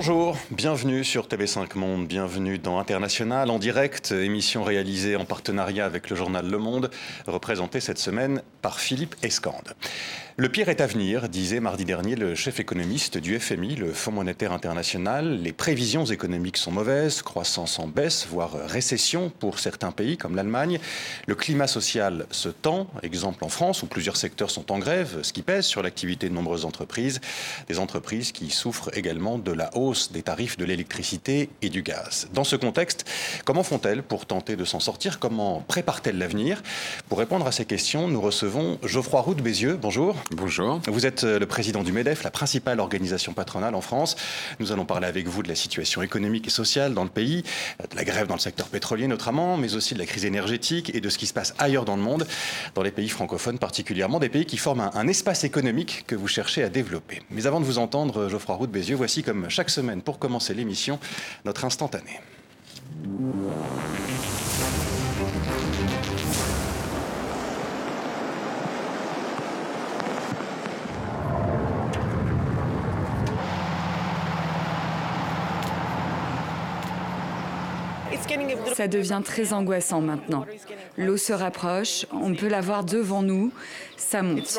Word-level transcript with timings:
Bonjour, 0.00 0.36
bienvenue 0.52 1.02
sur 1.02 1.26
TV5 1.26 1.76
Monde, 1.76 2.06
bienvenue 2.06 2.56
dans 2.56 2.78
International 2.78 3.50
en 3.50 3.58
direct, 3.58 4.12
émission 4.12 4.62
réalisée 4.62 5.16
en 5.16 5.24
partenariat 5.24 5.84
avec 5.84 6.08
le 6.08 6.14
journal 6.14 6.48
Le 6.48 6.56
Monde, 6.56 6.92
représentée 7.26 7.80
cette 7.80 7.98
semaine 7.98 8.40
par 8.62 8.78
Philippe 8.78 9.16
Escande. 9.24 9.74
Le 10.40 10.48
pire 10.48 10.68
est 10.68 10.80
à 10.80 10.86
venir, 10.86 11.28
disait 11.28 11.58
mardi 11.58 11.84
dernier 11.84 12.14
le 12.14 12.36
chef 12.36 12.60
économiste 12.60 13.18
du 13.18 13.40
FMI, 13.40 13.74
le 13.74 13.92
Fonds 13.92 14.12
monétaire 14.12 14.52
international. 14.52 15.42
Les 15.42 15.52
prévisions 15.52 16.04
économiques 16.04 16.58
sont 16.58 16.70
mauvaises, 16.70 17.22
croissance 17.22 17.80
en 17.80 17.88
baisse, 17.88 18.24
voire 18.30 18.52
récession 18.52 19.32
pour 19.40 19.58
certains 19.58 19.90
pays 19.90 20.16
comme 20.16 20.36
l'Allemagne. 20.36 20.78
Le 21.26 21.34
climat 21.34 21.66
social 21.66 22.24
se 22.30 22.50
tend, 22.50 22.86
exemple 23.02 23.42
en 23.42 23.48
France 23.48 23.82
où 23.82 23.86
plusieurs 23.86 24.16
secteurs 24.16 24.52
sont 24.52 24.70
en 24.70 24.78
grève, 24.78 25.18
ce 25.22 25.32
qui 25.32 25.42
pèse 25.42 25.66
sur 25.66 25.82
l'activité 25.82 26.28
de 26.28 26.34
nombreuses 26.34 26.64
entreprises. 26.64 27.20
Des 27.66 27.80
entreprises 27.80 28.30
qui 28.30 28.50
souffrent 28.50 28.96
également 28.96 29.38
de 29.38 29.50
la 29.50 29.76
hausse 29.76 30.12
des 30.12 30.22
tarifs 30.22 30.56
de 30.56 30.64
l'électricité 30.64 31.50
et 31.62 31.68
du 31.68 31.82
gaz. 31.82 32.28
Dans 32.32 32.44
ce 32.44 32.54
contexte, 32.54 33.10
comment 33.44 33.64
font-elles 33.64 34.04
pour 34.04 34.24
tenter 34.24 34.54
de 34.54 34.64
s'en 34.64 34.78
sortir? 34.78 35.18
Comment 35.18 35.64
préparent-elles 35.66 36.16
l'avenir? 36.16 36.62
Pour 37.08 37.18
répondre 37.18 37.48
à 37.48 37.50
ces 37.50 37.64
questions, 37.64 38.06
nous 38.06 38.20
recevons 38.20 38.78
Geoffroy 38.84 39.20
Roux 39.20 39.34
de 39.34 39.42
Bézieux. 39.42 39.76
Bonjour. 39.76 40.14
Bonjour. 40.30 40.80
Vous 40.86 41.06
êtes 41.06 41.24
euh, 41.24 41.38
le 41.38 41.46
président 41.46 41.82
du 41.82 41.90
MEDEF, 41.90 42.22
la 42.22 42.30
principale 42.30 42.80
organisation 42.80 43.32
patronale 43.32 43.74
en 43.74 43.80
France. 43.80 44.14
Nous 44.60 44.72
allons 44.72 44.84
parler 44.84 45.06
avec 45.06 45.26
vous 45.26 45.42
de 45.42 45.48
la 45.48 45.54
situation 45.54 46.02
économique 46.02 46.46
et 46.46 46.50
sociale 46.50 46.92
dans 46.92 47.04
le 47.04 47.08
pays, 47.08 47.44
de 47.90 47.96
la 47.96 48.04
grève 48.04 48.26
dans 48.26 48.34
le 48.34 48.40
secteur 48.40 48.66
pétrolier 48.66 49.06
notamment, 49.06 49.56
mais 49.56 49.74
aussi 49.74 49.94
de 49.94 49.98
la 49.98 50.04
crise 50.04 50.26
énergétique 50.26 50.94
et 50.94 51.00
de 51.00 51.08
ce 51.08 51.16
qui 51.16 51.26
se 51.26 51.32
passe 51.32 51.54
ailleurs 51.58 51.86
dans 51.86 51.96
le 51.96 52.02
monde, 52.02 52.26
dans 52.74 52.82
les 52.82 52.90
pays 52.90 53.08
francophones 53.08 53.58
particulièrement, 53.58 54.18
des 54.18 54.28
pays 54.28 54.44
qui 54.44 54.58
forment 54.58 54.90
un, 54.92 55.08
espace 55.08 55.44
économique 55.44 56.04
que 56.06 56.14
vous 56.14 56.28
cherchez 56.28 56.62
à 56.62 56.68
développer. 56.68 57.22
Mais 57.30 57.46
avant 57.46 57.60
de 57.60 57.64
vous 57.64 57.78
entendre, 57.78 58.28
Geoffroy 58.28 58.56
Roux 58.56 58.66
de 58.66 58.72
Bézieux, 58.72 58.96
voici 58.96 59.22
comme 59.22 59.48
chaque 59.48 59.70
semaine 59.70 60.02
pour 60.02 60.18
commencer 60.18 60.52
l'émission, 60.52 60.98
notre 61.46 61.64
instantané. 61.64 62.20
Ça 78.74 78.88
devient 78.88 79.22
très 79.24 79.52
angoissant 79.52 80.00
maintenant. 80.00 80.46
L'eau 80.96 81.16
se 81.16 81.32
rapproche, 81.32 82.06
on 82.12 82.34
peut 82.34 82.48
la 82.48 82.60
voir 82.60 82.84
devant 82.84 83.22
nous, 83.22 83.52
ça 83.96 84.22
monte. 84.22 84.58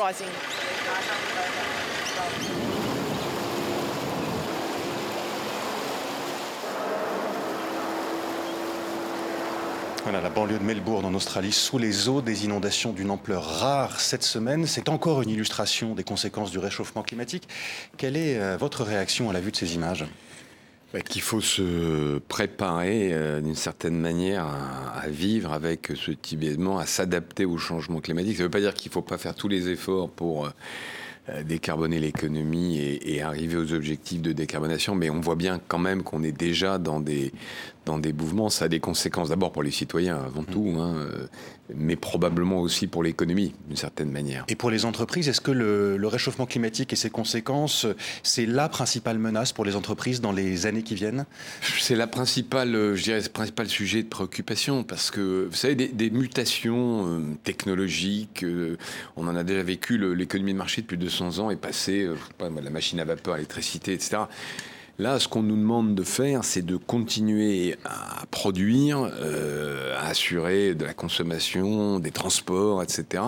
Voilà, 10.04 10.22
la 10.22 10.30
banlieue 10.30 10.58
de 10.58 10.64
Melbourne 10.64 11.04
en 11.04 11.14
Australie 11.14 11.52
sous 11.52 11.78
les 11.78 12.08
eaux, 12.08 12.20
des 12.20 12.44
inondations 12.44 12.92
d'une 12.92 13.10
ampleur 13.10 13.44
rare 13.44 14.00
cette 14.00 14.24
semaine. 14.24 14.66
C'est 14.66 14.88
encore 14.88 15.22
une 15.22 15.30
illustration 15.30 15.94
des 15.94 16.04
conséquences 16.04 16.50
du 16.50 16.58
réchauffement 16.58 17.02
climatique. 17.02 17.46
Quelle 17.96 18.16
est 18.16 18.38
euh, 18.38 18.56
votre 18.56 18.82
réaction 18.82 19.30
à 19.30 19.32
la 19.32 19.40
vue 19.40 19.52
de 19.52 19.56
ces 19.56 19.74
images? 19.74 20.06
Qu'il 20.98 21.22
faut 21.22 21.40
se 21.40 22.18
préparer 22.18 23.10
euh, 23.12 23.40
d'une 23.40 23.54
certaine 23.54 23.98
manière 23.98 24.46
à, 24.46 25.08
vivre 25.08 25.52
avec 25.52 25.92
ce 25.94 26.10
type 26.10 26.40
d'événement, 26.40 26.78
à 26.78 26.86
s'adapter 26.86 27.44
au 27.44 27.58
changement 27.58 28.00
climatique. 28.00 28.36
Ça 28.36 28.42
ne 28.42 28.48
veut 28.48 28.50
pas 28.50 28.60
dire 28.60 28.74
qu'il 28.74 28.90
ne 28.90 28.94
faut 28.94 29.02
pas 29.02 29.18
faire 29.18 29.34
tous 29.34 29.48
les 29.48 29.68
efforts 29.68 30.10
pour 30.10 30.46
euh, 30.46 30.50
euh, 31.28 31.42
décarboner 31.42 32.00
l'économie 32.00 32.78
et, 32.78 33.22
arriver 33.22 33.56
aux 33.56 33.72
objectifs 33.72 34.22
de 34.22 34.32
décarbonation, 34.32 34.94
mais 34.94 35.10
on 35.10 35.20
voit 35.20 35.36
bien 35.36 35.60
quand 35.68 35.78
même 35.78 36.02
qu'on 36.02 36.22
est 36.22 36.32
déjà 36.32 36.78
dans 36.78 36.98
des, 36.98 37.32
dans 37.90 37.98
des 37.98 38.12
mouvements, 38.12 38.50
ça 38.50 38.66
a 38.66 38.68
des 38.68 38.78
conséquences 38.78 39.30
d'abord 39.30 39.50
pour 39.50 39.64
les 39.64 39.72
citoyens 39.72 40.16
avant 40.16 40.42
mm. 40.42 40.46
tout, 40.46 40.76
hein, 40.78 40.94
euh, 40.96 41.26
mais 41.74 41.96
probablement 41.96 42.60
aussi 42.60 42.86
pour 42.86 43.02
l'économie 43.02 43.52
d'une 43.66 43.76
certaine 43.76 44.12
manière. 44.12 44.44
Et 44.46 44.54
pour 44.54 44.70
les 44.70 44.84
entreprises, 44.84 45.28
est-ce 45.28 45.40
que 45.40 45.50
le, 45.50 45.98
réchauffement 46.06 46.46
climatique 46.46 46.92
et 46.92 46.96
ses 46.96 47.10
conséquences, 47.10 47.86
c'est 48.22 48.46
la 48.46 48.68
principale 48.68 49.18
menace 49.18 49.52
pour 49.52 49.64
les 49.64 49.74
entreprises 49.74 50.20
dans 50.20 50.30
les 50.30 50.66
années 50.66 50.82
qui 50.82 50.94
viennent? 50.94 51.26
C'est 51.80 51.96
la 51.96 52.06
principale, 52.06 52.74
euh, 52.76 52.94
je 52.94 53.02
dirais, 53.02 53.20
le 53.20 53.28
principal 53.28 53.66
sujet 53.66 54.04
de 54.04 54.08
préoccupation 54.08 54.84
parce 54.84 55.10
que 55.10 55.48
vous 55.50 55.56
savez, 55.56 55.74
des, 55.74 56.10
mutations 56.10 57.06
euh, 57.06 57.20
technologiques, 57.42 58.44
on 59.16 59.26
en 59.26 59.34
a 59.34 59.42
déjà 59.42 59.62
vécu, 59.62 59.98
l'économie 60.14 60.52
de 60.52 60.58
marché 60.58 60.82
depuis 60.82 60.96
200 60.96 61.38
ans 61.38 61.50
est 61.50 61.56
passée, 61.56 62.08
pas, 62.38 62.50
la 62.50 62.70
machine 62.70 63.00
à 63.00 63.04
vapeur, 63.04 63.34
l'électricité, 63.34 63.92
etc. 63.92 64.22
Là, 65.00 65.18
ce 65.18 65.28
qu'on 65.28 65.42
nous 65.42 65.56
demande 65.56 65.94
de 65.94 66.02
faire, 66.02 66.44
c'est 66.44 66.60
de 66.60 66.76
continuer 66.76 67.74
à 67.86 68.26
produire, 68.30 69.10
euh, 69.22 69.96
à 69.98 70.08
assurer 70.08 70.74
de 70.74 70.84
la 70.84 70.92
consommation, 70.92 71.98
des 71.98 72.10
transports, 72.10 72.82
etc. 72.82 73.22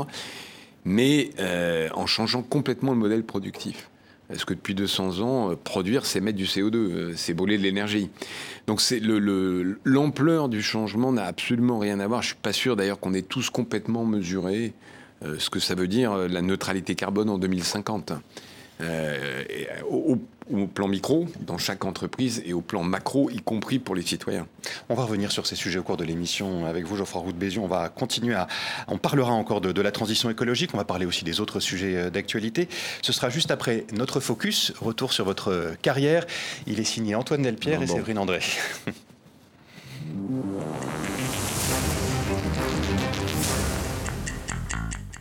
Mais 0.85 1.31
euh, 1.39 1.89
en 1.95 2.05
changeant 2.05 2.43
complètement 2.43 2.93
le 2.93 2.99
modèle 2.99 3.25
productif. 3.25 3.89
Parce 4.29 4.45
que 4.45 4.53
depuis 4.53 4.75
200 4.75 5.21
ans, 5.21 5.53
euh, 5.53 5.57
produire, 5.57 6.05
c'est 6.05 6.21
mettre 6.21 6.37
du 6.37 6.45
CO2, 6.45 7.17
c'est 7.17 7.33
brûler 7.33 7.57
de 7.57 7.63
l'énergie. 7.63 8.11
Donc 8.67 8.83
c'est 8.83 9.01
l'ampleur 9.83 10.51
du 10.51 10.61
changement 10.61 11.11
n'a 11.11 11.25
absolument 11.25 11.79
rien 11.79 12.01
à 12.01 12.07
voir. 12.07 12.21
Je 12.21 12.27
suis 12.27 12.37
pas 12.37 12.53
sûr 12.53 12.77
d'ailleurs 12.77 13.01
qu'on 13.01 13.15
ait 13.15 13.23
tous 13.23 13.49
complètement 13.49 14.05
mesuré 14.05 14.75
ce 15.39 15.49
que 15.49 15.61
ça 15.61 15.75
veut 15.75 15.89
dire 15.89 16.29
la 16.29 16.43
neutralité 16.43 16.97
carbone 16.97 17.31
en 17.31 17.39
2050. 17.39 18.13
Euh, 18.83 19.45
au, 19.89 20.17
plan 20.75 20.89
micro, 20.89 21.27
dans 21.41 21.57
chaque 21.57 21.85
entreprise, 21.85 22.43
et 22.45 22.53
au 22.53 22.61
plan 22.61 22.83
macro, 22.83 23.31
y 23.31 23.41
compris 23.41 23.79
pour 23.79 23.95
les 23.95 24.03
citoyens. 24.03 24.47
On 24.89 24.95
va 24.95 25.05
revenir 25.05 25.33
sur 25.33 25.47
ces 25.47 25.55
sujets 25.55 25.79
au 25.79 25.83
cours 25.83 25.97
de 25.97 26.05
l'émission 26.05 26.67
avec 26.67 26.85
vous, 26.85 26.97
Geoffroy 26.97 27.23
Roux 27.23 27.33
de 27.33 27.39
Bézieux. 27.39 27.61
On 27.61 27.69
va 27.69 27.89
continuer 27.89 28.35
à. 28.35 28.49
On 28.89 28.99
parlera 28.99 29.33
encore 29.33 29.61
de, 29.61 29.81
la 29.81 29.93
transition 29.93 30.31
écologique. 30.31 30.71
On 30.75 30.79
va 30.79 30.85
parler 30.85 31.07
aussi 31.07 31.25
des 31.25 31.41
autres 31.41 31.61
sujets 31.61 31.97
euh, 31.97 32.11
d'actualité. 32.11 32.69
Ce 33.03 33.13
sera 33.13 33.31
juste 33.31 33.51
après 33.51 33.87
notre 33.93 34.21
focus. 34.21 34.73
Retour 34.81 35.13
sur 35.13 35.25
votre 35.25 35.75
carrière. 35.81 36.27
Il 36.67 36.81
est 36.81 36.85
signé 36.85 37.15
Antoine 37.15 37.43
Delpierre 37.43 37.83
et 37.83 37.87
Séverine 37.87 38.19
André. 38.19 38.41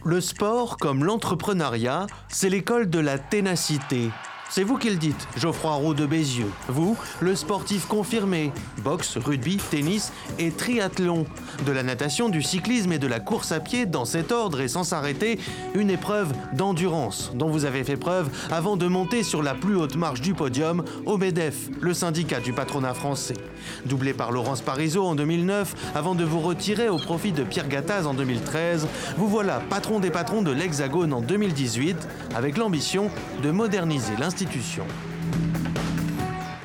Le 0.04 0.20
sport, 0.20 0.78
comme 0.78 1.04
l'entrepreneuriat, 1.04 2.08
c'est 2.28 2.50
l'école 2.50 2.90
de 2.90 2.98
la 2.98 3.20
ténacité. 3.20 4.10
C'est 4.54 4.64
vous 4.64 4.78
qui 4.78 4.90
le 4.90 4.98
dites, 4.98 5.30
Geoffroy 5.38 5.72
Roux 5.76 5.94
de 5.94 6.06
Bézieux. 6.06 6.52
Vous, 6.68 6.98
le 7.22 7.38
sportif 7.38 7.86
confirmé. 7.86 8.52
Boxe, 8.84 9.16
rugby, 9.16 9.56
tennis 9.56 10.12
et 10.40 10.52
triathlon. 10.52 11.26
De 11.66 11.72
la 11.72 11.84
natation, 11.84 12.28
du 12.28 12.42
cyclisme 12.42 12.92
et 12.92 13.00
de 13.00 13.08
la 13.08 13.22
course 13.22 13.54
à 13.54 13.62
pied 13.62 13.86
dans 13.86 14.04
cet 14.04 14.34
ordre 14.34 14.60
et 14.60 14.68
sans 14.68 14.84
s'arrêter, 14.84 15.40
une 15.74 15.90
épreuve 15.90 16.34
d'endurance 16.52 17.32
dont 17.34 17.48
vous 17.48 17.64
avez 17.64 17.86
fait 17.86 17.96
preuve 17.96 18.30
avant 18.52 18.76
de 18.76 18.88
monter 18.88 19.24
sur 19.24 19.42
la 19.42 19.54
plus 19.54 19.78
haute 19.78 19.96
marche 19.96 20.20
du 20.20 20.34
podium 20.34 20.84
au 21.06 21.16
MEDEF, 21.16 21.70
le 21.80 21.94
syndicat 21.94 22.42
du 22.42 22.52
patronat 22.52 22.94
français. 22.94 23.38
Doublé 23.86 24.12
par 24.12 24.34
Laurence 24.34 24.62
Parisot 24.62 25.06
en 25.06 25.16
2009, 25.16 25.94
avant 25.96 26.14
de 26.14 26.26
vous 26.26 26.42
retirer 26.42 26.90
au 26.90 26.98
profit 26.98 27.32
de 27.32 27.46
Pierre 27.46 27.70
Gattaz 27.70 28.06
en 28.06 28.14
2013, 28.14 28.86
vous 29.16 29.30
voilà 29.30 29.62
patron 29.70 30.02
des 30.02 30.12
patrons 30.12 30.42
de 30.42 30.52
l'Hexagone 30.52 31.14
en 31.14 31.22
2018 31.22 31.96
avec 32.36 32.58
l'ambition 32.58 33.10
de 33.44 33.52
moderniser 33.52 34.12
l'institution 34.20 34.41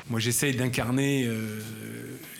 moi, 0.09 0.19
j'essaye 0.19 0.55
d'incarner 0.55 1.25
euh, 1.25 1.59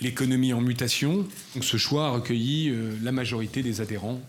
l'économie 0.01 0.53
en 0.53 0.61
mutation. 0.61 1.27
Ce 1.61 1.77
choix 1.77 2.07
a 2.07 2.09
recueilli 2.11 2.69
euh, 2.69 2.95
la 3.03 3.11
majorité 3.11 3.61
des 3.61 3.81
adhérents 3.81 4.21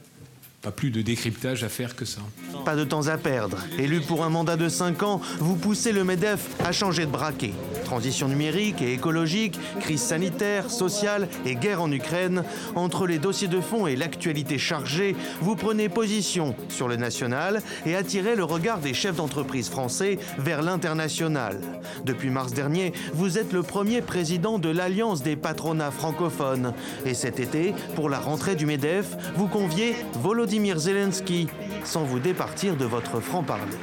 pas 0.60 0.72
plus 0.72 0.90
de 0.90 1.02
décryptage 1.02 1.62
à 1.62 1.68
faire 1.68 1.94
que 1.94 2.04
ça. 2.04 2.20
Pas 2.64 2.74
de 2.74 2.82
temps 2.82 3.06
à 3.06 3.16
perdre. 3.16 3.58
Élu 3.78 4.00
pour 4.00 4.24
un 4.24 4.28
mandat 4.28 4.56
de 4.56 4.68
5 4.68 5.02
ans, 5.04 5.20
vous 5.38 5.54
poussez 5.54 5.92
le 5.92 6.02
MEDEF 6.02 6.48
à 6.64 6.72
changer 6.72 7.06
de 7.06 7.10
braquet. 7.10 7.52
Transition 7.84 8.26
numérique 8.26 8.82
et 8.82 8.92
écologique, 8.92 9.58
crise 9.80 10.02
sanitaire, 10.02 10.68
sociale 10.68 11.28
et 11.46 11.54
guerre 11.54 11.80
en 11.80 11.92
Ukraine. 11.92 12.42
Entre 12.74 13.06
les 13.06 13.18
dossiers 13.18 13.46
de 13.46 13.60
fond 13.60 13.86
et 13.86 13.94
l'actualité 13.94 14.58
chargée, 14.58 15.14
vous 15.40 15.54
prenez 15.54 15.88
position 15.88 16.56
sur 16.68 16.88
le 16.88 16.96
national 16.96 17.62
et 17.86 17.94
attirez 17.94 18.34
le 18.34 18.44
regard 18.44 18.80
des 18.80 18.94
chefs 18.94 19.16
d'entreprise 19.16 19.68
français 19.68 20.18
vers 20.38 20.62
l'international. 20.62 21.60
Depuis 22.04 22.30
mars 22.30 22.52
dernier, 22.52 22.92
vous 23.14 23.38
êtes 23.38 23.52
le 23.52 23.62
premier 23.62 24.02
président 24.02 24.58
de 24.58 24.70
l'Alliance 24.70 25.22
des 25.22 25.36
patronats 25.36 25.92
francophones. 25.92 26.74
Et 27.06 27.14
cet 27.14 27.38
été, 27.38 27.74
pour 27.94 28.08
la 28.08 28.18
rentrée 28.18 28.56
du 28.56 28.66
MEDEF, 28.66 29.16
vous 29.36 29.46
conviez 29.46 29.94
Volodymyr 30.48 30.78
Zelensky 30.78 31.46
sans 31.84 32.04
vous 32.04 32.20
départir 32.20 32.74
de 32.74 32.86
votre 32.86 33.20
franc-parler. 33.20 33.76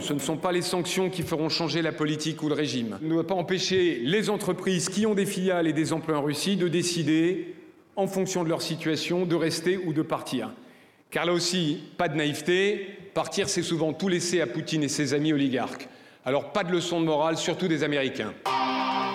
Ce 0.00 0.12
ne 0.12 0.20
sont 0.20 0.36
pas 0.36 0.52
les 0.52 0.62
sanctions 0.62 1.10
qui 1.10 1.22
feront 1.22 1.48
changer 1.48 1.82
la 1.82 1.90
politique 1.90 2.44
ou 2.44 2.48
le 2.48 2.54
régime. 2.54 2.96
ne 3.02 3.08
doit 3.08 3.26
pas 3.26 3.34
empêcher 3.34 3.98
les 4.04 4.30
entreprises 4.30 4.88
qui 4.88 5.04
ont 5.04 5.14
des 5.14 5.26
filiales 5.26 5.66
et 5.66 5.72
des 5.72 5.92
emplois 5.92 6.18
en 6.18 6.22
Russie 6.22 6.54
de 6.54 6.68
décider, 6.68 7.56
en 7.96 8.06
fonction 8.06 8.44
de 8.44 8.48
leur 8.48 8.62
situation, 8.62 9.26
de 9.26 9.34
rester 9.34 9.78
ou 9.78 9.92
de 9.92 10.02
partir. 10.02 10.52
Car 11.10 11.26
là 11.26 11.32
aussi, 11.32 11.80
pas 11.98 12.06
de 12.06 12.14
naïveté, 12.14 12.86
partir 13.12 13.48
c'est 13.48 13.62
souvent 13.62 13.92
tout 13.92 14.06
laisser 14.06 14.40
à 14.40 14.46
Poutine 14.46 14.84
et 14.84 14.88
ses 14.88 15.12
amis 15.12 15.32
oligarques. 15.32 15.88
Alors 16.24 16.52
pas 16.52 16.62
de 16.62 16.70
leçon 16.70 17.00
de 17.00 17.06
morale, 17.06 17.36
surtout 17.36 17.66
des 17.66 17.82
Américains. 17.82 18.32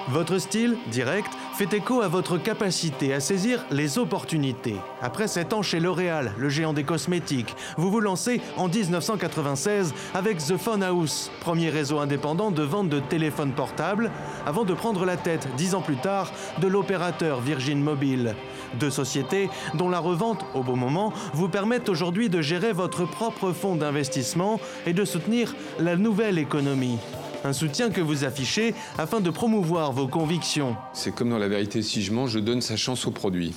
Votre 0.09 0.39
style, 0.39 0.77
direct, 0.91 1.31
fait 1.53 1.73
écho 1.73 2.01
à 2.01 2.07
votre 2.07 2.37
capacité 2.37 3.13
à 3.13 3.19
saisir 3.19 3.65
les 3.71 3.99
opportunités. 3.99 4.75
Après 5.01 5.27
7 5.27 5.53
ans 5.53 5.61
chez 5.61 5.79
L'Oréal, 5.79 6.33
le 6.37 6.49
géant 6.49 6.73
des 6.73 6.83
cosmétiques, 6.83 7.55
vous 7.77 7.91
vous 7.91 7.99
lancez 7.99 8.41
en 8.57 8.67
1996 8.67 9.93
avec 10.13 10.39
The 10.39 10.57
Phone 10.57 10.83
House, 10.83 11.31
premier 11.39 11.69
réseau 11.69 11.99
indépendant 11.99 12.51
de 12.51 12.63
vente 12.63 12.89
de 12.89 12.99
téléphones 12.99 13.53
portables, 13.53 14.11
avant 14.45 14.63
de 14.63 14.73
prendre 14.73 15.05
la 15.05 15.17
tête, 15.17 15.47
dix 15.55 15.75
ans 15.75 15.81
plus 15.81 15.97
tard, 15.97 16.31
de 16.59 16.67
l'opérateur 16.67 17.39
Virgin 17.39 17.81
Mobile. 17.81 18.35
Deux 18.79 18.89
sociétés 18.89 19.49
dont 19.75 19.89
la 19.89 19.99
revente, 19.99 20.45
au 20.55 20.63
bon 20.63 20.75
moment, 20.75 21.13
vous 21.33 21.49
permettent 21.49 21.89
aujourd'hui 21.89 22.29
de 22.29 22.41
gérer 22.41 22.73
votre 22.73 23.05
propre 23.05 23.51
fonds 23.51 23.75
d'investissement 23.75 24.59
et 24.85 24.93
de 24.93 25.05
soutenir 25.05 25.55
la 25.79 25.95
nouvelle 25.95 26.37
économie. 26.37 26.97
Un 27.43 27.53
soutien 27.53 27.89
que 27.89 28.01
vous 28.01 28.23
affichez 28.23 28.75
afin 28.97 29.19
de 29.19 29.29
promouvoir 29.29 29.91
vos 29.91 30.07
convictions. 30.07 30.75
C'est 30.93 31.13
comme 31.13 31.29
dans 31.29 31.39
la 31.39 31.47
vérité, 31.47 31.81
si 31.81 32.03
je 32.03 32.11
mange, 32.11 32.31
je 32.31 32.39
donne 32.39 32.61
sa 32.61 32.77
chance 32.77 33.07
au 33.07 33.11
produit. 33.11 33.53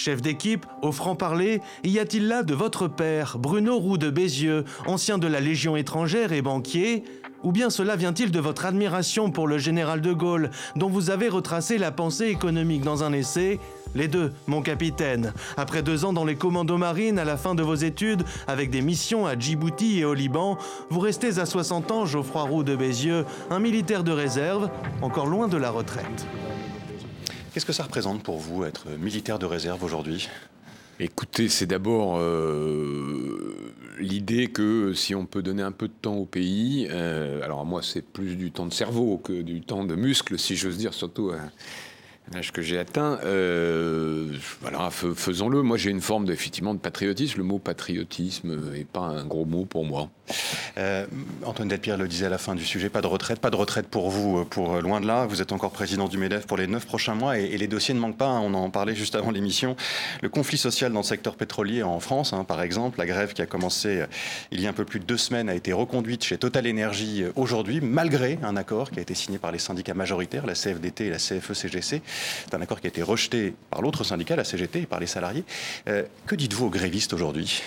Chef 0.00 0.22
d'équipe, 0.22 0.64
au 0.80 0.92
franc-parler, 0.92 1.60
y 1.82 1.98
a-t-il 1.98 2.28
là 2.28 2.44
de 2.44 2.54
votre 2.54 2.86
père, 2.86 3.36
Bruno 3.36 3.80
Roux 3.80 3.98
de 3.98 4.10
Bézieux, 4.10 4.64
ancien 4.86 5.18
de 5.18 5.26
la 5.26 5.40
Légion 5.40 5.74
étrangère 5.74 6.32
et 6.32 6.40
banquier? 6.40 7.02
Ou 7.42 7.50
bien 7.50 7.68
cela 7.68 7.96
vient-il 7.96 8.30
de 8.30 8.38
votre 8.38 8.64
admiration 8.64 9.32
pour 9.32 9.48
le 9.48 9.58
général 9.58 10.00
de 10.00 10.12
Gaulle, 10.12 10.50
dont 10.76 10.88
vous 10.88 11.10
avez 11.10 11.28
retracé 11.28 11.78
la 11.78 11.90
pensée 11.90 12.26
économique 12.26 12.82
dans 12.82 13.02
un 13.02 13.12
essai? 13.12 13.58
Les 13.96 14.06
deux, 14.06 14.32
mon 14.46 14.62
capitaine. 14.62 15.32
Après 15.56 15.82
deux 15.82 16.04
ans 16.04 16.12
dans 16.12 16.24
les 16.24 16.36
commandos 16.36 16.78
marines 16.78 17.18
à 17.18 17.24
la 17.24 17.36
fin 17.36 17.56
de 17.56 17.64
vos 17.64 17.74
études, 17.74 18.22
avec 18.46 18.70
des 18.70 18.82
missions 18.82 19.26
à 19.26 19.36
Djibouti 19.36 19.98
et 19.98 20.04
au 20.04 20.14
Liban, 20.14 20.58
vous 20.90 21.00
restez 21.00 21.40
à 21.40 21.44
60 21.44 21.90
ans, 21.90 22.06
Geoffroy 22.06 22.44
Roux 22.44 22.62
de 22.62 22.76
Bézieux, 22.76 23.24
un 23.50 23.58
militaire 23.58 24.04
de 24.04 24.12
réserve, 24.12 24.70
encore 25.02 25.26
loin 25.26 25.48
de 25.48 25.56
la 25.56 25.70
retraite. 25.70 26.28
Qu'est-ce 27.58 27.66
que 27.66 27.72
ça 27.72 27.82
représente 27.82 28.22
pour 28.22 28.38
vous 28.38 28.62
être 28.62 28.86
militaire 29.00 29.40
de 29.40 29.44
réserve 29.44 29.82
aujourd'hui? 29.82 30.28
Écoutez, 31.00 31.48
c'est 31.48 31.66
d'abord 31.66 32.16
euh, 32.20 33.72
l'idée 33.98 34.46
que 34.46 34.92
si 34.92 35.16
on 35.16 35.26
peut 35.26 35.42
donner 35.42 35.64
un 35.64 35.72
peu 35.72 35.88
de 35.88 35.92
temps 36.00 36.14
au 36.14 36.24
pays, 36.24 36.86
euh, 36.88 37.42
alors 37.42 37.66
moi 37.66 37.80
c'est 37.82 38.02
plus 38.02 38.36
du 38.36 38.52
temps 38.52 38.66
de 38.66 38.72
cerveau 38.72 39.18
que 39.18 39.42
du 39.42 39.60
temps 39.60 39.82
de 39.82 39.96
muscle, 39.96 40.38
si 40.38 40.54
j'ose 40.54 40.78
dire, 40.78 40.94
surtout 40.94 41.32
à 41.32 42.32
l'âge 42.32 42.52
que 42.52 42.62
j'ai 42.62 42.78
atteint. 42.78 43.18
Euh, 43.24 44.32
faisons-le. 45.16 45.62
Moi 45.62 45.78
j'ai 45.78 45.90
une 45.90 46.00
forme 46.00 46.30
effectivement 46.30 46.74
de 46.74 46.78
patriotisme. 46.78 47.38
Le 47.38 47.44
mot 47.44 47.58
patriotisme 47.58 48.70
n'est 48.70 48.84
pas 48.84 49.00
un 49.00 49.26
gros 49.26 49.46
mot 49.46 49.64
pour 49.64 49.84
moi. 49.84 50.10
Euh, 50.78 51.06
Antoine 51.44 51.68
Delpierre 51.68 51.96
le 51.96 52.08
disait 52.08 52.26
à 52.26 52.28
la 52.28 52.38
fin 52.38 52.54
du 52.54 52.64
sujet, 52.64 52.88
pas 52.88 53.00
de 53.00 53.06
retraite, 53.06 53.40
pas 53.40 53.50
de 53.50 53.56
retraite 53.56 53.88
pour 53.88 54.10
vous, 54.10 54.38
euh, 54.38 54.44
pour 54.44 54.76
euh, 54.76 54.80
loin 54.80 55.00
de 55.00 55.06
là. 55.06 55.26
Vous 55.26 55.42
êtes 55.42 55.52
encore 55.52 55.70
président 55.70 56.08
du 56.08 56.18
MEDEF 56.18 56.46
pour 56.46 56.56
les 56.56 56.66
neuf 56.66 56.86
prochains 56.86 57.14
mois 57.14 57.38
et, 57.38 57.58
les 57.58 57.66
dossiers 57.66 57.94
ne 57.94 58.00
manquent 58.00 58.16
pas. 58.16 58.28
hein. 58.28 58.40
on 58.42 58.54
en 58.54 58.70
parlait 58.70 58.94
juste 58.94 59.14
avant 59.14 59.30
l'émission. 59.30 59.76
Le 60.22 60.28
conflit 60.28 60.58
social 60.58 60.92
dans 60.92 61.00
le 61.00 61.04
secteur 61.04 61.36
pétrolier 61.36 61.82
en 61.82 61.98
France, 62.00 62.32
hein, 62.32 62.44
par 62.44 62.62
exemple, 62.62 62.98
la 62.98 63.06
grève 63.06 63.32
qui 63.32 63.42
a 63.42 63.46
commencé 63.46 64.04
il 64.52 64.60
y 64.60 64.66
a 64.66 64.70
un 64.70 64.72
peu 64.72 64.84
plus 64.84 65.00
de 65.00 65.04
deux 65.04 65.16
semaines 65.16 65.48
a 65.48 65.54
été 65.54 65.72
reconduite 65.72 66.24
chez 66.24 66.38
Total 66.38 66.68
Energy 66.68 67.24
aujourd'hui, 67.34 67.80
malgré 67.80 68.38
un 68.42 68.56
accord 68.56 68.90
qui 68.90 68.98
a 68.98 69.02
été 69.02 69.14
signé 69.14 69.38
par 69.38 69.50
les 69.50 69.58
syndicats 69.58 69.94
majoritaires, 69.94 70.46
la 70.46 70.54
CFDT 70.54 71.06
et 71.06 71.10
la 71.10 71.18
CFE-CGC. 71.18 72.02
C'est 72.44 72.54
un 72.54 72.60
accord 72.60 72.80
qui 72.80 72.86
a 72.86 72.90
été 72.90 73.02
rejeté 73.02 73.54
par 73.70 73.82
l'autre 73.82 74.04
syndicat, 74.04 74.36
la 74.36 74.44
CGT, 74.44 74.82
et 74.82 74.86
par 74.86 75.00
les 75.00 75.06
salariés. 75.06 75.44
Que 75.84 76.34
dites-vous 76.34 76.66
aux 76.66 76.70
grévistes 76.70 77.12
aujourd'hui? 77.12 77.62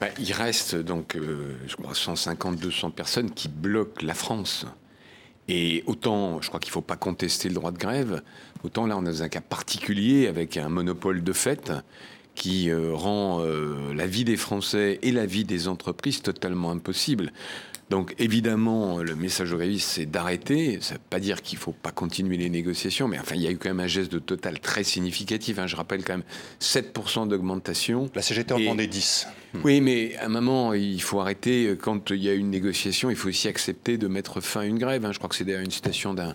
Bah, 0.00 0.08
il 0.18 0.32
reste 0.32 0.76
donc, 0.76 1.16
euh, 1.16 1.56
je 1.66 1.76
crois, 1.76 1.94
150, 1.94 2.56
200 2.56 2.90
personnes 2.90 3.30
qui 3.30 3.48
bloquent 3.48 4.04
la 4.04 4.14
France. 4.14 4.66
Et 5.48 5.84
autant, 5.86 6.42
je 6.42 6.48
crois 6.48 6.60
qu'il 6.60 6.70
ne 6.70 6.74
faut 6.74 6.82
pas 6.82 6.96
contester 6.96 7.48
le 7.48 7.54
droit 7.54 7.70
de 7.70 7.78
grève, 7.78 8.22
autant 8.64 8.86
là, 8.86 8.96
on 8.98 9.02
est 9.02 9.10
dans 9.10 9.22
un 9.22 9.28
cas 9.28 9.40
particulier 9.40 10.26
avec 10.26 10.56
un 10.56 10.68
monopole 10.68 11.22
de 11.22 11.32
fait 11.32 11.72
qui 12.34 12.68
euh, 12.68 12.90
rend 12.92 13.40
euh, 13.40 13.94
la 13.94 14.06
vie 14.06 14.24
des 14.24 14.36
Français 14.36 14.98
et 15.02 15.12
la 15.12 15.24
vie 15.24 15.44
des 15.44 15.68
entreprises 15.68 16.20
totalement 16.20 16.70
impossible. 16.70 17.32
Donc 17.88 18.16
évidemment, 18.18 18.98
le 18.98 19.14
message 19.14 19.52
aux 19.52 19.56
grévistes, 19.58 19.88
c'est 19.88 20.06
d'arrêter. 20.06 20.78
Ça 20.80 20.94
ne 20.94 20.98
veut 20.98 21.04
pas 21.08 21.20
dire 21.20 21.40
qu'il 21.40 21.56
ne 21.56 21.62
faut 21.62 21.72
pas 21.72 21.92
continuer 21.92 22.36
les 22.36 22.50
négociations, 22.50 23.06
mais 23.06 23.16
enfin, 23.18 23.36
il 23.36 23.42
y 23.42 23.46
a 23.46 23.50
eu 23.52 23.58
quand 23.58 23.68
même 23.68 23.78
un 23.78 23.86
geste 23.86 24.10
de 24.10 24.18
total 24.18 24.58
très 24.58 24.82
significatif. 24.82 25.58
hein. 25.60 25.68
Je 25.68 25.76
rappelle 25.76 26.02
quand 26.02 26.14
même 26.14 26.24
7% 26.60 27.28
d'augmentation. 27.28 28.10
La 28.16 28.22
CGT 28.22 28.54
en 28.54 28.58
demandait 28.58 28.88
10. 28.88 29.28
Oui, 29.64 29.80
mais 29.80 30.16
à 30.16 30.26
un 30.26 30.28
moment, 30.28 30.74
il 30.74 31.00
faut 31.00 31.20
arrêter. 31.20 31.76
Quand 31.80 32.10
il 32.10 32.22
y 32.22 32.28
a 32.28 32.34
une 32.34 32.50
négociation, 32.50 33.08
il 33.08 33.16
faut 33.16 33.28
aussi 33.28 33.46
accepter 33.46 33.96
de 33.98 34.08
mettre 34.08 34.40
fin 34.40 34.62
à 34.62 34.64
une 34.66 34.78
grève. 34.78 35.04
hein. 35.06 35.12
Je 35.12 35.18
crois 35.18 35.28
que 35.30 35.36
c'est 35.36 35.44
d'ailleurs 35.44 35.62
une 35.62 35.70
citation 35.70 36.12
d'un 36.12 36.34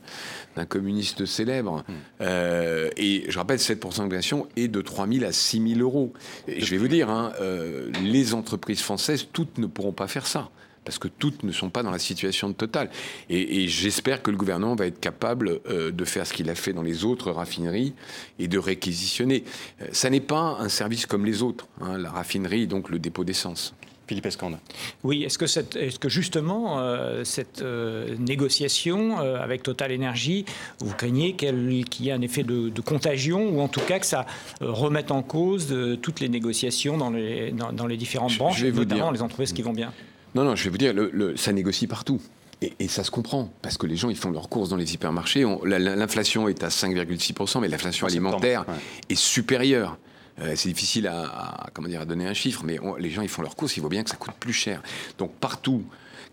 communiste 0.70 1.26
célèbre. 1.26 1.84
Euh, 2.22 2.90
et 2.96 3.26
je 3.28 3.38
rappelle, 3.38 3.60
7% 3.60 3.76
d'augmentation 3.98 4.48
est 4.56 4.70
de 4.70 4.82
3 4.82 5.06
000 5.08 5.26
à 5.26 5.32
6 5.34 5.62
000 5.76 5.80
euros. 5.82 6.14
Et 6.48 6.62
je 6.62 6.72
vais 6.72 6.78
vous 6.78 6.88
dire, 6.88 7.10
hein, 7.10 7.34
euh, 7.42 7.92
les 8.04 8.34
entreprises 8.34 8.82
françaises, 8.82 9.28
toutes 9.34 9.58
ne 9.58 9.66
pourront 9.68 9.92
pas 9.92 10.08
faire 10.08 10.26
ça. 10.26 10.50
Parce 10.84 10.98
que 10.98 11.08
toutes 11.08 11.44
ne 11.44 11.52
sont 11.52 11.70
pas 11.70 11.84
dans 11.84 11.92
la 11.92 12.00
situation 12.00 12.50
de 12.50 12.54
Total. 12.56 12.90
Et, 13.30 13.64
et 13.64 13.68
j'espère 13.68 14.24
que 14.24 14.32
le 14.32 14.38
gouvernement 14.38 14.76
va 14.76 14.88
être 14.88 15.00
capable 15.00 15.60
euh, 15.70 15.92
de 15.92 16.06
faire 16.06 16.26
ce 16.26 16.34
qu'il 16.34 16.50
a 16.50 16.56
fait 16.56 16.74
dans 16.74 16.82
les 16.82 17.06
autres 17.06 17.30
raffineries 17.32 17.94
et 18.40 18.48
de 18.48 18.58
réquisitionner. 18.58 19.44
Euh, 19.82 19.86
ça 19.92 20.10
n'est 20.10 20.20
pas 20.22 20.58
un 20.60 20.70
service 20.70 21.06
comme 21.06 21.26
les 21.26 21.44
autres, 21.44 21.68
hein, 21.82 21.98
la 22.00 22.10
raffinerie, 22.10 22.66
donc 22.66 22.90
le 22.90 22.98
dépôt 22.98 23.24
d'essence. 23.24 23.76
Philippe 24.08 24.26
Escande. 24.26 24.58
Oui, 25.04 25.24
est-ce 25.24 25.38
que, 25.38 25.46
cette- 25.48 25.78
est-ce 25.78 25.98
que 25.98 26.10
justement 26.10 26.80
euh, 26.80 27.24
cette 27.24 27.62
euh, 27.62 28.16
négociation 28.18 29.22
euh, 29.22 29.40
avec 29.40 29.64
Total 29.64 29.94
Energy, 29.96 30.44
vous 30.80 30.94
craignez 30.94 31.34
qu'elle- 31.34 31.86
qu'il 31.90 32.08
y 32.08 32.10
ait 32.10 32.12
un 32.12 32.22
effet 32.22 32.44
de, 32.44 32.68
de 32.70 32.82
contagion 32.82 33.48
ou 33.50 33.62
en 33.62 33.70
tout 33.70 33.80
cas 33.82 34.00
que 34.00 34.06
ça 34.06 34.26
remette 34.60 35.12
en 35.12 35.22
cause 35.22 35.74
toutes 36.02 36.20
les 36.20 36.28
négociations 36.28 36.98
dans 36.98 37.12
les, 37.12 37.52
dans, 37.52 37.72
dans 37.72 37.86
les 37.88 37.96
différentes 37.96 38.32
Je- 38.32 38.40
branches, 38.40 38.58
je 38.58 38.66
vais 38.66 38.72
vous 38.72 38.80
notamment 38.80 39.04
dire. 39.04 39.12
les 39.14 39.22
entreprises 39.22 39.54
qui 39.54 39.62
vont 39.62 39.72
bien? 39.74 39.94
Non, 40.36 40.44
non, 40.44 40.56
je 40.56 40.64
vais 40.64 40.70
vous 40.70 40.78
dire, 40.78 40.94
le- 40.94 41.10
le- 41.14 41.36
ça 41.38 41.52
négocie 41.52 41.88
partout. 41.88 42.22
Et, 42.62 42.74
et 42.80 42.88
ça 42.88 43.04
se 43.04 43.10
comprend, 43.12 43.52
parce 43.64 43.78
que 43.78 43.88
les 43.88 43.96
gens, 43.96 44.10
ils 44.10 44.16
font 44.16 44.30
leurs 44.32 44.48
courses 44.50 44.70
dans 44.70 44.76
les 44.78 44.94
hypermarchés. 44.94 45.46
On- 45.46 45.64
la- 45.66 45.80
la- 45.80 45.96
L'inflation 45.96 46.48
est 46.48 46.64
à 46.64 46.70
5,6%, 46.70 47.60
mais 47.60 47.68
l'inflation 47.68 48.06
alimentaire 48.08 48.66
ouais. 48.68 48.76
est 49.10 49.16
supérieure. 49.16 49.98
Euh, 50.40 50.54
c'est 50.56 50.70
difficile 50.70 51.08
à, 51.08 51.24
à- 51.24 51.70
comment 51.74 51.88
dire, 51.88 52.02
à 52.02 52.06
donner 52.06 52.28
un 52.28 52.34
chiffre, 52.34 52.64
mais 52.64 52.80
on- 52.82 52.96
les 52.96 53.10
gens, 53.10 53.22
ils 53.24 53.30
font 53.30 53.42
leurs 53.42 53.56
courses, 53.56 53.78
ils 53.78 53.82
voient 53.82 53.90
bien 53.90 54.04
que 54.04 54.10
ça 54.10 54.16
coûte 54.16 54.34
plus 54.40 54.54
cher. 54.54 54.82
Donc 55.18 55.34
partout, 55.34 55.84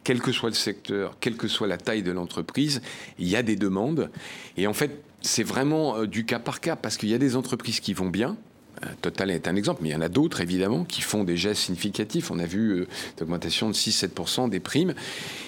quel 0.04 0.20
que 0.20 0.30
soit 0.30 0.50
le 0.50 0.54
secteur, 0.54 1.16
quelle 1.18 1.36
que 1.36 1.48
soit 1.48 1.66
la 1.66 1.78
taille 1.78 2.02
de 2.02 2.12
l'entreprise, 2.12 2.80
il 3.18 3.26
y 3.28 3.34
a 3.36 3.42
des 3.42 3.56
demandes. 3.56 4.10
Et 4.56 4.66
en 4.66 4.72
fait, 4.74 5.02
c'est 5.22 5.42
vraiment 5.42 5.96
euh, 5.96 6.06
du 6.06 6.24
cas 6.24 6.38
par 6.38 6.60
cas, 6.60 6.76
parce 6.76 6.96
qu'il 6.96 7.08
y 7.08 7.14
a 7.14 7.18
des 7.18 7.36
entreprises 7.36 7.80
qui 7.80 7.92
vont 7.94 8.08
bien, 8.08 8.36
Total 9.02 9.30
est 9.30 9.48
un 9.48 9.56
exemple, 9.56 9.80
mais 9.82 9.90
il 9.90 9.92
y 9.92 9.96
en 9.96 10.00
a 10.00 10.08
d'autres 10.08 10.40
évidemment 10.40 10.84
qui 10.84 11.00
font 11.00 11.24
des 11.24 11.36
gestes 11.36 11.62
significatifs. 11.62 12.30
On 12.30 12.38
a 12.38 12.46
vu 12.46 12.70
euh, 12.70 12.88
une 13.18 13.24
augmentation 13.24 13.68
de 13.68 13.74
6-7% 13.74 14.48
des 14.48 14.60
primes. 14.60 14.94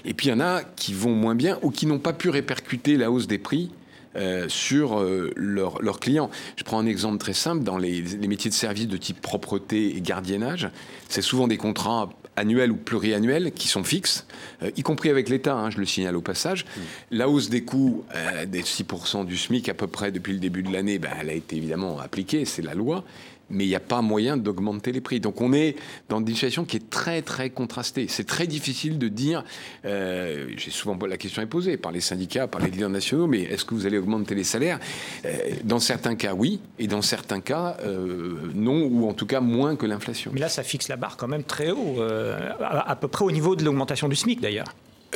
Et 0.05 0.15
puis 0.15 0.29
il 0.29 0.31
y 0.31 0.33
en 0.33 0.41
a 0.41 0.63
qui 0.63 0.95
vont 0.95 1.15
moins 1.15 1.35
bien 1.35 1.59
ou 1.63 1.71
qui 1.71 1.87
n'ont 1.87 1.99
pas 1.99 2.13
pu 2.13 2.29
répercuter 2.29 2.97
la 2.97 3.11
hausse 3.11 3.27
des 3.27 3.39
prix. 3.39 3.71
euh, 4.17 4.49
sur 4.49 4.99
euh, 4.99 5.31
leurs 5.37 6.01
clients. 6.01 6.31
Je 6.57 6.65
prends 6.65 6.81
un 6.81 6.87
exemple 6.87 7.19
très 7.19 7.33
simple. 7.33 7.63
Dans 7.63 7.79
les 7.79 8.03
métiers 8.27 8.51
de 8.51 8.55
service 8.57 8.89
de 8.89 8.97
type 8.97 9.21
propreté 9.21 9.97
et 9.97 10.01
gardiennage, 10.01 10.69
c'est 11.09 11.23
souvent 11.23 11.47
des 11.47 11.57
contrats 11.57 12.11
annuels 12.37 12.71
ou 12.71 12.77
pluriannuels 12.77 13.53
qui 13.53 13.69
sont 13.69 13.85
fixes, 13.85 14.27
euh, 14.63 14.71
y 14.77 14.83
compris 14.83 15.11
avec 15.11 15.29
l'État, 15.29 15.55
hein, 15.55 15.71
je 15.71 15.79
le 15.79 15.87
signale 15.87 16.17
au 16.17 16.21
passage. 16.21 16.65
La 17.11 17.29
hausse 17.29 17.51
des 17.51 17.63
coûts 17.63 18.05
euh, 18.15 18.47
des 18.47 18.63
6% 18.63 19.25
du 19.27 19.37
SMIC 19.37 19.69
à 19.69 19.75
peu 19.75 19.87
près 19.87 20.13
depuis 20.13 20.33
le 20.33 20.39
début 20.39 20.63
de 20.63 20.73
l'année, 20.73 20.99
ben, 20.99 21.11
elle 21.21 21.31
a 21.31 21.35
été 21.35 21.57
évidemment 21.57 22.01
appliquée, 22.01 22.45
c'est 22.45 22.63
la 22.63 22.75
loi, 22.75 23.05
mais 23.51 23.65
il 23.65 23.69
n'y 23.69 23.75
a 23.75 23.81
pas 23.81 24.03
moyen 24.03 24.37
d'augmenter 24.37 24.93
les 24.93 25.01
prix. 25.01 25.21
Donc 25.21 25.41
on 25.41 25.53
est 25.53 25.77
dans 26.09 26.19
une 26.19 26.27
situation 26.27 26.65
qui 26.65 26.77
est 26.77 26.91
très 26.91 27.23
très 27.23 27.51
contrastée. 27.51 28.07
C'est 28.09 28.27
très 28.27 28.47
difficile 28.47 28.99
de 28.99 29.09
dire, 29.09 29.45
euh, 29.85 30.49
j'ai 30.57 30.71
souvent 30.71 30.99
la 31.07 31.17
question 31.17 31.43
est 31.43 31.47
posée 31.47 31.77
par 31.77 31.93
les 31.93 32.01
syndicats, 32.01 32.47
par 32.47 32.61
les 32.61 32.71
leaders 32.71 32.91
nationaux, 32.91 33.27
mais 33.27 33.43
est-ce 33.43 33.65
que 33.65 33.75
vous 33.75 33.87
allez 33.87 33.99
augmenter 33.99 34.35
les 34.35 34.45
salaires? 34.45 34.79
Euh, 35.25 35.37
Dans 35.65 35.81
certains 35.81 36.15
cas 36.15 36.35
oui, 36.35 36.61
et 36.79 36.87
dans 36.87 37.03
certains 37.03 37.41
cas 37.41 37.77
euh, 37.85 38.51
non, 38.55 38.87
ou 38.87 39.09
en 39.09 39.15
tout 39.15 39.27
cas 39.27 39.41
moins 39.41 39.77
que 39.77 39.87
l'inflation. 39.87 40.31
Mais 40.35 40.41
là, 40.41 40.49
ça 40.49 40.63
fixe 40.63 40.89
la 40.89 40.97
barre 40.97 41.17
quand 41.17 41.29
même 41.29 41.45
très 41.45 41.71
haut, 41.71 42.01
à 42.01 42.97
peu 42.97 43.09
près 43.09 43.25
au 43.25 43.31
niveau 43.31 43.57
de 43.57 43.65
l'augmentation 43.65 44.09
du 44.09 44.17
SMIC 44.17 44.41
d'ailleurs. 44.41 44.67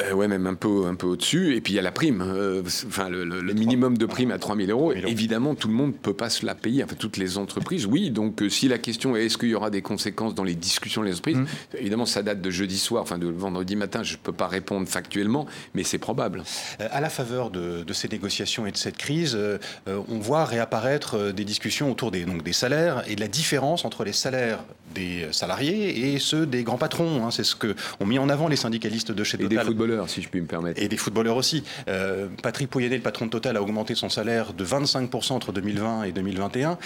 Euh, 0.01 0.13
ouais, 0.13 0.27
même 0.27 0.47
un 0.49 0.55
peu, 0.55 0.87
un 0.87 0.95
peu 0.97 1.07
au-dessus. 1.07 1.55
Et 1.55 1.61
puis 1.61 1.73
il 1.75 1.77
y 1.77 1.79
a 1.79 1.83
la 1.83 1.93
prime. 1.93 2.21
Euh, 2.21 2.63
enfin, 2.87 3.09
le, 3.09 3.25
le- 3.25 3.41
le 3.41 3.53
minimum 3.55 3.97
de 3.97 4.07
prime 4.07 4.33
à 4.33 4.39
3 4.39 4.57
000 4.57 4.71
euros. 4.71 4.91
3 4.91 4.95
000 4.95 5.03
euros. 5.05 5.13
Évidemment, 5.13 5.55
tout 5.55 5.69
le 5.69 5.75
monde 5.75 5.93
ne 5.93 5.97
peut 5.99 6.15
pas 6.15 6.31
se 6.31 6.45
la 6.45 6.55
payer. 6.57 6.83
Enfin, 6.83 6.97
toutes 6.99 7.17
les 7.17 7.39
entreprises, 7.39 7.87
oui. 7.87 8.11
Donc, 8.11 8.43
euh, 8.43 8.49
si 8.49 8.67
la 8.67 8.79
question 8.79 9.15
est 9.17 9.27
est-ce 9.27 9.39
qu'il 9.39 9.51
y 9.51 9.55
aura 9.55 9.71
des 9.71 9.83
conséquences 9.83 10.35
dans 10.35 10.43
les 10.45 10.55
discussions 10.57 11.03
des 11.05 11.11
entreprises, 11.13 11.37
Mmh. 11.37 11.47
évidemment, 11.79 12.07
ça 12.07 12.23
date 12.23 12.41
de 12.41 12.51
jeudi 12.51 12.79
soir, 12.79 13.03
enfin 13.03 13.19
de 13.19 13.27
vendredi 13.29 13.77
matin. 13.77 14.03
Je 14.03 14.15
ne 14.15 14.19
peux 14.19 14.33
pas 14.33 14.49
répondre 14.49 14.89
factuellement, 14.89 15.47
mais 15.75 15.85
c'est 15.85 15.99
probable. 15.99 16.43
Euh, 16.81 16.89
À 16.91 17.01
la 17.01 17.09
faveur 17.11 17.51
de, 17.51 17.83
de 17.85 17.93
ces 17.93 18.09
négociations 18.09 18.67
et 18.67 18.73
de 18.73 18.77
cette 18.77 18.97
crise, 18.97 19.39
on 19.87 20.19
voit 20.19 20.45
réapparaître 20.45 21.33
des 21.33 21.45
discussions 21.45 21.91
autour 21.91 22.11
des, 22.11 22.25
donc 22.25 22.43
des 22.43 22.53
salaires 22.53 23.03
et 23.09 23.15
de 23.17 23.21
la 23.21 23.29
différence 23.29 23.85
entre 23.85 24.05
les 24.05 24.13
salaires 24.13 24.65
des 24.95 25.27
salariés 25.33 26.15
et 26.15 26.19
ceux 26.19 26.47
des 26.47 26.63
grands 26.63 26.79
patrons. 26.79 27.27
Hein. 27.27 27.31
C'est 27.31 27.45
ce 27.45 27.57
que 27.57 27.75
ont 28.01 28.07
mis 28.07 28.19
en 28.19 28.29
avant 28.29 28.49
les 28.49 28.57
syndicalistes 28.57 29.13
de 29.13 29.25
chez 29.25 29.39
Total. 29.39 29.53
Et 29.53 29.57
des 29.57 29.65
footballeurs, 29.65 30.09
si 30.09 30.23
je 30.23 30.29
puis 30.29 30.41
me 30.41 30.47
permettre. 30.47 30.81
Et 30.81 30.89
des 30.89 30.97
footballeurs 30.97 31.37
aussi. 31.37 31.65
Euh, 31.89 32.29
Patrick 32.43 32.71
Pouyanné, 32.71 32.97
le 32.97 33.03
patron 33.03 33.27
de 33.27 33.31
Total, 33.31 33.57
a 33.57 33.63
augmenté 33.63 33.95
son 33.95 34.09
salaire 34.09 34.53
de 34.53 34.65
25% 34.65 35.33
entre 35.33 35.53
2020 35.53 36.05
et 36.05 36.13
2021. 36.13 36.79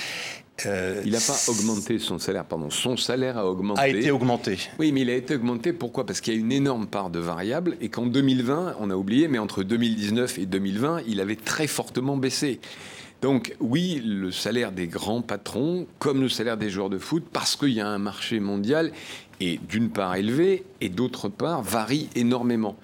Euh, 0.66 1.02
il 1.04 1.12
n'a 1.12 1.20
pas 1.20 1.38
augmenté 1.48 1.98
son 1.98 2.18
salaire, 2.18 2.44
pardon, 2.44 2.70
son 2.70 2.96
salaire 2.96 3.38
a 3.38 3.46
augmenté. 3.46 3.80
A 3.80 3.88
été 3.88 4.10
augmenté. 4.10 4.58
Oui, 4.78 4.90
mais 4.90 5.02
il 5.02 5.10
a 5.10 5.14
été 5.14 5.36
augmenté 5.36 5.72
pourquoi? 5.72 6.04
Parce 6.04 6.20
qu'il 6.20 6.34
y 6.34 6.36
a 6.36 6.40
une 6.40 6.52
énorme 6.52 6.86
part 6.88 7.10
de 7.10 7.20
variables 7.20 7.76
et 7.80 7.88
qu'en 7.88 8.06
2020, 8.06 8.76
on 8.80 8.90
a 8.90 8.94
oublié, 8.94 9.28
mais 9.28 9.38
entre 9.38 9.62
2019 9.62 10.38
et 10.38 10.46
2020, 10.46 11.02
il 11.06 11.20
avait 11.20 11.36
très 11.36 11.66
fortement 11.68 12.16
baissé. 12.16 12.60
Donc 13.20 13.54
oui, 13.60 14.00
le 14.04 14.30
salaire 14.30 14.70
des 14.70 14.86
grands 14.86 15.22
patrons, 15.22 15.86
comme 15.98 16.20
le 16.20 16.28
salaire 16.28 16.56
des 16.56 16.70
joueurs 16.70 16.90
de 16.90 16.98
foot, 16.98 17.24
parce 17.32 17.56
qu'il 17.56 17.70
y 17.70 17.80
a 17.80 17.88
un 17.88 17.98
marché 17.98 18.38
mondial, 18.38 18.92
est 19.40 19.60
d'une 19.68 19.90
part 19.90 20.16
élevé 20.16 20.64
et 20.80 20.88
d'autre 20.88 21.28
part 21.28 21.62
varie 21.62 22.08
énormément. 22.14 22.76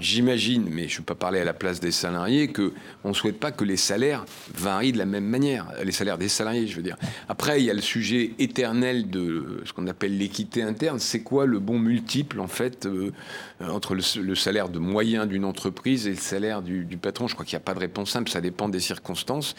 J'imagine, 0.00 0.68
mais 0.70 0.88
je 0.88 0.94
ne 0.94 0.98
peux 0.98 1.14
pas 1.14 1.26
parler 1.26 1.40
à 1.40 1.44
la 1.44 1.54
place 1.54 1.80
des 1.80 1.90
salariés, 1.90 2.52
qu'on 2.52 3.08
ne 3.08 3.12
souhaite 3.12 3.38
pas 3.38 3.52
que 3.52 3.64
les 3.64 3.76
salaires 3.76 4.24
varient 4.54 4.92
de 4.92 4.98
la 4.98 5.06
même 5.06 5.24
manière. 5.24 5.72
Les 5.84 5.92
salaires 5.92 6.18
des 6.18 6.28
salariés, 6.28 6.66
je 6.66 6.76
veux 6.76 6.82
dire. 6.82 6.96
Après, 7.28 7.60
il 7.60 7.64
y 7.64 7.70
a 7.70 7.74
le 7.74 7.80
sujet 7.80 8.32
éternel 8.38 9.10
de 9.10 9.62
ce 9.64 9.72
qu'on 9.72 9.86
appelle 9.86 10.18
l'équité 10.18 10.62
interne. 10.62 10.98
C'est 10.98 11.22
quoi 11.22 11.46
le 11.46 11.58
bon 11.58 11.78
multiple, 11.78 12.40
en 12.40 12.48
fait, 12.48 12.86
euh, 12.86 13.12
entre 13.60 13.94
le, 13.94 14.34
salaire 14.34 14.68
de 14.68 14.78
moyen 14.78 15.26
d'une 15.26 15.44
entreprise 15.44 16.06
et 16.06 16.10
le 16.10 16.16
salaire 16.16 16.62
du, 16.62 16.84
patron 17.00 17.26
Je 17.26 17.34
crois 17.34 17.44
qu'il 17.44 17.56
n'y 17.56 17.62
a 17.62 17.64
pas 17.64 17.74
de 17.74 17.80
réponse 17.80 18.10
simple, 18.10 18.30
ça 18.30 18.40
dépend 18.40 18.68
des 18.68 18.80
circonstances. 18.80 19.56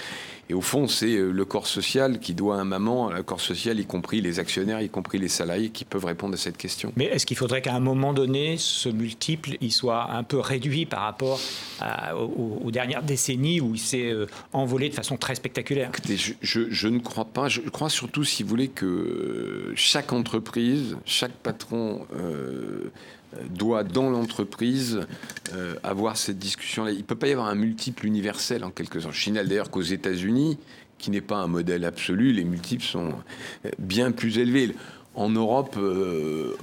Et 0.50 0.54
au 0.54 0.62
fond, 0.62 0.88
c'est 0.88 1.16
euh, 1.16 1.32
le 1.32 1.46
corps 1.46 1.68
social 1.68 2.20
qui 2.20 2.34
doit 2.34 2.56
un 2.56 2.64
moment, 2.64 3.12
le 3.12 3.24
corps 3.24 3.42
social, 3.42 3.80
y 3.80 3.86
compris 3.86 4.22
les 4.22 4.40
actionnaires, 4.40 4.82
y 4.82 4.90
compris 4.90 5.20
les 5.20 5.28
salariés, 5.28 5.70
qui 5.70 5.86
peuvent 5.86 6.06
répondre 6.06 6.34
à 6.34 6.38
cette 6.38 6.58
question. 6.58 6.92
Mais 6.96 7.06
est-ce 7.06 7.26
qu'il 7.26 7.38
faudrait 7.38 7.62
qu'à 7.62 7.76
un 7.76 7.80
moment 7.80 8.14
donné, 8.14 8.56
ce 8.58 8.90
multiple, 8.90 9.58
il 9.62 9.72
soit 9.72 10.12
un 10.12 10.24
peu 10.24 10.40
réduit 10.40 10.86
par 10.86 11.02
rapport 11.02 11.40
aux, 12.18 12.72
dernières 12.72 13.04
décennies 13.04 13.62
où 13.62 13.76
il 13.76 13.80
s'est 13.80 14.12
euh, 14.12 14.28
envolé 14.54 14.90
de 14.90 14.94
façon 14.94 15.18
très 15.18 15.36
spectaculaire? 15.36 15.92
Je, 16.42 16.88
ne 16.88 17.00
crois 17.00 17.26
pas. 17.26 17.50
Je 17.50 17.62
crois 17.62 17.90
surtout, 17.90 18.24
si 18.24 18.44
vous 18.44 18.50
voulez, 18.50 18.70
que 18.70 19.74
chaque 19.76 20.14
entreprise, 20.14 20.98
chaque 21.06 21.32
patron 21.32 22.06
euh, 22.16 22.92
doit, 23.50 23.84
dans 23.84 24.10
l'entreprise, 24.10 25.02
euh, 25.54 25.76
avoir 25.84 26.18
cette 26.18 26.40
discussion-là. 26.40 26.92
Il 26.92 27.00
ne 27.00 27.04
peut 27.04 27.16
pas 27.16 27.28
y 27.28 27.32
avoir 27.32 27.48
un 27.48 27.56
multiple 27.56 28.06
universel, 28.06 28.64
en 28.64 28.72
quelque 28.72 29.00
sorte. 29.00 29.14
Je 29.14 29.32
d'ailleurs 29.32 29.70
qu'aux 29.70 29.82
États-Unis, 29.82 30.58
qui 30.98 31.12
n'est 31.12 31.22
pas 31.22 31.38
un 31.38 31.48
modèle 31.48 31.86
absolu, 31.86 32.34
les 32.34 32.44
multiples 32.44 32.84
sont 32.84 33.14
bien 33.78 34.12
plus 34.12 34.38
élevés. 34.38 34.76
En 35.16 35.30
Europe, 35.30 35.78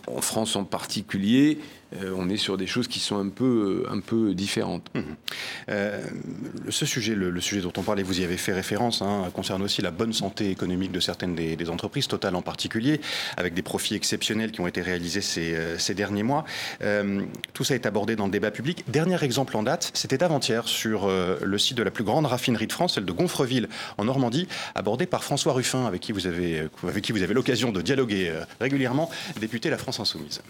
en 0.06 0.20
France 0.20 0.56
en 0.56 0.64
particulier, 0.64 1.58
euh, 2.02 2.14
on 2.16 2.28
est 2.28 2.36
sur 2.36 2.56
des 2.56 2.66
choses 2.66 2.88
qui 2.88 3.00
sont 3.00 3.18
un 3.18 3.28
peu, 3.28 3.84
euh, 3.86 3.92
un 3.92 4.00
peu 4.00 4.34
différentes. 4.34 4.90
Mmh. 4.94 5.00
Euh, 5.68 6.04
ce 6.68 6.86
sujet, 6.86 7.14
le, 7.14 7.40
sujet 7.40 7.60
dont 7.60 7.72
on 7.76 7.82
parlait, 7.82 8.02
vous 8.02 8.20
y 8.20 8.24
avez 8.24 8.36
fait 8.36 8.52
référence, 8.52 9.02
hein, 9.02 9.30
concerne 9.32 9.62
aussi 9.62 9.82
la 9.82 9.90
bonne 9.90 10.12
santé 10.12 10.50
économique 10.50 10.92
de 10.92 11.00
certaines 11.00 11.34
des, 11.34 11.70
entreprises, 11.70 12.06
Total 12.06 12.34
en 12.36 12.42
particulier, 12.42 13.00
avec 13.36 13.54
des 13.54 13.62
profits 13.62 13.94
exceptionnels 13.94 14.52
qui 14.52 14.60
ont 14.60 14.66
été 14.66 14.80
réalisés 14.80 15.20
ces, 15.20 15.94
derniers 15.94 16.22
mois. 16.22 16.44
tout 17.52 17.64
ça 17.64 17.74
est 17.74 17.86
abordé 17.86 18.14
dans 18.14 18.26
le 18.26 18.30
débat 18.30 18.50
public. 18.50 18.84
Dernier 18.88 19.22
exemple 19.24 19.56
en 19.56 19.62
date, 19.62 19.90
c'était 19.94 20.22
avant-hier 20.22 20.68
sur 20.68 21.08
le 21.08 21.58
site 21.58 21.76
de 21.76 21.82
la 21.82 21.90
plus 21.90 22.04
grande 22.04 22.26
raffinerie 22.26 22.66
de 22.66 22.72
France, 22.72 22.94
celle 22.94 23.04
de 23.04 23.12
Gonfreville, 23.12 23.68
en 23.98 24.04
Normandie, 24.04 24.46
abordé 24.74 25.06
par 25.06 25.24
François 25.24 25.54
Ruffin, 25.54 25.86
avec 25.86 26.00
qui 26.02 26.12
vous 26.12 26.26
avez, 26.26 26.68
avec 26.86 27.02
qui 27.02 27.12
vous 27.12 27.22
avez 27.22 27.34
l'occasion 27.34 27.72
de 27.72 27.82
dialoguer 27.82 28.32
régulièrement, 28.60 29.10
député 29.40 29.70
La 29.70 29.78
France 29.78 29.98
Insoumise. 29.98 30.40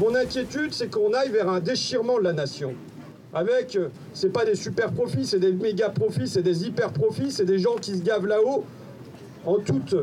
Mon 0.00 0.14
inquiétude, 0.14 0.72
c'est 0.72 0.90
qu'on 0.90 1.12
aille 1.12 1.30
vers 1.30 1.48
un 1.48 1.60
déchirement 1.60 2.18
de 2.18 2.24
la 2.24 2.32
nation. 2.32 2.74
Avec, 3.34 3.76
euh, 3.76 3.88
c'est 4.14 4.32
pas 4.32 4.44
des 4.44 4.54
super 4.54 4.92
profits, 4.92 5.26
c'est 5.26 5.38
des 5.38 5.52
méga 5.52 5.90
profits, 5.90 6.26
c'est 6.26 6.42
des 6.42 6.66
hyper 6.66 6.90
profits, 6.90 7.30
c'est 7.30 7.44
des 7.44 7.58
gens 7.58 7.76
qui 7.76 7.96
se 7.98 8.02
gavent 8.02 8.26
là-haut 8.26 8.64
en 9.44 9.58
toute. 9.58 9.94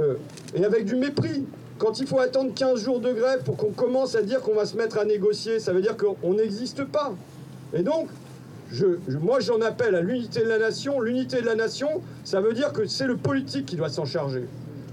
Euh, 0.00 0.14
et 0.54 0.64
avec 0.64 0.84
du 0.86 0.96
mépris. 0.96 1.44
Quand 1.78 2.00
il 2.00 2.06
faut 2.06 2.20
attendre 2.20 2.54
15 2.54 2.80
jours 2.82 3.00
de 3.00 3.12
grève 3.12 3.42
pour 3.42 3.56
qu'on 3.56 3.72
commence 3.72 4.14
à 4.14 4.22
dire 4.22 4.40
qu'on 4.40 4.54
va 4.54 4.64
se 4.64 4.76
mettre 4.76 4.98
à 4.98 5.04
négocier, 5.04 5.58
ça 5.58 5.72
veut 5.72 5.82
dire 5.82 5.96
qu'on 5.96 6.34
n'existe 6.34 6.84
pas. 6.84 7.12
Et 7.74 7.82
donc, 7.82 8.08
moi 9.08 9.40
j'en 9.40 9.60
appelle 9.60 9.94
à 9.94 10.00
l'unité 10.00 10.40
de 10.40 10.48
la 10.48 10.58
nation. 10.58 11.00
L'unité 11.00 11.40
de 11.40 11.46
la 11.46 11.54
nation, 11.54 12.00
ça 12.24 12.40
veut 12.40 12.54
dire 12.54 12.72
que 12.72 12.86
c'est 12.86 13.06
le 13.06 13.16
politique 13.16 13.66
qui 13.66 13.76
doit 13.76 13.88
s'en 13.88 14.04
charger. 14.04 14.44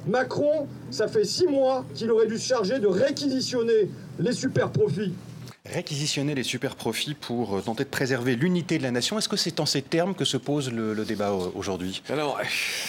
Macron, 0.07 0.67
ça 0.89 1.07
fait 1.07 1.25
six 1.25 1.47
mois 1.47 1.85
qu'il 1.93 2.11
aurait 2.11 2.27
dû 2.27 2.37
se 2.37 2.47
charger 2.47 2.79
de 2.79 2.87
réquisitionner 2.87 3.89
les 4.19 4.33
super 4.33 4.71
profits. 4.71 5.13
Réquisitionner 5.65 6.33
les 6.33 6.43
super 6.43 6.75
profits 6.75 7.13
pour 7.13 7.57
euh, 7.57 7.61
tenter 7.61 7.83
de 7.83 7.89
préserver 7.89 8.35
l'unité 8.35 8.79
de 8.79 8.83
la 8.83 8.89
nation, 8.89 9.19
est-ce 9.19 9.29
que 9.29 9.37
c'est 9.37 9.59
en 9.59 9.67
ces 9.67 9.83
termes 9.83 10.15
que 10.15 10.25
se 10.25 10.37
pose 10.37 10.71
le, 10.71 11.05
débat 11.05 11.29
euh, 11.29 11.49
aujourd'hui? 11.53 12.01
Alors, 12.09 12.39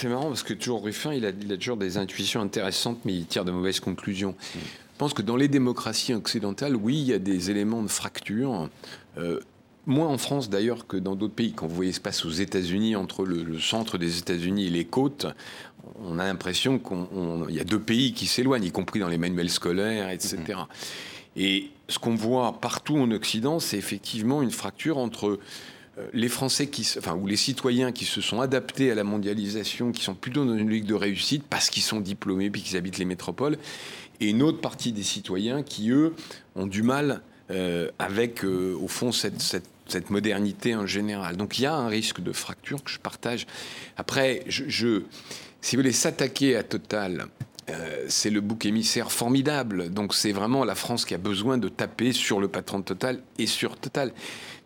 c'est 0.00 0.08
marrant 0.08 0.28
parce 0.28 0.42
que 0.42 0.54
toujours 0.54 0.82
Ruffin, 0.82 1.12
il 1.12 1.26
a, 1.26 1.32
toujours 1.56 1.76
des 1.76 1.98
intuitions 1.98 2.40
intéressantes, 2.40 2.98
mais 3.04 3.12
il 3.12 3.26
tire 3.26 3.44
de 3.44 3.52
mauvaises 3.52 3.78
conclusions. 3.78 4.34
Je 4.54 4.58
pense 4.96 5.12
que 5.12 5.20
dans 5.20 5.36
les 5.36 5.48
démocraties 5.48 6.14
occidentales, 6.14 6.74
oui, 6.74 6.98
il 6.98 7.06
y 7.08 7.12
a 7.12 7.18
des 7.18 7.50
éléments 7.50 7.82
de 7.82 7.88
fracture. 7.88 8.70
Euh, 9.18 9.40
moins 9.86 10.08
en 10.08 10.18
France 10.18 10.50
d'ailleurs 10.50 10.86
que 10.86 10.96
dans 10.96 11.16
d'autres 11.16 11.34
pays. 11.34 11.52
Quand 11.52 11.66
vous 11.66 11.74
voyez 11.74 11.92
ce 11.92 11.98
qui 11.98 12.00
se 12.00 12.02
passe 12.02 12.24
aux 12.24 12.30
États-Unis, 12.30 12.96
entre 12.96 13.24
le, 13.24 13.58
centre 13.58 13.98
des 13.98 14.18
États-Unis 14.18 14.66
et 14.66 14.70
les 14.70 14.84
côtes, 14.84 15.26
on 16.04 16.18
a 16.18 16.24
l'impression 16.24 16.78
qu'il 16.78 17.54
y 17.54 17.60
a 17.60 17.64
deux 17.64 17.80
pays 17.80 18.12
qui 18.12 18.26
s'éloignent, 18.26 18.64
y 18.64 18.70
compris 18.70 19.00
dans 19.00 19.08
les 19.08 19.18
manuels 19.18 19.50
scolaires, 19.50 20.10
etc. 20.10 20.36
Mhm. 20.38 20.66
Et 21.36 21.70
ce 21.88 21.98
qu'on 21.98 22.14
voit 22.14 22.60
partout 22.60 22.96
en 22.96 23.10
Occident, 23.10 23.58
c'est 23.58 23.78
effectivement 23.78 24.42
une 24.42 24.50
fracture 24.50 24.98
entre 24.98 25.38
euh, 25.98 26.08
les 26.12 26.28
Français 26.28 26.68
qui, 26.68 26.86
enfin, 26.98 27.14
ou 27.14 27.26
les 27.26 27.36
citoyens 27.36 27.92
qui 27.92 28.04
se 28.04 28.20
sont 28.20 28.40
adaptés 28.40 28.90
à 28.90 28.94
la 28.94 29.04
mondialisation, 29.04 29.92
qui 29.92 30.02
sont 30.02 30.14
plutôt 30.14 30.44
dans 30.44 30.56
une 30.56 30.68
logique 30.68 30.86
de 30.86 30.94
réussite 30.94 31.44
parce 31.48 31.70
qu'ils 31.70 31.82
sont 31.82 32.00
diplômés 32.00 32.50
puis 32.50 32.62
qu'ils 32.62 32.76
habitent 32.76 32.98
les 32.98 33.04
métropoles, 33.04 33.58
et 34.20 34.30
une 34.30 34.42
autre 34.42 34.60
partie 34.60 34.92
des 34.92 35.02
citoyens 35.02 35.62
qui, 35.62 35.90
eux, 35.90 36.14
ont 36.54 36.66
du 36.66 36.82
mal 36.82 37.22
euh, 37.50 37.90
avec, 37.98 38.44
euh, 38.44 38.74
au 38.80 38.88
fond, 38.88 39.12
cette, 39.12 39.42
cette, 39.42 39.68
cette, 39.92 40.10
modernité 40.10 40.74
en 40.74 40.86
général. 40.86 41.36
Donc 41.36 41.58
il 41.58 41.62
y 41.62 41.66
a 41.66 41.74
un 41.74 41.88
risque 41.88 42.20
de 42.20 42.32
fracture 42.32 42.82
que 42.82 42.90
je 42.90 42.98
partage. 42.98 43.46
Après, 43.96 44.44
si 44.48 44.72
vous 44.82 45.02
voulez 45.74 45.92
s'attaquer 45.92 46.56
à 46.56 46.62
Total, 46.62 47.26
euh, 47.70 48.04
c'est 48.08 48.30
le 48.30 48.40
bouc 48.40 48.66
émissaire 48.66 49.12
formidable. 49.12 49.90
Donc 49.90 50.14
c'est 50.14 50.32
vraiment 50.32 50.64
la 50.64 50.74
France 50.74 51.04
qui 51.04 51.14
a 51.14 51.18
besoin 51.18 51.58
de 51.58 51.68
taper 51.68 52.12
sur 52.12 52.40
le 52.40 52.48
patron 52.48 52.80
de 52.80 52.84
Total 52.84 53.20
et 53.38 53.46
sur 53.46 53.76
Total. 53.76 54.12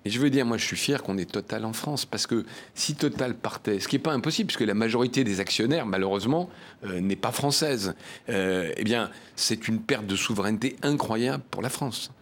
Et 0.07 0.09
je 0.09 0.21
veux 0.21 0.31
dire, 0.31 0.47
moi 0.47 0.57
je 0.57 0.65
suis 0.65 0.77
fier 0.77 1.03
qu'on 1.03 1.19
ait 1.19 1.25
Total 1.25 1.65
en 1.65 1.73
France, 1.73 2.07
parce 2.07 2.29
que 2.29 2.45
si 2.77 2.95
Total 2.95 3.35
partait, 3.35 3.81
ce 3.81 3.89
qui 3.89 3.97
n'est 3.97 4.03
pas 4.03 4.13
impossible, 4.13 4.47
puisque 4.47 4.61
la 4.61 4.75
majorité 4.75 5.25
des 5.25 5.41
actionnaires, 5.41 5.85
malheureusement, 5.85 6.49
euh, 6.85 7.01
n'est 7.01 7.17
pas 7.17 7.33
française, 7.33 7.97
euh, 8.29 8.73
eh 8.77 8.85
bien 8.85 9.11
c'est 9.35 9.67
une 9.67 9.81
perte 9.81 10.07
de 10.07 10.15
souveraineté 10.15 10.77
incroyable 10.83 11.43
pour 11.51 11.61
la 11.61 11.71
France. 11.71 12.13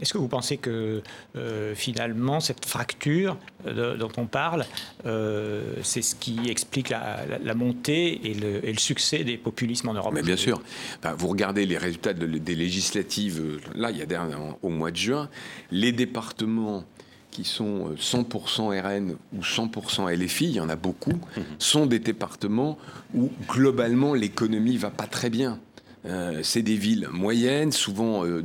Est-ce 0.00 0.12
que 0.12 0.18
vous 0.18 0.28
pensez 0.28 0.58
que 0.58 1.02
euh, 1.36 1.74
finalement 1.74 2.40
cette 2.40 2.66
fracture 2.66 3.38
euh, 3.66 3.96
dont 3.96 4.12
on 4.18 4.26
parle, 4.26 4.66
euh, 5.06 5.74
c'est 5.82 6.02
ce 6.02 6.14
qui 6.14 6.38
explique 6.48 6.90
la, 6.90 7.54
montée 7.54 8.30
et 8.30 8.34
le, 8.34 8.78
succès 8.78 9.24
des 9.24 9.38
populismes 9.38 9.88
en 9.88 9.94
Europe? 9.94 10.12
Mais 10.14 10.22
bien 10.22 10.36
sûr. 10.36 10.60
vous 11.16 11.28
regardez 11.28 11.64
les 11.64 11.78
résultats 11.78 12.12
des 12.12 12.54
législatives, 12.54 13.60
là, 13.74 13.90
il 13.90 13.96
y 13.96 14.02
a 14.02 14.28
au 14.62 14.68
mois 14.68 14.90
de 14.90 14.96
juin, 14.96 15.30
les 15.70 15.92
départements 15.92 16.84
qui 17.30 17.44
sont 17.44 17.94
100% 17.94 18.80
RN 18.80 19.16
ou 19.34 19.40
100% 19.40 20.14
LFI, 20.14 20.44
il 20.44 20.52
y 20.52 20.60
en 20.60 20.68
a 20.68 20.76
beaucoup, 20.76 21.12
mmh. 21.12 21.40
sont 21.58 21.86
des 21.86 21.98
départements 21.98 22.78
où 23.14 23.30
globalement 23.48 24.14
l'économie 24.14 24.76
va 24.76 24.90
pas 24.90 25.06
très 25.06 25.28
bien. 25.28 25.58
Euh, 26.08 26.40
c'est 26.42 26.62
des 26.62 26.76
villes 26.76 27.08
moyennes, 27.10 27.72
souvent 27.72 28.24
euh, 28.24 28.42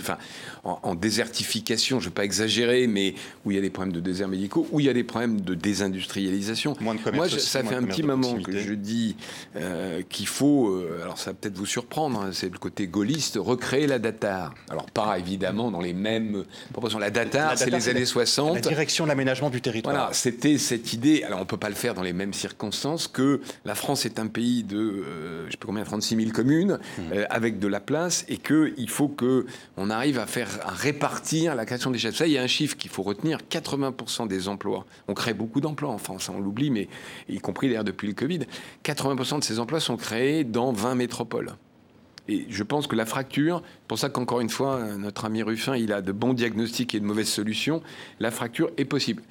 enfin, 0.00 0.18
en, 0.64 0.94
désertification, 0.94 2.00
je 2.00 2.06
ne 2.06 2.10
vais 2.10 2.14
pas 2.14 2.24
exagérer, 2.24 2.86
mais 2.86 3.14
où 3.44 3.50
il 3.50 3.54
y 3.54 3.58
a 3.58 3.60
des 3.60 3.70
problèmes 3.70 3.92
de 3.92 4.00
déserts 4.00 4.28
médicaux, 4.28 4.66
où 4.70 4.80
il 4.80 4.86
y 4.86 4.88
a 4.88 4.92
des 4.92 5.04
problèmes 5.04 5.40
de 5.40 5.54
désindustrialisation. 5.54 6.76
Moi, 6.80 6.96
ça 7.28 7.62
fait 7.62 7.74
un 7.74 7.82
petit 7.84 8.02
moment 8.02 8.34
que 8.34 8.56
je 8.56 8.72
dis 8.72 9.16
euh, 9.56 10.02
qu'il 10.08 10.26
faut, 10.26 10.82
alors 11.02 11.18
ça 11.18 11.30
va 11.30 11.36
peut-être 11.40 11.56
vous 11.56 11.66
surprendre, 11.66 12.20
hein, 12.20 12.30
c'est 12.32 12.50
le 12.50 12.58
côté 12.58 12.86
gaulliste, 12.86 13.38
recréer 13.40 13.86
la 13.86 13.98
DATAR. 13.98 14.54
Alors 14.70 14.86
pas 14.86 15.18
évidemment 15.18 15.70
dans 15.70 15.80
les 15.80 15.92
mêmes 15.92 16.44
proportions. 16.72 16.98
La 16.98 17.10
DATAR, 17.10 17.58
c'est 17.58 17.70
les 17.70 17.88
années 17.88 18.06
60. 18.06 18.54
La 18.54 18.60
direction 18.60 19.04
de 19.04 19.08
l'aménagement 19.08 19.50
du 19.50 19.60
territoire. 19.60 19.94
Voilà, 19.94 20.12
c'était 20.12 20.58
cette 20.58 20.92
idée, 20.92 21.22
alors 21.24 21.38
on 21.38 21.42
ne 21.42 21.46
peut 21.46 21.56
pas 21.56 21.68
le 21.68 21.74
faire 21.74 21.94
dans 21.94 22.02
les 22.02 22.12
mêmes 22.12 22.32
circonstances, 22.32 23.08
que 23.08 23.40
la 23.64 23.74
France 23.74 24.06
est 24.06 24.18
un 24.18 24.28
pays 24.28 24.62
de, 24.62 25.04
je 25.42 25.46
ne 25.46 25.50
sais 25.50 25.56
pas 25.56 25.66
combien, 25.66 25.84
36 25.84 26.16
000 26.16 26.30
communes, 26.30 26.78
euh, 27.12 27.24
avec 27.30 27.58
de 27.58 27.68
la 27.68 27.80
place 27.80 28.24
et 28.28 28.36
qu'il 28.36 28.88
faut 28.88 29.08
que 29.08 29.46
on 29.76 29.90
arrive 29.90 30.18
à 30.18 30.26
faire 30.26 30.48
répartir 30.66 31.54
la 31.54 31.64
création 31.64 31.90
des 31.90 31.98
chefs. 31.98 32.16
Ça, 32.16 32.26
il 32.26 32.32
y 32.32 32.38
a 32.38 32.42
un 32.42 32.46
chiffre 32.46 32.76
qu'il 32.76 32.90
faut 32.90 33.02
retenir 33.02 33.38
80% 33.50 34.28
des 34.28 34.48
emplois. 34.48 34.86
On 35.08 35.14
crée 35.14 35.34
beaucoup 35.34 35.60
d'emplois 35.60 35.90
en 35.90 35.98
France, 35.98 36.28
on 36.28 36.40
l'oublie, 36.40 36.70
mais 36.70 36.88
y 37.28 37.38
compris 37.38 37.68
d'ailleurs 37.68 37.84
depuis 37.84 38.08
le 38.08 38.14
Covid. 38.14 38.40
80% 38.84 39.40
de 39.40 39.44
ces 39.44 39.58
emplois 39.58 39.80
sont 39.80 39.96
créés 39.96 40.44
dans 40.44 40.72
20 40.72 40.94
métropoles. 40.94 41.52
Et 42.28 42.46
je 42.48 42.62
pense 42.62 42.86
que 42.86 42.94
la 42.94 43.04
fracture, 43.04 43.62
pour 43.88 43.98
ça 43.98 44.08
qu'encore 44.08 44.40
une 44.40 44.48
fois, 44.48 44.80
notre 44.96 45.24
ami 45.24 45.42
Ruffin, 45.42 45.76
il 45.76 45.92
a 45.92 46.00
de 46.00 46.12
bons 46.12 46.34
diagnostics 46.34 46.94
et 46.94 47.00
de 47.00 47.04
mauvaises 47.04 47.28
solutions, 47.28 47.82
la 48.20 48.30
fracture 48.30 48.70
est 48.76 48.84
possible 48.84 49.22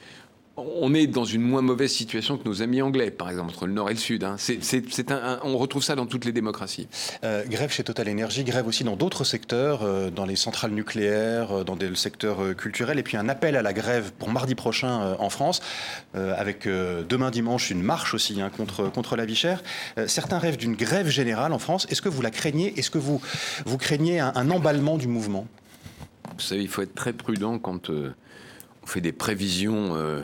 on 0.82 0.94
est 0.94 1.08
dans 1.08 1.26
une 1.26 1.42
moins 1.42 1.62
mauvaise 1.62 1.92
situation 1.92 2.38
que 2.38 2.48
nos 2.48 2.62
amis 2.62 2.82
anglais, 2.82 3.12
par 3.12 3.30
exemple, 3.30 3.52
entre 3.52 3.68
le 3.68 3.74
nord 3.74 3.90
et 3.90 3.94
le 3.94 4.00
sud. 4.00 4.24
Hein. 4.24 4.38
on 5.44 5.58
retrouve 5.58 5.84
ça 5.84 5.96
dans 5.96 6.06
toutes 6.06 6.26
les 6.26 6.32
démocraties. 6.32 6.88
Euh, 7.24 7.44
grève 7.46 7.72
chez 7.72 7.84
Total 7.84 8.10
Energy, 8.10 8.44
grève 8.44 8.68
aussi 8.68 8.84
dans 8.84 8.96
d'autres 8.96 9.24
secteurs, 9.24 9.84
euh, 9.84 10.10
dans 10.10 10.26
les 10.26 10.36
centrales 10.36 10.72
nucléaires, 10.72 11.52
euh, 11.52 11.64
dans 11.64 11.76
des, 11.76 11.90
le 11.90 11.96
secteur 11.96 12.56
culturel, 12.56 13.00
et 13.00 13.04
puis 13.04 13.18
un 13.18 13.30
appel 13.30 13.56
à 13.56 13.62
la 13.62 13.74
grève 13.74 14.12
pour 14.18 14.30
mardi 14.30 14.56
prochain 14.56 15.16
en 15.20 15.30
France, 15.30 15.62
avec 16.14 16.68
demain 16.68 17.32
dimanche 17.32 17.70
une 17.70 17.82
marche 17.82 18.14
aussi 18.14 18.42
hein, 18.42 18.50
contre, 18.50 18.90
contre 18.90 19.16
la 19.16 19.26
vie 19.26 19.36
chère. 19.36 19.64
certains 20.08 20.40
rêvent 20.40 20.58
d'une 20.58 20.76
grève 20.76 21.08
générale 21.08 21.54
en 21.54 21.60
France. 21.60 21.88
Est-ce 21.90 22.02
que 22.02 22.10
vous 22.10 22.22
la 22.22 22.32
craignez? 22.32 22.78
Est-ce 22.78 22.90
que 22.90 22.98
vous, 22.98 23.22
vous 23.66 23.78
craignez 23.78 24.20
un, 24.20 24.32
un, 24.36 24.50
emballement 24.50 24.98
du 24.98 25.08
mouvement? 25.08 25.48
Vous 26.34 26.42
savez, 26.42 26.62
il 26.62 26.68
faut 26.68 26.82
être 26.82 26.96
très 26.96 27.14
prudent 27.14 27.60
quand 27.60 27.90
on 28.84 28.88
fait 28.88 29.02
des 29.02 29.12
prévisions 29.12 29.96
euh, 29.96 30.24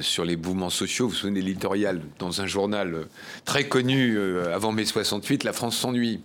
sur 0.00 0.24
les 0.24 0.36
mouvements 0.36 0.70
sociaux. 0.70 1.06
Vous 1.06 1.10
vous 1.10 1.16
souvenez 1.16 1.40
de 1.40 1.46
l'éditorial 1.46 2.00
dans 2.18 2.40
un 2.40 2.46
journal 2.46 2.94
euh, 2.94 3.04
très 3.44 3.68
connu 3.68 4.16
euh, 4.16 4.54
avant 4.54 4.72
mai 4.72 4.84
68, 4.84 5.44
La 5.44 5.52
France 5.52 5.76
s'ennuie. 5.76 6.20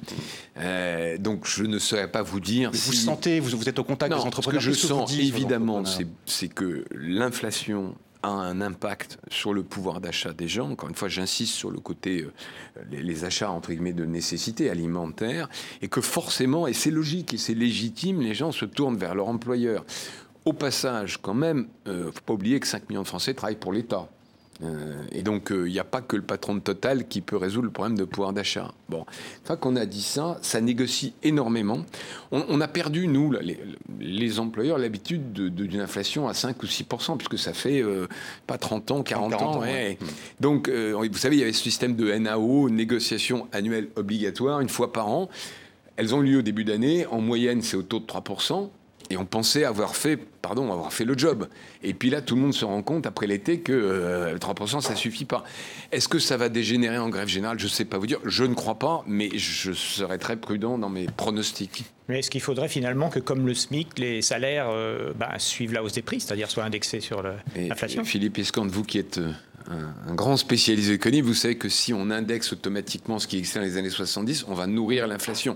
donc 1.19 1.47
je 1.47 1.63
ne 1.63 1.79
saurais 1.79 2.09
pas 2.09 2.21
vous 2.21 2.39
dire. 2.39 2.71
Vous 2.71 2.93
sentez, 2.93 3.39
vous, 3.39 3.57
vous, 3.57 3.69
êtes 3.69 3.79
au 3.79 3.83
contact 3.83 4.13
des 4.13 4.19
entrepreneurs. 4.19 4.61
Ce 4.61 4.67
que 4.67 4.73
je 4.73 4.79
sens 4.79 5.13
évidemment, 5.17 5.83
c'est 6.25 6.47
que 6.47 6.85
l'inflation 6.91 7.95
a 8.23 8.29
un 8.29 8.61
impact 8.61 9.19
sur 9.29 9.53
le 9.53 9.63
pouvoir 9.63 10.01
d'achat 10.01 10.33
des 10.33 10.47
gens. 10.47 10.71
Encore 10.71 10.89
une 10.89 10.95
fois, 10.95 11.07
j'insiste 11.07 11.53
sur 11.53 11.69
le 11.69 11.79
côté 11.79 12.25
les, 12.91 13.03
les, 13.03 13.25
achats 13.25 13.51
entre 13.51 13.71
guillemets 13.71 13.93
de 13.93 14.05
nécessité 14.05 14.69
alimentaire 14.69 15.49
et 15.81 15.87
que 15.87 16.01
forcément, 16.01 16.67
et 16.67 16.73
c'est 16.73 16.91
logique 16.91 17.33
et 17.33 17.37
c'est 17.37 17.53
légitime, 17.53 18.21
les 18.21 18.33
gens 18.33 18.51
se 18.51 18.65
tournent 18.65 18.97
vers 18.97 19.13
leur 19.13 19.27
employeur. 19.27 19.85
Au 20.47 20.53
passage, 20.53 21.17
quand 21.21 21.33
même, 21.33 21.67
il 21.85 21.91
euh, 21.91 22.05
ne 22.05 22.11
faut 22.11 22.21
pas 22.25 22.31
oublier 22.31 22.61
que 22.61 22.67
5 22.67 22.89
millions 22.89 23.01
de 23.01 23.07
Français 23.07 23.33
travaillent 23.33 23.57
pour 23.57 23.73
l'État. 23.73 24.07
Euh, 24.63 25.03
et 25.11 25.21
donc, 25.21 25.47
il 25.49 25.57
euh, 25.57 25.69
n'y 25.69 25.77
a 25.77 25.83
pas 25.83 25.99
que 25.99 26.15
le 26.15 26.21
patron 26.21 26.55
de 26.55 26.61
Total 26.61 27.05
qui 27.05 27.19
peut 27.19 27.35
résoudre 27.35 27.65
le 27.65 27.71
problème 27.71 27.97
de 27.97 28.05
pouvoir 28.05 28.31
d'achat. 28.31 28.71
Bon, 28.87 28.99
une 28.99 29.45
fois 29.45 29.57
qu'on 29.57 29.75
a 29.75 29.85
dit 29.85 30.01
ça, 30.01 30.37
ça 30.41 30.61
négocie 30.61 31.11
énormément. 31.21 31.79
On, 32.31 32.61
a 32.61 32.67
perdu, 32.69 33.09
nous, 33.09 33.33
les, 33.99 34.39
employeurs, 34.39 34.77
l'habitude 34.77 35.33
d'une 35.33 35.81
inflation 35.81 36.29
à 36.29 36.33
5 36.33 36.63
ou 36.63 36.65
6 36.65 36.85
puisque 37.17 37.37
ça 37.37 37.51
fait 37.51 37.83
pas 38.47 38.57
30 38.57 38.91
ans, 38.91 39.03
40, 39.03 39.33
ans. 39.33 39.61
Donc, 40.39 40.69
vous 40.69 41.17
savez, 41.17 41.35
il 41.35 41.39
y 41.39 41.43
avait 41.43 41.51
ce 41.51 41.61
système 41.61 41.97
de 41.97 42.09
NAO, 42.13 42.69
négociation 42.69 43.49
annuelle 43.51 43.89
obligatoire, 43.97 44.61
une 44.61 44.69
fois 44.69 44.93
par 44.93 45.09
an. 45.09 45.27
Elles 45.97 46.15
ont 46.15 46.21
lieu 46.21 46.39
au 46.39 46.43
début 46.43 46.63
d'année. 46.63 47.05
En 47.07 47.19
moyenne, 47.19 47.61
c'est 47.61 47.75
au 47.75 47.83
taux 47.83 47.99
de 47.99 48.05
3 48.05 48.23
et 49.09 49.17
on 49.17 49.25
pensait 49.25 49.63
avoir 49.63 49.95
fait, 49.95 50.17
pardon, 50.17 50.71
avoir 50.71 50.93
fait 50.93 51.05
le 51.05 51.17
job. 51.17 51.47
Et 51.83 51.93
puis 51.93 52.09
là, 52.09 52.21
tout 52.21 52.35
le 52.35 52.41
monde 52.41 52.53
se 52.53 52.65
rend 52.65 52.81
compte 52.81 53.05
après 53.05 53.27
l'été 53.27 53.59
que 53.59 53.71
euh, 53.71 54.37
3%, 54.37 54.81
ça 54.81 54.95
suffit 54.95 55.25
pas. 55.25 55.43
Est-ce 55.91 56.07
que 56.07 56.19
ça 56.19 56.37
va 56.37 56.49
dégénérer 56.49 56.97
en 56.97 57.09
grève 57.09 57.27
générale? 57.27 57.59
Je 57.59 57.65
ne 57.65 57.69
sais 57.69 57.85
pas 57.85 57.97
vous 57.97 58.07
dire. 58.07 58.19
Je 58.25 58.43
ne 58.43 58.53
crois 58.53 58.79
pas, 58.79 59.03
mais 59.07 59.29
je 59.37 59.71
serai 59.71 60.17
très 60.17 60.35
prudent 60.35 60.77
dans 60.77 60.89
mes 60.89 61.05
pronostics. 61.05 61.85
Mais 62.09 62.19
est-ce 62.19 62.29
qu'il 62.29 62.41
faudrait 62.41 62.69
finalement 62.69 63.09
que, 63.09 63.19
comme 63.19 63.45
le 63.45 63.53
SMIC, 63.53 63.99
les 63.99 64.21
salaires 64.21 64.69
euh, 64.69 65.13
bah, 65.13 65.33
suivent 65.39 65.73
la 65.73 65.83
hausse 65.83 65.93
des 65.93 66.01
prix, 66.01 66.21
c'est-à-dire 66.21 66.49
soient 66.49 66.63
indexés 66.63 67.01
sur 67.01 67.23
l'inflation? 67.55 68.03
Philippe 68.03 68.37
Escande, 68.37 68.69
vous 68.69 68.83
qui 68.83 68.97
êtes 68.97 69.19
euh, 69.19 69.31
un, 70.07 70.15
grand 70.15 70.37
spécialiste 70.37 70.91
économique, 70.91 71.25
vous 71.25 71.33
savez 71.33 71.57
que 71.57 71.69
si 71.69 71.93
on 71.93 72.09
indexe 72.09 72.53
automatiquement 72.53 73.19
ce 73.19 73.27
qui 73.27 73.37
existait 73.37 73.59
dans 73.59 73.65
les 73.65 73.77
années 73.77 73.89
70, 73.89 74.45
on 74.47 74.53
va 74.53 74.67
nourrir 74.67 75.07
l'inflation. 75.07 75.55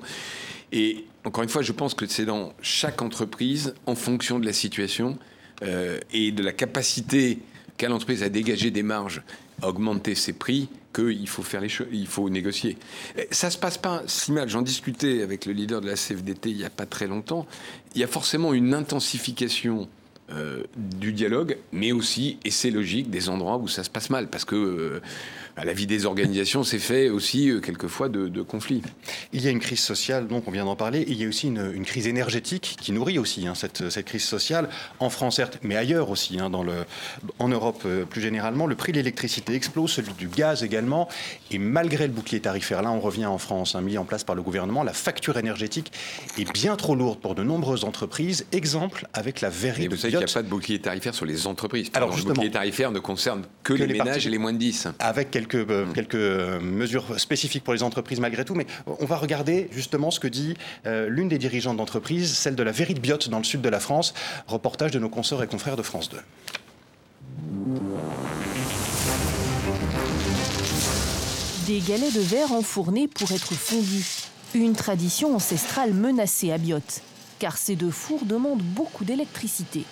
Et 0.72 1.06
encore 1.26 1.44
une 1.44 1.50
fois, 1.50 1.62
je 1.62 1.72
pense 1.72 1.94
que 1.94 2.06
c'est 2.08 2.26
dans 2.26 2.54
chaque 2.62 3.02
entreprise, 3.02 3.74
en 3.86 3.96
fonction 3.96 4.40
de 4.40 4.46
la 4.46 4.54
situation 4.54 5.18
euh, 5.64 6.00
et 6.12 6.32
de 6.32 6.44
la 6.44 6.54
capacité 6.54 7.40
qu'a 7.78 7.90
l'entreprise 7.90 8.24
à 8.24 8.30
dégager 8.30 8.72
des 8.72 8.84
marges, 8.84 9.22
à 9.62 9.70
augmenter 9.70 10.16
ses 10.16 10.34
prix, 10.34 10.70
qu'il 10.94 11.28
faut 11.28 11.44
faire 11.44 11.62
les 11.62 11.70
choses, 11.70 11.88
il 11.92 12.08
faut 12.08 12.30
négocier. 12.30 12.78
Ça 13.32 13.50
se 13.50 13.58
passe 13.58 13.78
pas 13.78 14.04
si 14.08 14.32
mal. 14.32 14.50
J'en 14.50 14.62
discutais 14.62 15.22
avec 15.22 15.46
le 15.46 15.54
leader 15.54 15.82
de 15.82 15.88
la 15.88 15.96
CFDT 15.96 16.50
il 16.50 16.58
n'y 16.58 16.66
a 16.66 16.70
pas 16.70 16.86
très 16.86 17.08
longtemps. 17.08 17.48
Il 17.96 18.02
y 18.02 18.04
a 18.04 18.08
forcément 18.08 18.54
une 18.54 18.74
intensification 18.74 19.88
euh, 20.32 20.64
du 20.78 21.12
dialogue, 21.12 21.58
mais 21.74 21.92
aussi, 21.92 22.38
et 22.46 22.52
c'est 22.52 22.72
logique, 22.72 23.10
des 23.10 23.28
endroits 23.28 23.58
où 23.58 23.68
ça 23.68 23.84
se 23.84 23.90
passe 23.90 24.10
mal, 24.10 24.30
parce 24.30 24.46
que 24.46 24.56
euh, 24.56 25.02
la 25.64 25.74
vie 25.74 25.88
des 25.88 26.06
organisations 26.06 26.64
s'est 26.64 26.80
fait 26.80 27.10
aussi 27.10 27.50
euh, 27.50 27.60
quelquefois 27.60 28.10
de, 28.10 28.42
conflits. 28.42 28.82
Il 29.34 29.42
y 29.42 29.48
a 29.48 29.52
une 29.52 29.60
crise 29.60 29.80
sociale, 29.80 30.28
donc 30.28 30.48
on 30.48 30.52
vient 30.52 30.66
d'en 30.66 30.76
parler, 30.76 31.06
il 31.08 31.22
y 31.22 31.26
a 31.26 31.28
aussi 31.28 31.48
une, 31.48 31.86
crise 31.86 32.08
énergétique 32.08 32.78
qui 32.80 32.92
nourrit 32.92 33.20
aussi 33.20 33.48
hein, 33.48 33.56
cette, 33.56 33.90
cette, 33.90 34.06
crise 34.06 34.24
sociale, 34.24 34.70
en 35.00 35.10
France 35.10 35.38
certes, 35.38 35.60
mais 35.64 35.76
ailleurs 35.76 36.10
aussi, 36.10 36.40
hein, 36.40 36.50
dans 36.50 36.64
le, 36.64 36.74
en 37.40 37.48
Europe 37.48 37.86
plus 38.10 38.22
généralement. 38.22 38.68
Le 38.68 38.76
prix 38.76 38.92
de 38.92 38.98
l'électricité 38.98 39.54
explose, 39.54 39.92
celui 39.92 40.14
du 40.14 40.28
gaz 40.28 40.64
également, 40.64 41.08
et 41.50 41.58
malgré 41.58 42.08
le 42.08 42.14
bouclier 42.14 42.40
tarifaire, 42.40 42.82
là 42.82 42.92
on 42.92 43.00
revient 43.00 43.26
en 43.26 43.38
France, 43.38 43.76
hein, 43.76 43.82
mis 43.82 43.98
en 43.98 44.06
place 44.06 44.24
par 44.24 44.36
le 44.36 44.42
gouvernement, 44.42 44.84
la 44.84 44.94
facture 44.94 45.38
énergétique 45.38 45.92
est 46.38 46.52
bien 46.52 46.76
trop 46.76 46.96
lourde 46.96 47.20
pour 47.20 47.36
de 47.36 47.44
nombreuses 47.44 47.84
entreprises. 47.84 48.46
Exemple 48.52 49.08
avec 49.14 49.42
la 49.42 49.50
verrie 49.50 49.88
de 49.88 49.96
il 50.08 50.18
n'y 50.18 50.24
a 50.24 50.28
pas 50.28 50.44
de 50.44 50.50
bouclier 50.50 50.80
tarifaire 50.80 51.14
sur 51.14 51.26
les 51.26 51.48
entreprises. 51.48 51.90
Alors, 51.94 52.16
le 52.16 52.24
bouclier 52.24 52.52
tarifaire 52.52 52.92
ne 52.92 53.00
concerne 53.00 53.44
que, 53.64 53.74
les, 53.74 53.88
ménages 53.88 54.28
et 54.28 54.30
les 54.30 54.38
moins 54.38 54.54
de 54.54 54.58
10. 54.58 54.88
Avec 55.00 55.32
quelques, 55.32 55.51
euh, 55.56 55.86
quelques 55.94 56.16
euh, 56.16 56.60
mesures 56.60 57.20
spécifiques 57.20 57.64
pour 57.64 57.74
les 57.74 57.84
entreprises 57.84 58.20
malgré 58.20 58.46
tout. 58.46 58.56
Mais 58.56 58.66
on 58.86 59.06
va 59.06 59.18
regarder 59.18 59.70
justement 59.72 60.12
ce 60.12 60.20
que 60.20 60.28
dit 60.28 60.56
euh, 60.86 61.08
l'une 61.10 61.30
des 61.30 61.38
dirigeantes 61.38 61.78
d'entreprise, 61.78 62.34
celle 62.34 62.56
de 62.56 62.64
la 62.64 62.72
Verrie 62.72 62.94
de 62.94 63.00
Biote 63.00 63.30
dans 63.30 63.38
le 63.38 63.44
sud 63.44 63.62
de 63.62 63.70
la 63.70 63.80
France. 63.80 64.14
Reportage 64.48 64.92
de 64.92 65.00
nos 65.00 65.10
consoeurs 65.10 65.44
et 65.44 65.48
confrères 65.48 65.76
de 65.78 65.84
France 65.84 66.10
2. 66.10 66.18
Des 71.68 71.80
galets 71.80 72.14
de 72.14 72.22
verre 72.22 72.52
enfournés 72.52 73.08
pour 73.08 73.32
être 73.32 73.54
fondus. 73.54 74.28
Une 74.54 74.74
tradition 74.74 75.36
ancestrale 75.36 75.94
menacée 75.94 76.52
à 76.52 76.58
Biote 76.58 77.02
car 77.42 77.58
ces 77.58 77.76
deux 77.76 77.90
fours 77.90 78.24
demandent 78.24 78.62
beaucoup 78.62 79.04
d'électricité. 79.04 79.84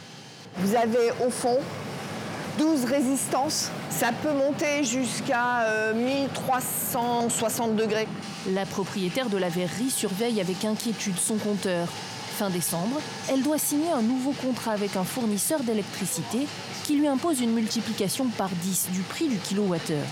Vous 0.57 0.75
avez 0.75 1.09
au 1.25 1.31
fond 1.31 1.57
12 2.59 2.83
résistances. 2.85 3.71
Ça 3.89 4.11
peut 4.11 4.33
monter 4.33 4.83
jusqu'à 4.83 5.93
1360 5.95 7.71
euh, 7.71 7.73
degrés. 7.73 8.07
La 8.51 8.65
propriétaire 8.65 9.29
de 9.29 9.37
la 9.37 9.47
verrerie 9.47 9.89
surveille 9.89 10.41
avec 10.41 10.65
inquiétude 10.65 11.17
son 11.17 11.37
compteur. 11.37 11.87
Fin 12.37 12.49
décembre, 12.49 13.01
elle 13.29 13.43
doit 13.43 13.57
signer 13.57 13.91
un 13.91 14.01
nouveau 14.01 14.31
contrat 14.31 14.73
avec 14.73 14.97
un 14.97 15.03
fournisseur 15.05 15.61
d'électricité 15.61 16.47
qui 16.83 16.95
lui 16.95 17.07
impose 17.07 17.41
une 17.41 17.53
multiplication 17.53 18.27
par 18.37 18.49
10 18.49 18.89
du 18.91 19.01
prix 19.01 19.29
du 19.29 19.37
kilowattheure. 19.37 20.05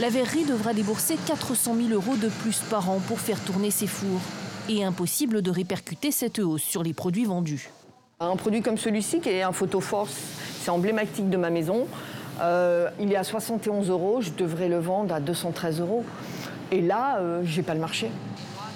La 0.00 0.10
verrerie 0.10 0.44
devra 0.44 0.74
débourser 0.74 1.16
400 1.26 1.76
000 1.76 1.88
euros 1.90 2.16
de 2.16 2.28
plus 2.28 2.60
par 2.70 2.90
an 2.90 3.00
pour 3.06 3.20
faire 3.20 3.40
tourner 3.40 3.70
ses 3.70 3.86
fours 3.86 4.20
et 4.68 4.84
impossible 4.84 5.42
de 5.42 5.50
répercuter 5.50 6.10
cette 6.10 6.38
hausse 6.40 6.62
sur 6.62 6.82
les 6.82 6.92
produits 6.92 7.24
vendus. 7.24 7.70
Un 8.20 8.34
produit 8.34 8.62
comme 8.62 8.78
celui-ci, 8.78 9.20
qui 9.20 9.28
est 9.28 9.42
un 9.42 9.52
photoforce, 9.52 10.12
c'est 10.60 10.72
emblématique 10.72 11.30
de 11.30 11.36
ma 11.36 11.50
maison. 11.50 11.86
Euh, 12.40 12.90
il 12.98 13.12
est 13.12 13.16
à 13.16 13.22
71 13.22 13.90
euros, 13.90 14.20
je 14.20 14.30
devrais 14.30 14.68
le 14.68 14.80
vendre 14.80 15.14
à 15.14 15.20
213 15.20 15.78
euros. 15.78 16.04
Et 16.72 16.80
là, 16.80 17.18
euh, 17.20 17.42
je 17.44 17.56
n'ai 17.56 17.62
pas 17.62 17.74
le 17.74 17.80
marché. 17.80 18.10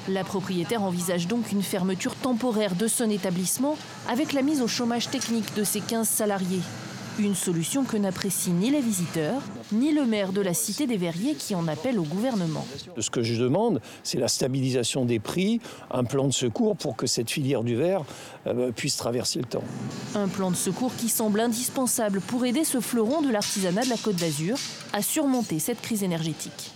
La 0.09 0.23
propriétaire 0.23 0.85
envisage 0.85 1.27
donc 1.27 1.51
une 1.51 1.65
fermeture 1.65 2.15
temporaire 2.15 2.77
de 2.77 2.87
son 2.87 3.11
établissement 3.11 3.77
avec 4.09 4.33
la 4.33 4.43
mise 4.43 4.63
au 4.63 4.69
chômage 4.69 5.11
technique 5.11 5.57
de 5.57 5.65
ses 5.65 5.81
15 5.81 6.07
salariés. 6.07 6.61
Une 7.19 7.35
solution 7.35 7.83
que 7.83 7.97
n'apprécient 7.97 8.55
ni 8.55 8.71
les 8.71 8.81
visiteurs, 8.81 9.43
ni 9.73 9.93
le 9.93 10.05
maire 10.05 10.33
de 10.33 10.41
la 10.41 10.55
Cité 10.55 10.87
des 10.87 10.97
Verriers 10.97 11.35
qui 11.35 11.55
en 11.55 11.69
appelle 11.69 11.99
au 11.99 12.05
gouvernement. 12.05 12.67
Ce 12.99 13.11
que 13.11 13.23
je 13.23 13.35
demande, 13.35 13.81
c'est 14.03 14.19
la 14.19 14.29
stabilisation 14.29 15.05
des 15.05 15.19
prix, 15.19 15.61
un 15.91 16.05
plan 16.05 16.27
de 16.27 16.33
secours 16.33 16.77
pour 16.77 16.97
que 16.97 17.07
cette 17.07 17.31
filière 17.31 17.63
du 17.63 17.77
verre 17.77 18.05
euh, 18.47 18.73
puisse 18.73 18.97
traverser 18.97 19.39
le 19.39 19.47
temps. 19.47 19.65
Un 20.15 20.29
plan 20.29 20.51
de 20.51 20.57
secours 20.57 20.95
qui 20.97 21.09
semble 21.09 21.41
indispensable 21.41 22.21
pour 22.21 22.45
aider 22.45 22.65
ce 22.65 22.81
fleuron 22.81 23.23
de 23.23 23.31
l'artisanat 23.31 23.85
de 23.85 23.91
la 23.91 23.97
Côte 23.97 24.17
d'Azur 24.17 24.57
à 24.93 25.03
surmonter 25.03 25.59
cette 25.59 25.81
crise 25.81 26.03
énergétique. 26.03 26.73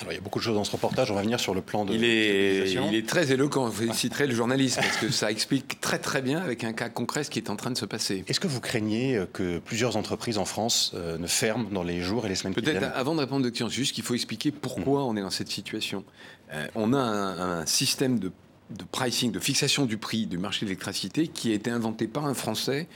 Alors, 0.00 0.12
il 0.12 0.16
y 0.16 0.18
a 0.18 0.20
beaucoup 0.20 0.40
de 0.40 0.44
choses 0.44 0.56
dans 0.56 0.64
ce 0.64 0.72
reportage. 0.72 1.10
On 1.10 1.14
va 1.14 1.22
venir 1.22 1.38
sur 1.38 1.54
le 1.54 1.60
plan 1.60 1.84
de. 1.84 1.94
Il 1.94 2.04
est, 2.04 2.72
il 2.72 2.94
est 2.94 3.08
très 3.08 3.30
éloquent. 3.30 3.66
Vous 3.66 3.72
féliciterez 3.72 4.26
le 4.26 4.34
journaliste 4.34 4.76
parce 4.76 4.96
que 4.96 5.08
ça 5.10 5.30
explique 5.30 5.80
très 5.80 5.98
très 5.98 6.20
bien 6.20 6.40
avec 6.40 6.64
un 6.64 6.72
cas 6.72 6.88
concret 6.88 7.22
ce 7.22 7.30
qui 7.30 7.38
est 7.38 7.48
en 7.48 7.56
train 7.56 7.70
de 7.70 7.78
se 7.78 7.84
passer. 7.86 8.24
Est-ce 8.26 8.40
que 8.40 8.48
vous 8.48 8.60
craignez 8.60 9.16
euh, 9.16 9.26
que 9.32 9.58
plusieurs 9.58 9.96
entreprises 9.96 10.38
en 10.38 10.44
France 10.44 10.92
euh, 10.94 11.16
ne 11.16 11.26
ferment 11.28 11.68
dans 11.70 11.84
les 11.84 12.00
jours 12.00 12.26
et 12.26 12.28
les 12.28 12.34
semaines 12.34 12.54
qui 12.54 12.60
viennent 12.60 12.78
Peut-être 12.78 12.96
avant 12.96 13.14
de 13.14 13.20
répondre 13.20 13.46
questions, 13.46 13.68
juste 13.68 13.94
qu'il 13.94 14.04
faut 14.04 14.14
expliquer 14.14 14.50
pourquoi 14.50 14.84
Hmm. 14.84 15.08
on 15.08 15.16
est 15.16 15.20
dans 15.22 15.30
cette 15.30 15.48
situation. 15.48 16.04
Euh, 16.52 16.66
on 16.74 16.92
a 16.92 16.98
un, 16.98 17.60
un 17.60 17.66
système 17.66 18.18
de, 18.18 18.32
de 18.70 18.84
pricing, 18.90 19.32
de 19.32 19.38
fixation 19.38 19.86
du 19.86 19.96
prix 19.98 20.26
du 20.26 20.38
marché 20.38 20.66
de 20.66 20.70
l'électricité 20.70 21.28
qui 21.28 21.52
a 21.52 21.54
été 21.54 21.70
inventé 21.70 22.06
par 22.06 22.26
un 22.26 22.34
Français, 22.34 22.88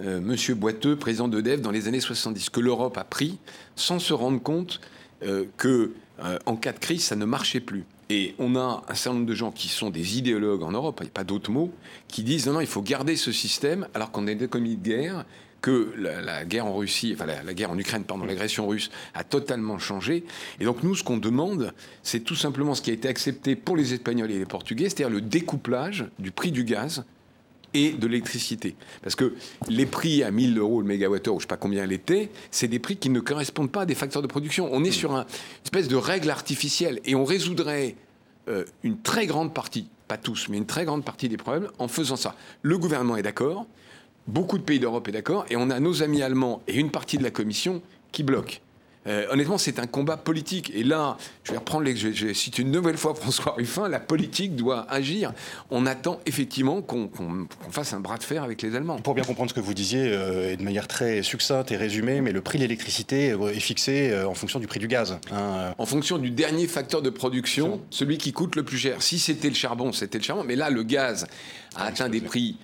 euh, 0.00 0.20
Monsieur 0.20 0.54
Boiteux, 0.54 0.96
président 0.96 1.28
d'EDF, 1.28 1.60
dans 1.60 1.70
les 1.70 1.88
années 1.88 2.00
70, 2.00 2.50
que 2.50 2.60
l'Europe 2.60 2.96
a 2.98 3.04
pris 3.04 3.38
sans 3.76 3.98
se 3.98 4.12
rendre 4.12 4.42
compte 4.42 4.80
euh, 5.22 5.44
que 5.56 5.92
euh, 6.22 6.38
en 6.46 6.56
cas 6.56 6.72
de 6.72 6.78
crise, 6.78 7.04
ça 7.04 7.16
ne 7.16 7.24
marchait 7.24 7.60
plus. 7.60 7.84
Et 8.08 8.34
on 8.38 8.56
a 8.56 8.84
un 8.88 8.94
certain 8.94 9.18
nombre 9.18 9.28
de 9.28 9.34
gens 9.34 9.52
qui 9.52 9.68
sont 9.68 9.90
des 9.90 10.18
idéologues 10.18 10.62
en 10.62 10.72
Europe, 10.72 10.98
il 11.00 11.04
n'y 11.04 11.10
a 11.10 11.12
pas 11.12 11.24
d'autres 11.24 11.50
mots, 11.50 11.72
qui 12.08 12.22
disent 12.22 12.46
non, 12.46 12.54
non, 12.54 12.60
il 12.60 12.66
faut 12.66 12.82
garder 12.82 13.16
ce 13.16 13.30
système 13.32 13.86
alors 13.94 14.10
qu'on 14.10 14.26
est 14.26 14.32
une 14.32 14.42
économie 14.42 14.76
de 14.76 14.82
guerre, 14.82 15.24
que 15.60 15.92
la, 15.96 16.20
la 16.20 16.44
guerre 16.44 16.66
en 16.66 16.74
Russie, 16.74 17.12
enfin 17.14 17.26
la, 17.26 17.42
la 17.42 17.54
guerre 17.54 17.70
en 17.70 17.78
Ukraine, 17.78 18.04
pardon, 18.04 18.24
l'agression 18.24 18.66
russe 18.66 18.90
a 19.14 19.24
totalement 19.24 19.78
changé. 19.78 20.24
Et 20.58 20.64
donc 20.64 20.82
nous, 20.82 20.94
ce 20.94 21.04
qu'on 21.04 21.18
demande, 21.18 21.72
c'est 22.02 22.20
tout 22.20 22.34
simplement 22.34 22.74
ce 22.74 22.82
qui 22.82 22.90
a 22.90 22.94
été 22.94 23.08
accepté 23.08 23.56
pour 23.56 23.76
les 23.76 23.92
Espagnols 23.92 24.30
et 24.30 24.38
les 24.38 24.46
Portugais, 24.46 24.88
c'est-à-dire 24.88 25.10
le 25.10 25.20
découplage 25.20 26.06
du 26.18 26.30
prix 26.30 26.50
du 26.50 26.64
gaz 26.64 27.04
et 27.74 27.92
de 27.92 28.06
l'électricité. 28.06 28.74
Parce 29.02 29.14
que 29.14 29.34
les 29.68 29.86
prix 29.86 30.22
à 30.22 30.30
1000 30.30 30.58
euros 30.58 30.80
le 30.80 30.86
mégawattheure, 30.86 31.34
ou 31.34 31.38
je 31.38 31.44
ne 31.44 31.48
sais 31.48 31.48
pas 31.48 31.56
combien 31.56 31.84
elle 31.84 31.92
était, 31.92 32.30
c'est 32.50 32.68
des 32.68 32.78
prix 32.78 32.96
qui 32.96 33.10
ne 33.10 33.20
correspondent 33.20 33.70
pas 33.70 33.82
à 33.82 33.86
des 33.86 33.94
facteurs 33.94 34.22
de 34.22 34.26
production. 34.26 34.68
On 34.72 34.82
est 34.84 34.90
sur 34.90 35.12
un- 35.14 35.22
une 35.22 35.64
espèce 35.64 35.88
de 35.88 35.96
règle 35.96 36.30
artificielle 36.30 37.00
et 37.04 37.14
on 37.14 37.24
résoudrait 37.24 37.96
euh, 38.48 38.64
une 38.82 38.98
très 39.00 39.26
grande 39.26 39.54
partie, 39.54 39.86
pas 40.08 40.16
tous, 40.16 40.48
mais 40.48 40.56
une 40.56 40.66
très 40.66 40.84
grande 40.84 41.04
partie 41.04 41.28
des 41.28 41.36
problèmes 41.36 41.68
en 41.78 41.86
faisant 41.88 42.16
ça. 42.16 42.34
Le 42.62 42.78
gouvernement 42.78 43.16
est 43.16 43.22
d'accord, 43.22 43.66
beaucoup 44.26 44.58
de 44.58 44.62
pays 44.64 44.80
d'Europe 44.80 45.06
est 45.08 45.12
d'accord, 45.12 45.44
et 45.50 45.56
on 45.56 45.70
a 45.70 45.78
nos 45.78 46.02
amis 46.02 46.22
allemands 46.22 46.62
et 46.66 46.74
une 46.76 46.90
partie 46.90 47.18
de 47.18 47.22
la 47.22 47.30
Commission 47.30 47.80
qui 48.10 48.22
bloquent. 48.22 48.56
Euh, 49.06 49.26
honnêtement, 49.30 49.56
c'est 49.56 49.78
un 49.78 49.86
combat 49.86 50.16
politique. 50.16 50.70
Et 50.74 50.84
là, 50.84 51.16
je 51.44 51.52
vais 51.52 51.58
reprendre, 51.58 51.84
les, 51.84 51.96
je, 51.96 52.12
je 52.12 52.32
cite 52.34 52.58
une 52.58 52.70
nouvelle 52.70 52.98
fois 52.98 53.14
François 53.14 53.52
Ruffin, 53.52 53.88
la 53.88 53.98
politique 54.00 54.56
doit 54.56 54.86
agir. 54.90 55.32
On 55.70 55.86
attend 55.86 56.20
effectivement 56.26 56.82
qu'on 56.82 57.08
fasse 57.70 57.94
un 57.94 58.00
bras 58.00 58.18
de 58.18 58.22
fer 58.22 58.42
avec 58.42 58.60
les 58.62 58.76
Allemands. 58.76 58.98
Pour 58.98 59.14
bien 59.14 59.24
comprendre 59.24 59.50
ce 59.50 59.54
que 59.54 59.60
vous 59.60 59.72
disiez, 59.74 60.04
euh, 60.12 60.52
et 60.52 60.56
de 60.56 60.62
manière 60.62 60.86
très 60.86 61.22
succincte 61.22 61.72
et 61.72 61.76
résumée, 61.76 62.20
mais 62.20 62.32
le 62.32 62.42
prix 62.42 62.58
de 62.58 62.64
l'électricité 62.64 63.32
euh, 63.32 63.48
est 63.54 63.60
fixé 63.60 64.10
euh, 64.10 64.28
en 64.28 64.34
fonction 64.34 64.60
du 64.60 64.66
prix 64.66 64.80
du 64.80 64.88
gaz. 64.88 65.18
hein. 65.32 65.74
En 65.78 65.86
fonction 65.86 66.18
du 66.18 66.30
dernier 66.30 66.66
facteur 66.66 67.00
de 67.00 67.10
production, 67.10 67.80
celui 67.90 68.18
qui 68.18 68.32
coûte 68.32 68.54
le 68.54 68.64
plus 68.64 68.78
cher. 68.78 69.00
Si 69.00 69.18
c'était 69.18 69.48
le 69.48 69.54
charbon, 69.54 69.92
c'était 69.92 70.18
le 70.18 70.24
charbon. 70.24 70.44
Mais 70.44 70.56
là, 70.56 70.68
le 70.68 70.82
gaz 70.82 71.26
a 71.74 71.84
atteint 71.84 72.08
des 72.08 72.20
prix 72.20 72.56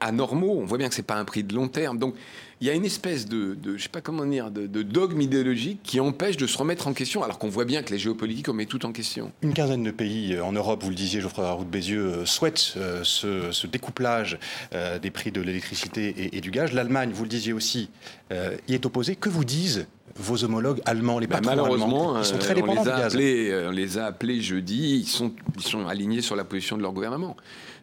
anormaux. 0.00 0.58
On 0.60 0.64
voit 0.64 0.78
bien 0.78 0.88
que 0.88 0.94
c'est 0.94 1.02
pas 1.02 1.16
un 1.16 1.24
prix 1.24 1.44
de 1.44 1.54
long 1.54 1.68
terme. 1.68 1.98
Donc, 1.98 2.14
il 2.60 2.66
y 2.66 2.70
a 2.70 2.74
une 2.74 2.84
espèce 2.84 3.26
de, 3.26 3.54
de 3.54 3.76
je 3.78 3.82
sais 3.84 3.88
pas 3.88 4.02
comment 4.02 4.26
dire, 4.26 4.50
de, 4.50 4.66
de 4.66 4.82
dogme 4.82 5.20
idéologique 5.22 5.80
qui 5.82 5.98
empêche 5.98 6.36
de 6.36 6.46
se 6.46 6.58
remettre 6.58 6.88
en 6.88 6.92
question, 6.92 7.22
alors 7.22 7.38
qu'on 7.38 7.48
voit 7.48 7.64
bien 7.64 7.82
que 7.82 7.90
les 7.90 7.98
géopolitiques, 7.98 8.48
on 8.50 8.52
met 8.52 8.66
tout 8.66 8.84
en 8.84 8.92
question. 8.92 9.32
Une 9.42 9.54
quinzaine 9.54 9.82
de 9.82 9.90
pays 9.90 10.34
euh, 10.34 10.44
en 10.44 10.52
Europe, 10.52 10.82
vous 10.82 10.90
le 10.90 10.94
disiez, 10.94 11.20
Geoffroy 11.22 11.46
Raoult 11.46 11.64
Bézieux, 11.64 12.04
euh, 12.04 12.26
souhaitent 12.26 12.74
euh, 12.76 13.00
ce, 13.02 13.50
ce 13.50 13.66
découplage 13.66 14.38
euh, 14.74 14.98
des 14.98 15.10
prix 15.10 15.30
de 15.32 15.40
l'électricité 15.40 16.08
et, 16.08 16.36
et 16.36 16.40
du 16.42 16.50
gaz. 16.50 16.72
L'Allemagne, 16.72 17.12
vous 17.14 17.22
le 17.22 17.30
disiez 17.30 17.54
aussi, 17.54 17.88
euh, 18.30 18.56
y 18.68 18.74
est 18.74 18.84
opposée. 18.84 19.16
Que 19.16 19.30
vous 19.30 19.44
disent 19.44 19.86
vos 20.16 20.44
homologues 20.44 20.82
allemands, 20.84 21.18
les 21.18 21.26
Bah, 21.26 21.36
patrons 21.36 21.50
malheureusement, 21.56 22.10
allemands 22.10 22.18
Ils 22.20 22.24
sont 22.26 22.34
euh, 22.34 22.38
très 22.38 22.52
on, 22.52 22.56
dépendants 22.56 22.82
les 22.82 22.90
du 22.90 22.90
a 22.90 22.98
gaz. 22.98 23.14
appelés, 23.14 23.50
euh, 23.50 23.68
on 23.68 23.70
les 23.70 23.96
a 23.96 24.04
appelés 24.06 24.42
jeudi, 24.42 24.96
ils 24.98 25.06
sont, 25.08 25.32
ils 25.56 25.62
sont 25.62 25.86
alignés 25.86 26.20
sur 26.20 26.36
la 26.36 26.44
position 26.44 26.76
de 26.76 26.82
leur 26.82 26.92
gouvernement. 26.92 27.36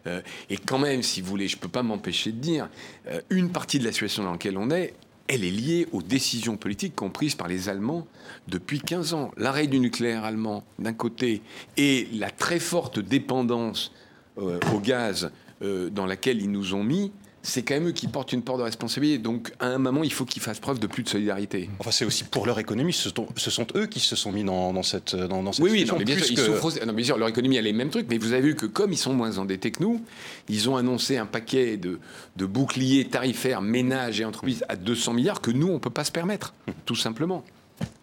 Euh, 0.06 0.22
et 0.50 0.58
quand 0.58 0.80
même, 0.80 1.04
si 1.04 1.22
vous 1.22 1.28
voulez, 1.30 1.48
je 1.48 1.56
ne 1.56 1.62
peux 1.62 1.68
pas 1.68 1.84
m'empêcher 1.84 2.32
de 2.32 2.40
dire, 2.40 2.70
euh, 3.08 3.22
une 3.30 3.52
partie 3.52 3.80
de 3.80 3.86
la 3.86 3.92
situation 3.92 4.24
dans 4.24 4.32
laquelle 4.32 4.58
on 4.58 4.70
est, 4.70 4.94
elle 5.28 5.44
est 5.44 5.52
liée 5.52 5.88
aux 5.92 6.02
décisions 6.02 6.56
politiques 6.56 6.96
comprises 6.96 7.36
par 7.36 7.48
les 7.48 7.68
Allemands 7.68 8.08
depuis 8.48 8.80
15 8.80 9.14
ans. 9.14 9.32
L'arrêt 9.36 9.68
du 9.68 9.80
nucléaire 9.80 10.24
allemand, 10.24 10.64
d'un 10.80 10.94
côté, 10.94 11.42
et 11.76 12.08
la 12.14 12.32
très 12.32 12.60
forte 12.60 13.00
dépendance 13.00 13.92
euh, 14.38 14.60
au 14.74 14.80
gaz 14.80 15.32
dans 15.60 16.06
laquelle 16.06 16.40
ils 16.40 16.52
nous 16.52 16.76
ont 16.76 16.84
mis, 16.84 17.12
c'est 17.48 17.64
quand 17.64 17.76
même 17.76 17.88
eux 17.88 17.92
qui 17.94 18.08
portent 18.08 18.34
une 18.34 18.42
part 18.42 18.58
de 18.58 18.64
responsabilité. 18.64 19.20
Donc, 19.20 19.54
à 19.60 19.68
un 19.68 19.78
moment, 19.78 20.04
il 20.04 20.12
faut 20.12 20.26
qu'ils 20.26 20.42
fassent 20.42 20.60
preuve 20.60 20.80
de 20.80 20.88
plus 20.88 21.04
de 21.04 21.10
solidarité. 21.10 21.70
Enfin, 21.80 21.92
c'est 21.92 22.04
aussi 22.04 22.26
pour 22.26 22.46
leur 22.46 22.60
économie. 22.60 22.92
Ce 22.92 23.10
sont, 23.10 23.26
ce 23.38 23.50
sont 23.50 23.66
eux 23.76 23.86
qui 23.86 24.02
se 24.02 24.18
sont 24.18 24.34
mis 24.34 24.44
dans, 24.44 24.74
dans 24.74 24.84
cette, 24.84 25.16
dans, 25.16 25.42
dans 25.42 25.54
cette 25.54 25.64
Oui, 25.64 25.72
oui, 25.72 25.80
situation. 25.80 25.96
non, 25.96 26.00
mais 26.00 26.06
bien 26.06 26.18
sûr, 26.18 26.32
ils 26.32 26.38
souffrent 26.38 26.86
non, 26.86 26.94
bien 26.94 27.06
sûr, 27.06 27.18
leur 27.18 27.30
économie 27.30 27.58
a 27.58 27.62
les 27.62 27.72
mêmes 27.72 27.90
trucs, 27.90 28.08
mais 28.10 28.18
vous 28.18 28.34
avez 28.34 28.42
vu 28.42 28.56
que 28.56 28.66
comme 28.66 28.92
ils 28.92 28.98
sont 28.98 29.14
moins 29.14 29.38
endettés 29.38 29.72
que 29.72 29.82
nous, 29.82 30.02
ils 30.50 30.70
ont 30.70 30.76
annoncé 30.76 31.18
un 31.18 31.26
paquet 31.26 31.78
de, 31.78 32.00
de 32.36 32.46
boucliers 32.46 33.06
tarifaires 33.06 33.62
ménages 33.62 34.20
et 34.20 34.26
entreprises 34.26 34.66
à 34.68 34.76
200 34.76 35.14
milliards 35.14 35.40
que 35.42 35.52
nous, 35.52 35.68
on 35.70 35.76
ne 35.76 35.80
peut 35.80 35.90
pas 35.90 36.04
se 36.04 36.12
permettre, 36.12 36.54
tout 36.86 36.96
simplement. 36.96 37.44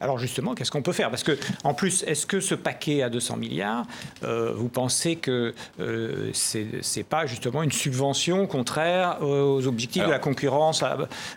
Alors 0.00 0.18
justement, 0.18 0.54
qu'est-ce 0.54 0.70
qu'on 0.70 0.82
peut 0.82 0.92
faire? 0.92 1.10
Parce 1.10 1.22
que, 1.22 1.36
en 1.64 1.72
plus, 1.74 2.02
est-ce 2.04 2.26
que 2.26 2.40
ce 2.40 2.54
paquet 2.54 3.02
à 3.02 3.08
200 3.10 3.36
milliards, 3.38 3.86
euh, 4.22 4.52
vous 4.54 4.68
pensez 4.68 5.16
que 5.16 5.54
euh, 5.80 6.30
c'est 6.32 7.02
pas 7.08 7.26
justement 7.26 7.62
une 7.62 7.72
subvention 7.72 8.46
contraire 8.46 9.18
aux 9.22 9.66
objectifs 9.66 10.02
Alors- 10.02 10.10
de 10.10 10.14
la 10.14 10.18
concurrence 10.20 10.82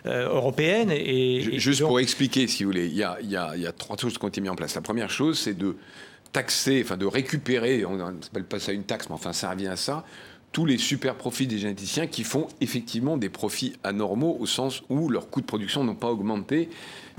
euh, 0.06 0.28
européenne 0.28 0.90
et, 0.90 1.40
Ju- 1.40 1.54
et 1.54 1.58
Juste 1.58 1.80
donc- 1.80 1.88
pour 1.88 2.00
expliquer, 2.00 2.46
si 2.46 2.64
vous 2.64 2.70
voulez, 2.70 2.86
il 2.86 2.96
y 2.96 3.02
a, 3.02 3.16
il 3.22 3.30
y 3.30 3.36
a- 3.36 3.52
il 3.56 3.62
y 3.62 3.66
a 3.66 3.72
trois 3.72 3.96
choses 3.96 4.18
qui 4.18 4.24
ont 4.24 4.28
été 4.28 4.40
mises 4.40 4.50
en 4.50 4.56
place. 4.56 4.74
La 4.74 4.82
première 4.82 5.10
chose, 5.10 5.38
c'est 5.38 5.54
de 5.56 5.76
taxer, 6.32 6.82
enfin 6.84 6.96
de 6.98 7.06
récupérer, 7.06 7.84
on 7.86 7.96
ne 7.96 8.22
s'appelle 8.22 8.44
pas 8.44 8.58
ça 8.60 8.72
une 8.72 8.84
taxe, 8.84 9.08
mais 9.08 9.14
enfin 9.14 9.32
ça 9.32 9.50
revient 9.50 9.68
à 9.68 9.76
ça, 9.76 10.04
tous 10.52 10.64
les 10.66 10.78
super 10.78 11.14
profits 11.14 11.46
des 11.46 11.58
généticiens 11.58 12.06
qui 12.06 12.24
font 12.24 12.48
effectivement 12.60 13.16
des 13.16 13.28
profits 13.28 13.74
anormaux 13.84 14.36
au 14.40 14.46
sens 14.46 14.82
où 14.88 15.08
leurs 15.08 15.28
coûts 15.30 15.40
de 15.42 15.46
production 15.46 15.84
n'ont 15.84 15.94
pas 15.94 16.10
augmenté 16.10 16.68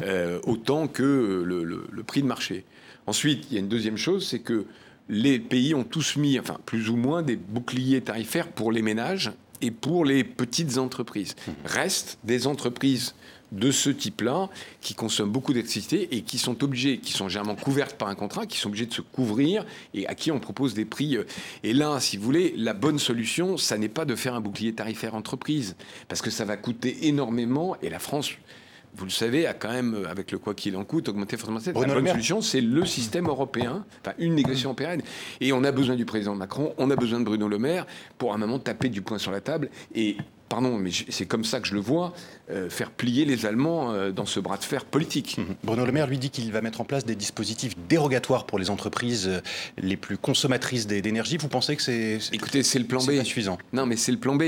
euh, 0.01 0.39
autant 0.43 0.87
que 0.87 1.43
le, 1.45 1.63
le- 1.63 1.87
le 1.91 2.03
prix 2.03 2.21
de 2.21 2.27
marché. 2.27 2.65
Ensuite, 3.07 3.45
il 3.49 3.53
y 3.53 3.57
a 3.57 3.59
une 3.59 3.67
deuxième 3.69 3.97
chose, 3.97 4.27
c'est 4.27 4.39
que 4.39 4.65
les 5.09 5.39
pays 5.39 5.73
ont 5.73 5.83
tous 5.83 6.15
mis, 6.17 6.39
enfin 6.39 6.57
plus 6.65 6.89
ou 6.89 6.95
moins, 6.95 7.21
des 7.23 7.35
boucliers 7.35 8.01
tarifaires 8.01 8.47
pour 8.49 8.71
les 8.71 8.81
ménages 8.81 9.31
et 9.61 9.71
pour 9.71 10.05
les 10.05 10.23
petites 10.23 10.77
entreprises. 10.77 11.35
Restent 11.65 12.17
des 12.23 12.47
entreprises 12.47 13.13
de 13.51 13.71
ce 13.71 13.89
type-là 13.89 14.49
qui 14.81 14.93
consomment 14.93 15.31
beaucoup 15.31 15.53
d'électricité 15.53 16.15
et 16.15 16.21
qui 16.21 16.37
sont 16.37 16.63
obligées, 16.63 16.99
qui 16.99 17.13
sont 17.13 17.29
généralement 17.29 17.55
couvertes 17.55 17.95
par 17.97 18.07
un 18.07 18.15
contrat, 18.15 18.45
qui 18.45 18.57
sont 18.57 18.69
obligées 18.69 18.85
de 18.85 18.93
se 18.93 19.01
couvrir 19.01 19.65
et 19.93 20.07
à 20.07 20.15
qui 20.15 20.31
on 20.31 20.39
propose 20.39 20.73
des 20.73 20.85
prix. 20.85 21.17
euh, 21.17 21.23
Et 21.63 21.73
là, 21.73 21.99
si 21.99 22.17
vous 22.17 22.23
voulez, 22.23 22.53
la 22.57 22.73
bonne 22.73 22.99
solution, 22.99 23.57
ça 23.57 23.77
n'est 23.77 23.89
pas 23.89 24.05
de 24.05 24.15
faire 24.15 24.35
un 24.35 24.41
bouclier 24.41 24.73
tarifaire 24.73 25.15
entreprise 25.15 25.75
parce 26.07 26.21
que 26.21 26.29
ça 26.29 26.45
va 26.45 26.57
coûter 26.57 27.07
énormément 27.07 27.75
et 27.81 27.89
la 27.89 27.99
France. 27.99 28.31
Vous 28.95 29.05
le 29.05 29.11
savez, 29.11 29.45
a 29.45 29.53
quand 29.53 29.71
même, 29.71 29.93
euh, 29.93 30.09
avec 30.09 30.31
le 30.31 30.39
quoi 30.39 30.55
qu'il 30.55 30.75
en 30.75 30.83
coûte, 30.83 31.09
augmenté 31.09 31.37
fortement. 31.37 31.59
La 31.63 31.71
Bruno 31.73 31.93
Le 31.93 32.01
bonne 32.01 32.11
solution, 32.11 32.41
c'est 32.41 32.61
le 32.61 32.85
système 32.85 33.27
européen, 33.27 33.85
enfin 34.01 34.15
une 34.17 34.33
négociation 34.33 34.69
européenne. 34.69 35.03
Et 35.41 35.53
on 35.53 35.63
a 35.63 35.71
besoin 35.71 35.95
du 35.95 36.05
président 36.05 36.33
Macron, 36.35 36.73
on 36.77 36.89
a 36.89 36.95
besoin 36.95 37.19
de 37.19 37.25
Bruno 37.25 37.47
Le 37.47 37.59
Maire 37.59 37.85
pour 38.17 38.33
un 38.33 38.37
moment 38.37 38.57
taper 38.57 38.89
du 38.89 39.01
poing 39.01 39.19
sur 39.19 39.31
la 39.31 39.41
table 39.41 39.69
et, 39.93 40.17
pardon, 40.49 40.77
mais 40.77 40.89
c'est 41.09 41.25
comme 41.25 41.43
ça 41.45 41.59
que 41.59 41.67
je 41.67 41.73
le 41.75 41.79
vois, 41.79 42.13
euh, 42.49 42.69
faire 42.69 42.91
plier 42.91 43.23
les 43.25 43.45
Allemands 43.45 43.91
euh, 43.93 44.11
dans 44.11 44.25
ce 44.25 44.39
bras 44.39 44.57
de 44.57 44.63
fer 44.63 44.83
politique. 44.85 45.37
Mhm. 45.37 45.55
Bruno 45.63 45.85
Le 45.85 45.91
Maire 45.91 46.07
lui 46.07 46.17
dit 46.17 46.29
qu'il 46.31 46.51
va 46.51 46.61
mettre 46.61 46.81
en 46.81 46.85
place 46.85 47.05
des 47.05 47.15
dispositifs 47.15 47.75
dérogatoires 47.87 48.45
pour 48.45 48.59
les 48.59 48.69
entreprises 48.69 49.27
euh, 49.27 49.39
les 49.77 49.95
plus 49.97 50.17
consommatrices 50.17 50.87
d'é- 50.87 51.01
d'énergie. 51.01 51.37
Vous 51.37 51.47
pensez 51.47 51.75
que 51.75 51.81
c'est 51.81 52.19
Écoutez, 52.33 52.63
c'est 52.63 52.79
le 52.79 52.85
plan 52.85 53.03
B. 53.03 53.23
suffisant? 53.23 53.57
Non, 53.73 53.85
mais 53.85 53.95
c'est 53.95 54.11
le 54.11 54.17
plan 54.17 54.35
B. 54.35 54.43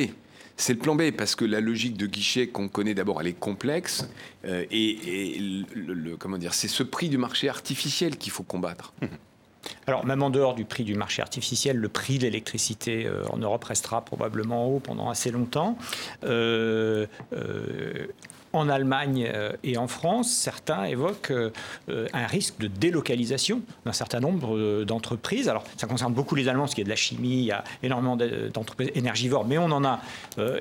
C'est 0.58 0.74
le 0.74 0.80
plan 0.80 0.96
B 0.96 1.12
parce 1.12 1.36
que 1.36 1.46
la 1.46 1.60
logique 1.62 1.98
de 1.98 2.06
guichet 2.06 2.48
qu'on 2.48 2.68
connaît 2.68 2.94
d'abord, 2.94 3.22
elle 3.22 3.28
est 3.28 3.40
complexe 3.40 4.08
euh, 4.46 4.66
et, 4.70 5.36
et 5.36 5.40
le- 5.76 5.94
le- 5.94 6.18
comment 6.18 6.38
dire, 6.38 6.54
c'est 6.54 6.68
ce 6.68 6.84
prix 6.84 7.10
du 7.10 7.18
marché 7.18 7.48
artificiel 7.50 8.18
qu'il 8.18 8.32
faut 8.32 8.44
combattre. 8.44 8.94
Alors, 9.88 10.06
même 10.06 10.24
en 10.24 10.30
dehors 10.30 10.56
du 10.56 10.66
prix 10.66 10.84
du 10.84 10.96
marché 10.96 11.22
artificiel, 11.22 11.78
le 11.78 11.90
prix 11.90 12.18
de 12.18 12.24
l'électricité 12.24 13.06
euh, 13.06 13.24
en 13.30 13.38
Europe 13.38 13.64
restera 13.64 14.02
probablement 14.02 14.68
haut 14.68 14.80
pendant 14.80 15.10
assez 15.10 15.32
longtemps. 15.32 15.78
Euh, 16.24 17.06
euh, 17.34 18.08
en 18.54 18.68
Allemagne 18.68 19.32
et 19.64 19.78
en 19.78 19.88
France, 19.88 20.30
certains 20.30 20.84
évoquent 20.84 21.32
un 21.88 22.28
risque 22.28 22.58
de 22.60 22.68
délocalisation 22.68 23.62
d'un 23.86 23.94
certain 23.94 24.20
nombre 24.20 24.84
d'entreprises. 24.84 25.48
Alors, 25.48 25.64
ça 25.78 25.88
concerne 25.88 26.14
beaucoup 26.14 26.36
les 26.36 26.50
Allemands, 26.50 26.64
parce 26.64 26.76
qu'il 26.76 26.82
y 26.82 26.84
a 26.84 26.90
de 26.90 26.90
la 26.90 26.98
chimie, 26.98 27.38
il 27.40 27.46
y 27.46 27.52
a 27.54 27.64
énormément 27.82 28.18
de- 28.18 28.50
d'entreprises 28.54 28.92
énergivores, 28.94 29.46
mais 29.48 29.58
on 29.58 29.72
en 29.72 29.86
a 29.86 30.02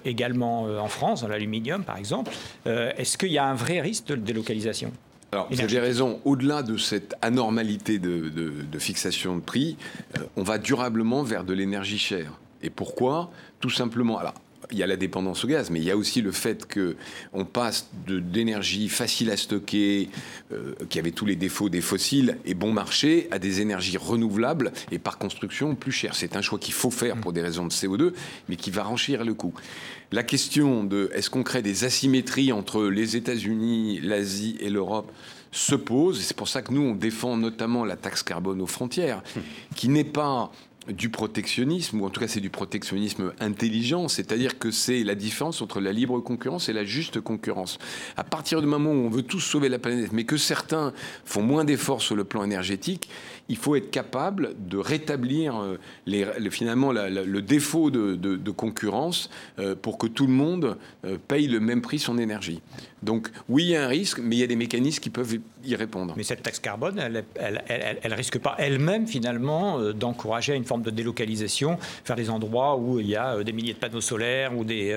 également 0.05 0.67
en 0.67 0.87
France, 0.87 1.23
dans 1.23 1.29
l'aluminium 1.29 1.83
par 1.83 1.97
exemple. 1.97 2.31
Est-ce 2.65 3.19
qu'il 3.19 3.33
y 3.33 3.39
a 3.39 3.47
un 3.47 3.55
vrai 3.55 3.81
risque 3.81 4.07
de 4.07 4.15
délocalisation? 4.15 4.93
Alors, 5.33 5.47
vous 5.51 5.61
avez 5.61 5.79
raison. 5.79 6.21
Au-delà 6.25 6.63
de 6.63 6.77
cette 6.77 7.15
anormalité 7.23 7.99
de, 7.99 8.29
de- 8.29 8.53
de 8.71 8.79
fixation 8.79 9.37
de 9.37 9.41
prix, 9.41 9.77
euh, 10.19 10.23
on 10.37 10.43
va 10.43 10.59
durablement 10.59 11.23
vers 11.23 11.45
de 11.45 11.53
l'énergie 11.53 11.99
chère. 11.99 12.33
Et 12.63 12.71
pourquoi? 12.71 13.31
Tout 13.61 13.71
simplement. 13.71 14.19
Alors, 14.19 14.35
il 14.73 14.79
y 14.79 14.83
a 14.83 14.87
la 14.87 14.97
dépendance 14.97 15.45
au 15.45 15.49
gaz, 15.49 15.71
mais 15.71 15.81
il 15.81 15.85
y 15.85 15.91
a 15.91 15.97
aussi 15.97 16.21
le 16.21 16.33
fait 16.33 16.67
que 16.67 16.97
on 17.33 17.45
passe 17.45 17.89
d'énergie 18.07 18.89
facile 18.89 19.31
à 19.31 19.37
stocker, 19.37 20.09
euh, 20.53 20.75
qui 20.89 20.99
avait 20.99 21.11
tous 21.11 21.27
les 21.27 21.37
défauts 21.37 21.69
des 21.69 21.81
fossiles 21.81 22.39
et 22.45 22.55
bon 22.55 22.73
marché, 22.73 23.29
à 23.31 23.39
des 23.39 23.61
énergies 23.61 23.97
renouvelables 23.97 24.73
et 24.91 24.99
par 24.99 25.19
construction 25.19 25.75
plus 25.75 25.93
chères. 25.93 26.15
C'est 26.15 26.37
un 26.37 26.43
choix 26.43 26.59
qu'il 26.59 26.75
faut 26.75 26.91
faire 26.91 27.17
pour 27.17 27.33
des 27.33 27.43
raisons 27.43 27.67
de 27.67 27.73
CO2, 27.73 28.13
mais 28.49 28.57
qui 28.57 28.71
va 28.71 28.83
renchir 28.83 29.25
le 29.25 29.35
coût. 29.35 29.55
La 30.13 30.23
question 30.23 30.85
de 30.85 31.11
est-ce 31.15 31.31
qu'on 31.31 31.43
crée 31.43 31.63
des 31.63 31.85
asymétries 31.85 32.53
entre 32.53 32.85
les 32.85 33.17
États-Unis, 33.17 34.01
l'Asie 34.03 34.57
et 34.61 34.71
l'Europe 34.71 35.13
se 35.53 35.75
pose. 35.75 36.21
Et 36.21 36.23
c'est 36.23 36.37
pour 36.37 36.49
ça 36.49 36.63
que 36.63 36.73
nous, 36.73 36.83
on 36.83 36.95
défend 36.95 37.37
notamment 37.37 37.85
la 37.85 37.97
taxe 37.97 38.23
carbone 38.23 38.61
aux 38.61 38.67
frontières, 38.67 39.23
qui 39.75 39.89
n'est 39.89 40.05
pas 40.05 40.53
du 40.93 41.09
protectionnisme, 41.09 42.01
ou 42.01 42.07
en 42.07 42.11
tout 42.11 42.21
cas 42.21 42.29
c'est 42.29 42.41
du 42.41 42.51
protectionnisme 42.51 43.33
intelligent, 43.41 44.09
c'est-à-dire 44.09 44.59
que 44.59 44.71
c'est 44.71 45.05
la 45.05 45.15
différence 45.15 45.63
entre 45.63 45.81
la 45.81 45.93
libre 45.93 46.21
concurrence 46.21 46.69
et 46.69 46.73
la 46.73 46.85
juste 46.85 47.21
concurrence. 47.21 47.79
À 48.17 48.25
partir 48.25 48.61
du 48.61 48.67
moment 48.67 48.91
où 48.91 49.07
on 49.07 49.11
veut 49.11 49.23
tous 49.23 49.41
sauver 49.41 49.69
la 49.69 49.79
planète, 49.79 50.13
mais 50.13 50.25
que 50.25 50.37
certains 50.37 50.93
font 51.25 51.43
moins 51.43 51.65
d'efforts 51.65 52.03
sur 52.03 52.17
le 52.17 52.25
plan 52.25 52.45
énergétique, 52.45 53.09
il 53.51 53.57
faut 53.57 53.75
être 53.75 53.91
capable 53.91 54.55
de 54.69 54.79
rétablir 54.79 55.61
euh, 55.61 55.77
les, 56.07 56.25
finalement 56.51 56.93
le 56.93 57.41
défaut 57.41 57.91
de, 57.91 58.51
concurrence 58.53 59.29
euh, 59.59 59.75
pour 59.75 59.99
que 59.99 60.07
tout 60.07 60.27
le 60.27 60.33
monde 60.33 60.77
euh, 61.05 61.19
paye 61.29 61.49
le 61.49 61.59
même 61.59 61.83
prix 61.83 61.99
son 61.99 62.17
énergie. 62.17 62.63
Donc 63.03 63.29
oui, 63.49 63.65
il 63.65 63.69
y 63.71 63.77
a 63.77 63.85
un 63.85 63.89
risque, 63.89 64.21
mais 64.23 64.37
il 64.37 64.39
y 64.39 64.43
a 64.45 64.47
des 64.47 64.57
mécanismes 64.57 65.01
qui 65.01 65.11
peuvent 65.11 65.39
y 65.65 65.75
répondre. 65.75 66.15
Mais 66.17 66.23
cette 66.23 66.43
taxe 66.43 66.61
carbone, 66.61 66.99
elle, 66.99 67.25
elle, 68.03 68.15
risque 68.15 68.39
pas 68.39 68.55
elle-même 68.59 69.07
finalement 69.07 69.81
d'encourager 69.93 70.55
une 70.55 70.65
forme 70.65 70.83
de 70.83 70.91
délocalisation 70.91 71.79
vers 72.07 72.17
des 72.17 72.31
endroits 72.31 72.77
où 72.77 73.01
il 73.01 73.09
y 73.09 73.17
a 73.17 73.43
des 73.43 73.53
milliers 73.53 73.73
de 73.73 73.79
panneaux 73.79 74.03
solaires 74.03 74.57
ou 74.57 74.65
des, 74.65 74.95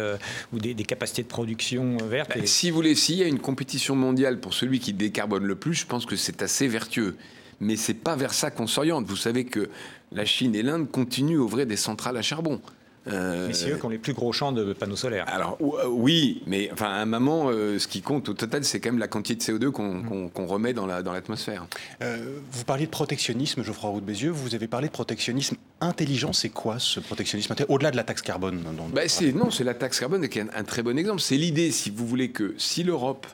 ou 0.52 0.60
des, 0.60 0.76
capacités 0.76 1.24
de 1.24 1.28
production 1.28 1.98
vertes. 1.98 2.34
Ben, 2.36 2.46
si 2.46 2.70
vous 2.70 2.76
voulez, 2.76 2.94
s'il 2.94 3.16
y 3.16 3.24
a 3.24 3.28
une 3.28 3.40
compétition 3.40 3.96
mondiale 3.96 4.40
pour 4.40 4.54
celui 4.54 4.80
qui 4.80 4.94
décarbone 4.94 5.46
le 5.46 5.56
plus, 5.56 5.74
je 5.74 5.86
pense 5.86 6.06
que 6.06 6.18
c'est 6.18 6.42
assez 6.42 6.68
vertueux 6.68 7.16
mais 7.64 7.76
c'est 7.76 7.94
pas 7.94 8.16
vers 8.16 8.34
ça 8.34 8.52
qu'on 8.52 8.68
s'oriente. 8.68 9.06
Vous 9.06 9.16
savez 9.16 9.46
que 9.46 9.70
la 10.12 10.26
Chine 10.26 10.56
et 10.56 10.64
l'Inde 10.64 10.90
continuent 10.92 11.40
à 11.40 11.44
ouvrir 11.44 11.66
des 11.66 11.78
centrales 11.78 12.18
à 12.18 12.22
charbon. 12.22 12.62
Euh, 13.08 13.48
mais 13.48 13.54
c'est 13.54 13.70
eux 13.70 13.76
qui 13.76 13.86
ont 13.86 13.90
les 13.90 13.98
plus 13.98 14.14
gros 14.14 14.32
champs 14.32 14.54
de 14.54 14.72
panneaux 14.72 14.96
solaires. 14.96 15.26
Alors 15.28 15.58
euh, 15.62 15.88
oui, 15.90 16.42
mais 16.48 16.70
enfin 16.72 16.86
à 16.86 16.96
un 17.02 17.06
moment, 17.06 17.50
euh, 17.50 17.78
ce 17.78 17.88
qui 17.88 18.02
compte 18.02 18.30
au 18.30 18.34
total, 18.34 18.64
c'est 18.64 18.80
quand 18.80 18.92
même 18.92 19.00
la 19.00 19.10
quantité 19.10 19.52
de 19.52 19.58
CO2 19.58 19.72
qu'on 19.72 20.46
remet 20.46 20.74
dans 20.74 20.86
l'atmosphère. 20.86 21.68
La, 22.00 22.18
dans 22.18 22.24
vous 22.52 22.64
parliez 22.64 22.86
de 22.86 22.92
protectionnisme, 22.92 23.62
Geoffroy 23.62 23.90
Roux 23.90 24.02
de 24.02 24.06
Bézieux. 24.06 24.32
Vous 24.32 24.56
avez 24.56 24.68
parlé 24.68 24.88
de 24.88 24.94
protectionnisme 24.94 25.58
intelligent. 25.82 26.32
C'est 26.32 26.50
quoi 26.50 26.80
ce 26.80 27.02
protectionnisme 27.02 27.54
au-delà 27.68 27.92
de 27.92 27.98
la 27.98 28.04
taxe 28.04 28.22
carbone 28.22 28.64
bah, 28.94 29.02
Non, 29.36 29.52
c'est 29.52 29.66
la 29.66 29.74
taxe 29.74 30.00
carbone 30.00 30.30
qui 30.30 30.40
est 30.40 30.44
un, 30.44 30.50
un 30.56 30.64
très 30.64 30.82
bon 30.82 30.98
exemple. 30.98 31.20
C'est 31.20 31.38
l'idée, 31.38 31.72
si 31.72 31.90
vous 31.90 32.08
voulez, 32.08 32.30
que 32.30 32.56
si 32.58 32.84
l'Europe 32.84 33.28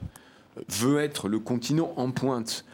veut 0.67 0.99
être 0.99 1.29
le 1.29 1.39
continent 1.39 1.93
en 1.95 2.09
pointe 2.09 2.65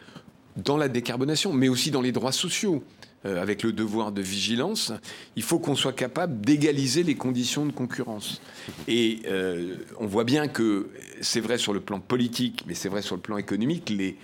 dans 0.55 0.77
la 0.77 0.87
décarbonation, 0.87 1.53
mais 1.53 1.69
aussi 1.69 1.91
dans 1.91 2.01
les 2.01 2.11
droits 2.11 2.31
sociaux 2.31 2.83
euh, 3.25 3.41
avec 3.41 3.63
le 3.63 3.73
devoir 3.73 4.11
de 4.11 4.21
vigilance, 4.21 4.93
il 5.35 5.43
faut 5.43 5.59
qu'on 5.59 5.75
soit 5.75 5.93
capable 5.93 6.41
d'égaliser 6.41 7.03
les 7.03 7.15
conditions 7.15 7.65
de 7.65 7.71
concurrence. 7.71 8.41
Et 8.87 9.21
euh, 9.27 9.77
on 9.99 10.05
voit 10.05 10.23
bien 10.25 10.47
que 10.47 10.89
c'est 11.21 11.39
vrai 11.39 11.57
sur 11.57 11.73
le 11.73 11.79
plan 11.79 11.99
politique, 11.99 12.63
mais 12.67 12.75
c'est 12.75 12.89
vrai 12.89 13.01
sur 13.01 13.15
le 13.15 13.21
plan 13.21 13.37
économique, 13.37 13.89
les, 13.89 14.15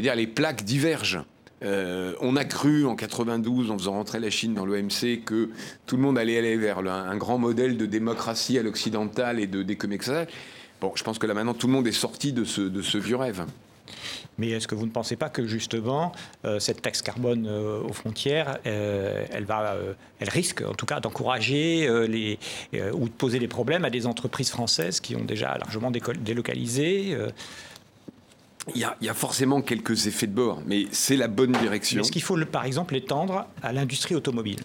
dire, 0.00 0.14
les 0.14 0.26
plaques 0.26 0.64
divergent. 0.64 1.24
Euh, 1.64 2.14
on 2.20 2.36
a 2.36 2.44
cru 2.44 2.84
en 2.84 2.94
92, 2.94 3.70
en 3.70 3.78
faisant 3.78 3.92
rentrer 3.92 4.20
la 4.20 4.30
Chine 4.30 4.52
dans 4.52 4.66
l'OMC, 4.66 5.22
que 5.24 5.50
tout 5.86 5.96
le 5.96 6.02
monde 6.02 6.18
allait 6.18 6.36
aller 6.36 6.56
vers 6.56 6.78
un, 6.78 7.16
grand 7.16 7.38
modèle 7.38 7.76
de 7.76 7.86
démocratie 7.86 8.58
à 8.58 8.62
l'occidental 8.62 9.40
et 9.40 9.46
de 9.46 9.62
d'économie. 9.62 10.00
Bon, 10.80 10.92
je 10.94 11.04
pense 11.04 11.18
que 11.18 11.26
là 11.26 11.34
maintenant, 11.34 11.54
tout 11.54 11.68
le 11.68 11.72
monde 11.72 11.86
est 11.86 11.92
sorti 11.92 12.32
de 12.32 12.44
ce, 12.44 12.60
de 12.60 12.82
ce 12.82 12.98
vieux 12.98 13.16
rêve. 13.16 13.46
Mais 14.38 14.50
est-ce 14.50 14.66
que 14.66 14.74
vous 14.74 14.86
ne 14.86 14.90
pensez 14.90 15.16
pas 15.16 15.28
que 15.28 15.46
justement 15.46 16.12
euh, 16.44 16.58
cette 16.58 16.82
taxe 16.82 17.02
carbone 17.02 17.46
euh, 17.46 17.82
aux 17.82 17.92
frontières, 17.92 18.58
euh, 18.66 19.24
elle 19.30 19.44
va, 19.44 19.76
elle 20.20 20.30
risque 20.30 20.62
en 20.62 20.74
tout 20.74 20.86
cas 20.86 21.00
d'encourager 21.00 21.88
les 22.08 22.38
ou 22.92 23.08
de 23.08 23.14
poser 23.14 23.38
des 23.38 23.48
problèmes 23.48 23.84
à 23.84 23.90
des 23.90 24.06
entreprises 24.06 24.50
françaises 24.50 25.00
qui 25.00 25.16
ont 25.16 25.24
déjà 25.24 25.56
largement 25.58 25.90
délocalisé 25.90 27.16
il 28.74 28.80
y, 28.80 28.84
a, 28.84 28.96
il 29.00 29.06
y, 29.06 29.10
a, 29.10 29.14
forcément 29.14 29.60
quelques 29.60 30.06
effets 30.06 30.28
de 30.28 30.34
bord, 30.34 30.62
mais 30.66 30.86
c'est 30.92 31.16
la 31.16 31.26
bonne 31.26 31.50
direction. 31.50 32.00
Est-ce 32.00 32.12
qu'il 32.12 32.22
faut, 32.22 32.38
par 32.44 32.64
exemple, 32.64 32.94
l'étendre 32.94 33.48
à 33.60 33.72
l'industrie 33.72 34.14
automobile? 34.14 34.60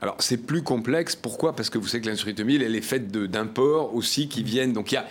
Alors 0.00 0.16
c'est 0.18 0.36
plus 0.36 0.62
complexe. 0.62 1.16
Pourquoi? 1.16 1.54
Parce 1.54 1.70
que 1.70 1.78
vous 1.78 1.86
savez 1.86 2.02
que 2.02 2.06
l'industrie 2.06 2.32
automobile, 2.32 2.62
elle 2.62 2.76
est 2.76 2.82
faite 2.82 3.10
d'imports 3.10 3.94
aussi 3.94 4.28
qui 4.28 4.42
viennent. 4.42 4.72
Donc 4.72 4.92
il 4.92 4.96
y 4.96 4.98
a, 4.98 5.06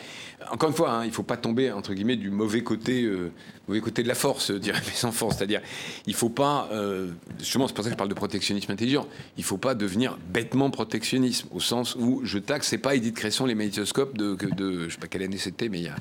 encore 0.52 0.70
une 0.70 0.76
fois, 0.76 0.92
hein, 0.92 1.04
il 1.04 1.10
ne 1.10 1.14
faut 1.14 1.24
pas 1.24 1.38
tomber 1.38 1.72
entre 1.72 1.94
guillemets 1.94 2.16
du 2.16 2.30
mauvais 2.30 2.62
côté, 2.62 3.04
euh, 3.04 3.32
mauvais 3.68 3.82
côté 3.82 4.04
de 4.04 4.08
la 4.08 4.16
force, 4.16 4.52
dirait 4.52 4.82
mes 4.82 5.06
enfants. 5.06 5.30
C'est-à-dire, 5.32 5.62
il 6.06 6.12
ne 6.12 6.16
faut 6.16 6.30
pas, 6.30 6.70
euh, 6.72 7.12
justement, 7.40 7.68
c'est 7.68 7.74
pour 7.74 7.84
ça 7.84 7.90
que 7.90 7.94
je 7.94 7.98
parle 7.98 8.10
de 8.10 8.16
protectionnisme 8.16 8.72
intelligent. 8.72 9.08
Il 9.38 9.42
ne 9.42 9.46
faut 9.46 9.58
pas 9.58 9.76
devenir 9.76 10.18
bêtement 10.30 10.70
protectionnisme, 10.70 11.48
au 11.52 11.60
sens 11.60 11.96
où 11.96 12.22
je 12.24 12.38
taxe, 12.38 12.68
c'est 12.68 12.78
pas 12.78 12.96
Edith 12.96 13.16
Cresson 13.16 13.46
les 13.46 13.56
magnétoscopes 13.56 14.18
de, 14.18 14.36
de, 14.36 14.90
je 14.90 14.94
sais 14.94 15.00
pas 15.00 15.08
quelle 15.08 15.24
année 15.24 15.38
c'était, 15.38 15.70
mais 15.70 15.80
il 15.80 15.92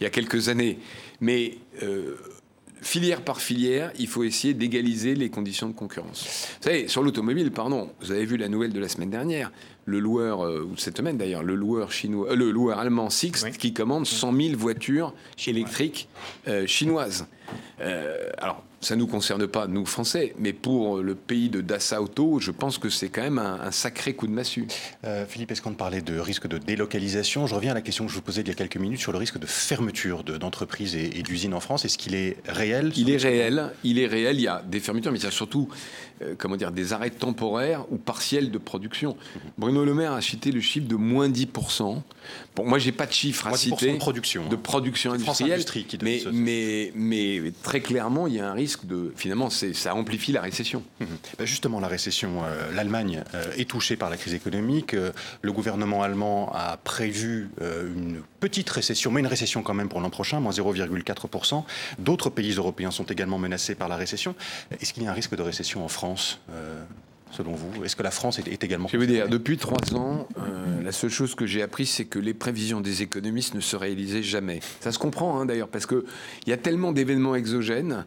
y 0.00 0.06
a, 0.06 0.10
quelques 0.10 0.48
années. 0.48 0.78
Mais 1.20 1.58
euh, 1.82 2.16
filière 2.84 3.22
par 3.22 3.40
filière, 3.40 3.90
il 3.98 4.06
faut 4.06 4.22
essayer 4.24 4.54
d'égaliser 4.54 5.14
les 5.14 5.30
conditions 5.30 5.68
de 5.68 5.74
concurrence. 5.74 6.48
Vous 6.60 6.64
savez, 6.68 6.88
sur 6.88 7.02
l'automobile, 7.02 7.50
pardon, 7.50 7.90
vous 8.00 8.12
avez 8.12 8.24
vu 8.24 8.36
la 8.36 8.48
nouvelle 8.48 8.72
de 8.72 8.80
la 8.80 8.88
semaine 8.88 9.10
dernière, 9.10 9.50
le 9.86 9.98
loueur, 9.98 10.44
euh, 10.44 10.68
ou 10.70 10.76
cette 10.76 10.96
semaine 10.96 11.16
d'ailleurs, 11.16 11.42
le 11.42 11.54
loueur 11.54 11.92
chinois, 11.92 12.30
euh, 12.30 12.36
le 12.36 12.50
loueur 12.50 12.78
allemand 12.78 13.10
Sixt 13.10 13.56
qui 13.56 13.72
commande 13.72 14.06
100 14.06 14.32
000 14.32 14.56
voitures 14.56 15.14
électriques 15.46 16.08
euh, 16.46 16.66
chinoises. 16.66 17.26
Alors, 18.38 18.62
ça 18.84 18.94
ne 18.96 19.00
nous 19.00 19.06
concerne 19.06 19.46
pas, 19.46 19.66
nous, 19.66 19.86
Français, 19.86 20.34
mais 20.38 20.52
pour 20.52 20.98
le 20.98 21.14
pays 21.14 21.48
de 21.48 21.60
Dassa 21.60 22.02
Auto, 22.02 22.38
je 22.38 22.50
pense 22.50 22.78
que 22.78 22.90
c'est 22.90 23.08
quand 23.08 23.22
même 23.22 23.38
un, 23.38 23.70
sacré 23.70 24.14
coup 24.14 24.26
de 24.26 24.32
massue. 24.32 24.66
Euh, 25.04 25.24
Philippe, 25.26 25.50
est-ce 25.50 25.62
qu'on 25.62 25.72
parlait 25.72 26.02
de 26.02 26.18
risque 26.18 26.46
de 26.46 26.58
délocalisation? 26.58 27.46
Je 27.46 27.54
reviens 27.54 27.72
à 27.72 27.74
la 27.74 27.80
question 27.80 28.04
que 28.04 28.10
je 28.10 28.16
vous 28.16 28.22
posais 28.22 28.42
il 28.42 28.48
y 28.48 28.50
a 28.50 28.54
quelques 28.54 28.76
minutes 28.76 29.00
sur 29.00 29.12
le 29.12 29.18
risque 29.18 29.38
de 29.38 29.46
fermeture 29.46 30.22
d'entreprises 30.22 30.94
et, 30.94 31.22
d'usines 31.22 31.54
en 31.54 31.60
France. 31.60 31.84
Est-ce 31.84 31.98
qu'il 31.98 32.14
est 32.14 32.36
réel? 32.46 32.92
Il 32.94 33.10
est 33.10 33.16
réel, 33.16 33.72
il 33.82 33.98
est 33.98 34.06
réel. 34.06 34.36
Il 34.36 34.42
y 34.42 34.48
a 34.48 34.62
des 34.66 34.80
fermetures, 34.80 35.12
mais 35.12 35.18
il 35.18 35.24
y 35.24 35.26
a 35.26 35.30
surtout 35.30 35.68
euh, 36.22 36.34
comment 36.38 36.56
dire, 36.56 36.70
des 36.70 36.92
arrêts 36.92 37.10
temporaires 37.10 37.84
ou 37.90 37.96
partiels 37.96 38.52
de 38.52 38.58
production. 38.58 39.16
Bruno 39.58 39.84
Le 39.84 39.94
Maire 39.94 40.12
a 40.12 40.20
cité 40.20 40.52
le 40.52 40.60
chiffre 40.60 40.86
de 40.86 40.94
moins 40.94 41.28
10%. 41.28 42.02
Bon, 42.54 42.64
moi, 42.64 42.78
j'ai 42.78 42.92
pas 42.92 43.06
de 43.06 43.12
chiffre 43.12 43.48
à 43.48 43.56
citer. 43.56 43.92
De 43.92 43.98
production. 43.98 44.48
De 44.48 44.54
production 44.54 45.12
industrielle. 45.12 45.64
mais, 46.02 46.22
mais, 46.32 46.92
mais, 46.94 47.43
très 47.52 47.80
clairement, 47.80 48.26
il 48.26 48.34
y 48.34 48.40
a 48.40 48.48
un 48.48 48.52
risque 48.52 48.86
de. 48.86 49.12
Finalement, 49.16 49.50
ça 49.50 49.94
amplifie 49.94 50.32
la 50.32 50.40
récession. 50.40 50.82
Mhm. 51.00 51.06
Ben, 51.38 51.46
justement, 51.46 51.80
la 51.80 51.88
récession, 51.88 52.42
euh, 52.44 52.72
l'Allemagne 52.72 53.22
euh, 53.34 53.44
est 53.56 53.68
touchée 53.68 53.96
par 53.96 54.10
la 54.10 54.16
crise 54.16 54.34
économique. 54.34 54.94
le 55.42 55.52
gouvernement 55.52 56.02
allemand 56.02 56.52
a 56.54 56.76
prévu 56.76 57.50
une 57.60 58.22
petite 58.40 58.68
récession, 58.70 59.10
mais 59.10 59.20
une 59.20 59.26
récession 59.26 59.62
quand 59.62 59.74
même 59.74 59.88
pour 59.88 60.00
l'an 60.00 60.10
prochain, 60.10 60.40
moins 60.40 60.52
0,4%. 60.52 61.64
D'autres 61.98 62.30
pays 62.30 62.52
européens 62.52 62.90
sont 62.90 63.04
également 63.04 63.38
menacés 63.38 63.74
par 63.74 63.88
la 63.88 63.96
récession. 63.96 64.34
Est-ce 64.80 64.92
qu'il 64.92 65.02
y 65.02 65.06
a 65.06 65.10
un 65.10 65.14
risque 65.14 65.34
de 65.34 65.42
récession 65.42 65.84
en 65.84 65.88
France 65.88 66.40
euh, 66.50 66.82
selon 67.34 67.52
vous 67.52 67.84
Est-ce 67.84 67.96
que 67.96 68.02
la 68.02 68.10
France 68.10 68.38
est, 68.38 68.64
également... 68.64 68.88
Je 68.88 68.96
veux 68.96 69.06
dire, 69.06 69.28
depuis 69.28 69.58
trois 69.58 69.94
ans, 69.94 70.28
euh, 70.38 70.82
la 70.82 70.92
seule 70.92 71.10
chose 71.10 71.34
que 71.34 71.46
j'ai 71.46 71.62
appris, 71.62 71.86
c'est 71.86 72.04
que 72.04 72.18
les 72.18 72.34
prévisions 72.34 72.80
des 72.80 73.02
économistes 73.02 73.54
ne 73.54 73.60
se 73.60 73.76
réalisaient 73.76 74.22
jamais. 74.22 74.60
Ça 74.80 74.92
se 74.92 74.98
comprend, 74.98 75.40
hein, 75.40 75.46
d'ailleurs, 75.46 75.68
parce 75.68 75.86
qu'il 75.86 76.04
y 76.46 76.52
a 76.52 76.56
tellement 76.56 76.92
d'événements 76.92 77.34
exogènes. 77.34 78.06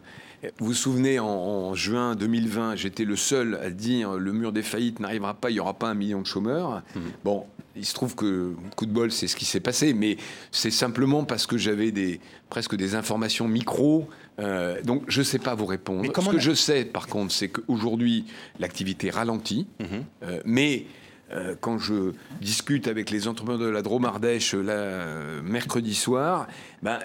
Vous 0.58 0.66
vous 0.66 0.74
souvenez, 0.74 1.18
en, 1.18 1.74
juin 1.74 2.14
2020, 2.14 2.76
j'étais 2.76 3.04
le 3.04 3.16
seul 3.16 3.58
à 3.62 3.70
dire 3.70 4.14
le 4.14 4.32
mur 4.32 4.52
des 4.52 4.62
faillites 4.62 5.00
n'arrivera 5.00 5.34
pas, 5.34 5.50
il 5.50 5.54
n'y 5.54 5.60
aura 5.60 5.74
pas 5.74 5.88
un 5.88 5.94
million 5.94 6.20
de 6.20 6.26
chômeurs. 6.26 6.82
Mmh. 6.94 7.00
Bon, 7.24 7.46
il 7.76 7.84
se 7.84 7.94
trouve 7.94 8.14
que, 8.14 8.54
coup 8.76 8.86
de 8.86 8.92
bol, 8.92 9.10
c'est 9.10 9.26
ce 9.26 9.36
qui 9.36 9.44
s'est 9.44 9.60
passé, 9.60 9.94
mais 9.94 10.16
c'est 10.50 10.70
simplement 10.70 11.24
parce 11.24 11.46
que 11.46 11.56
j'avais 11.56 11.92
des, 11.92 12.20
presque 12.50 12.76
des 12.76 12.94
informations 12.94 13.48
micro 13.48 14.08
euh, 14.40 14.80
donc 14.82 15.02
je 15.08 15.20
ne 15.20 15.24
sais 15.24 15.38
pas 15.38 15.54
vous 15.54 15.66
répondre. 15.66 16.04
Ce 16.04 16.30
que 16.30 16.38
je 16.38 16.52
sais 16.52 16.84
par 16.84 17.06
contre, 17.06 17.32
c'est 17.32 17.48
qu'aujourd'hui 17.48 18.24
l'activité 18.58 19.10
ralentit, 19.10 19.66
mhm. 19.80 20.04
euh, 20.22 20.40
mais 20.44 20.86
euh, 21.32 21.54
quand 21.60 21.78
je 21.78 22.12
discute 22.40 22.88
avec 22.88 23.10
les 23.10 23.28
entrepreneurs 23.28 23.60
de 23.60 23.68
la 23.68 23.82
Drôme-Ardèche 23.82 24.54
mercredi 24.54 25.94
soir, 25.94 26.46
ben, 26.82 26.98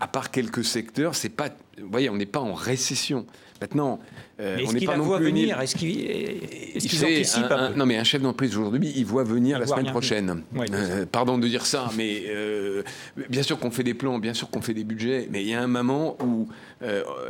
à 0.00 0.06
part 0.06 0.30
quelques 0.30 0.64
secteurs, 0.64 1.14
c'est 1.14 1.28
pas, 1.28 1.50
vous 1.80 1.90
voyez, 1.90 2.10
on 2.10 2.16
n'est 2.16 2.26
pas 2.26 2.40
en 2.40 2.54
récession. 2.54 3.26
Maintenant, 3.60 4.00
euh, 4.40 4.58
est-ce 4.58 4.76
qu'il 4.76 4.88
la 4.88 4.96
voit 4.96 5.18
venir 5.18 5.60
Est-ce 5.60 5.76
qu'il 5.76 7.04
anticipe 7.04 7.50
un, 7.50 7.70
Non, 7.70 7.86
mais 7.86 7.96
un 7.96 8.04
chef 8.04 8.20
d'entreprise 8.20 8.56
aujourd'hui, 8.56 8.92
il 8.96 9.06
voit 9.06 9.24
venir 9.24 9.58
la 9.58 9.66
semaine 9.66 9.86
prochaine. 9.86 10.42
Euh, 10.58 11.06
pardon 11.10 11.38
de 11.38 11.46
dire 11.48 11.64
ça, 11.64 11.90
mais 11.96 12.24
euh, 12.26 12.82
bien 13.30 13.42
sûr 13.42 13.58
qu'on 13.58 13.70
fait 13.70 13.84
des 13.84 13.94
plans, 13.94 14.18
bien 14.18 14.34
sûr 14.34 14.50
qu'on 14.50 14.60
fait 14.60 14.74
des 14.74 14.84
budgets, 14.84 15.28
mais 15.30 15.42
il 15.42 15.48
y 15.48 15.54
a 15.54 15.62
un 15.62 15.68
moment 15.68 16.16
où 16.22 16.48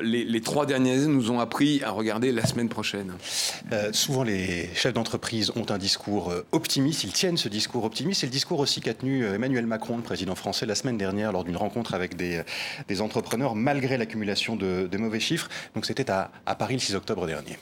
les, 0.02 0.40
trois 0.40 0.66
dernières 0.66 1.04
années 1.04 1.06
nous 1.06 1.30
ont 1.30 1.40
appris 1.40 1.82
à 1.82 1.90
regarder 1.90 2.32
la 2.32 2.44
semaine 2.46 2.68
prochaine. 2.68 3.12
souvent, 3.92 4.22
les 4.22 4.68
chefs 4.74 4.92
d'entreprise 4.92 5.52
ont 5.56 5.66
un 5.70 5.78
discours 5.78 6.32
optimiste. 6.52 7.04
Ils 7.04 7.12
tiennent 7.12 7.36
ce 7.36 7.48
discours 7.48 7.84
optimiste. 7.84 8.20
C'est 8.20 8.26
le 8.26 8.32
discours 8.32 8.60
aussi 8.60 8.80
qu'a 8.80 8.94
tenu 8.94 9.24
Emmanuel 9.24 9.66
Macron, 9.66 9.96
le 9.96 10.02
président 10.02 10.34
français, 10.34 10.66
la 10.66 10.74
semaine 10.74 10.98
dernière 10.98 11.32
lors 11.32 11.44
d'une 11.44 11.56
rencontre 11.56 11.94
avec 11.94 12.16
des, 12.16 12.42
des 12.88 13.00
entrepreneurs, 13.00 13.54
malgré 13.54 13.96
l'accumulation 13.96 14.56
de, 14.56 14.96
mauvais 14.96 15.20
chiffres. 15.20 15.48
Donc 15.74 15.86
c'était 15.86 16.10
à, 16.10 16.30
à 16.46 16.54
Paris 16.54 16.74
le 16.74 16.80
6 16.80 16.94
octobre 16.94 17.26
dernier. 17.26 17.58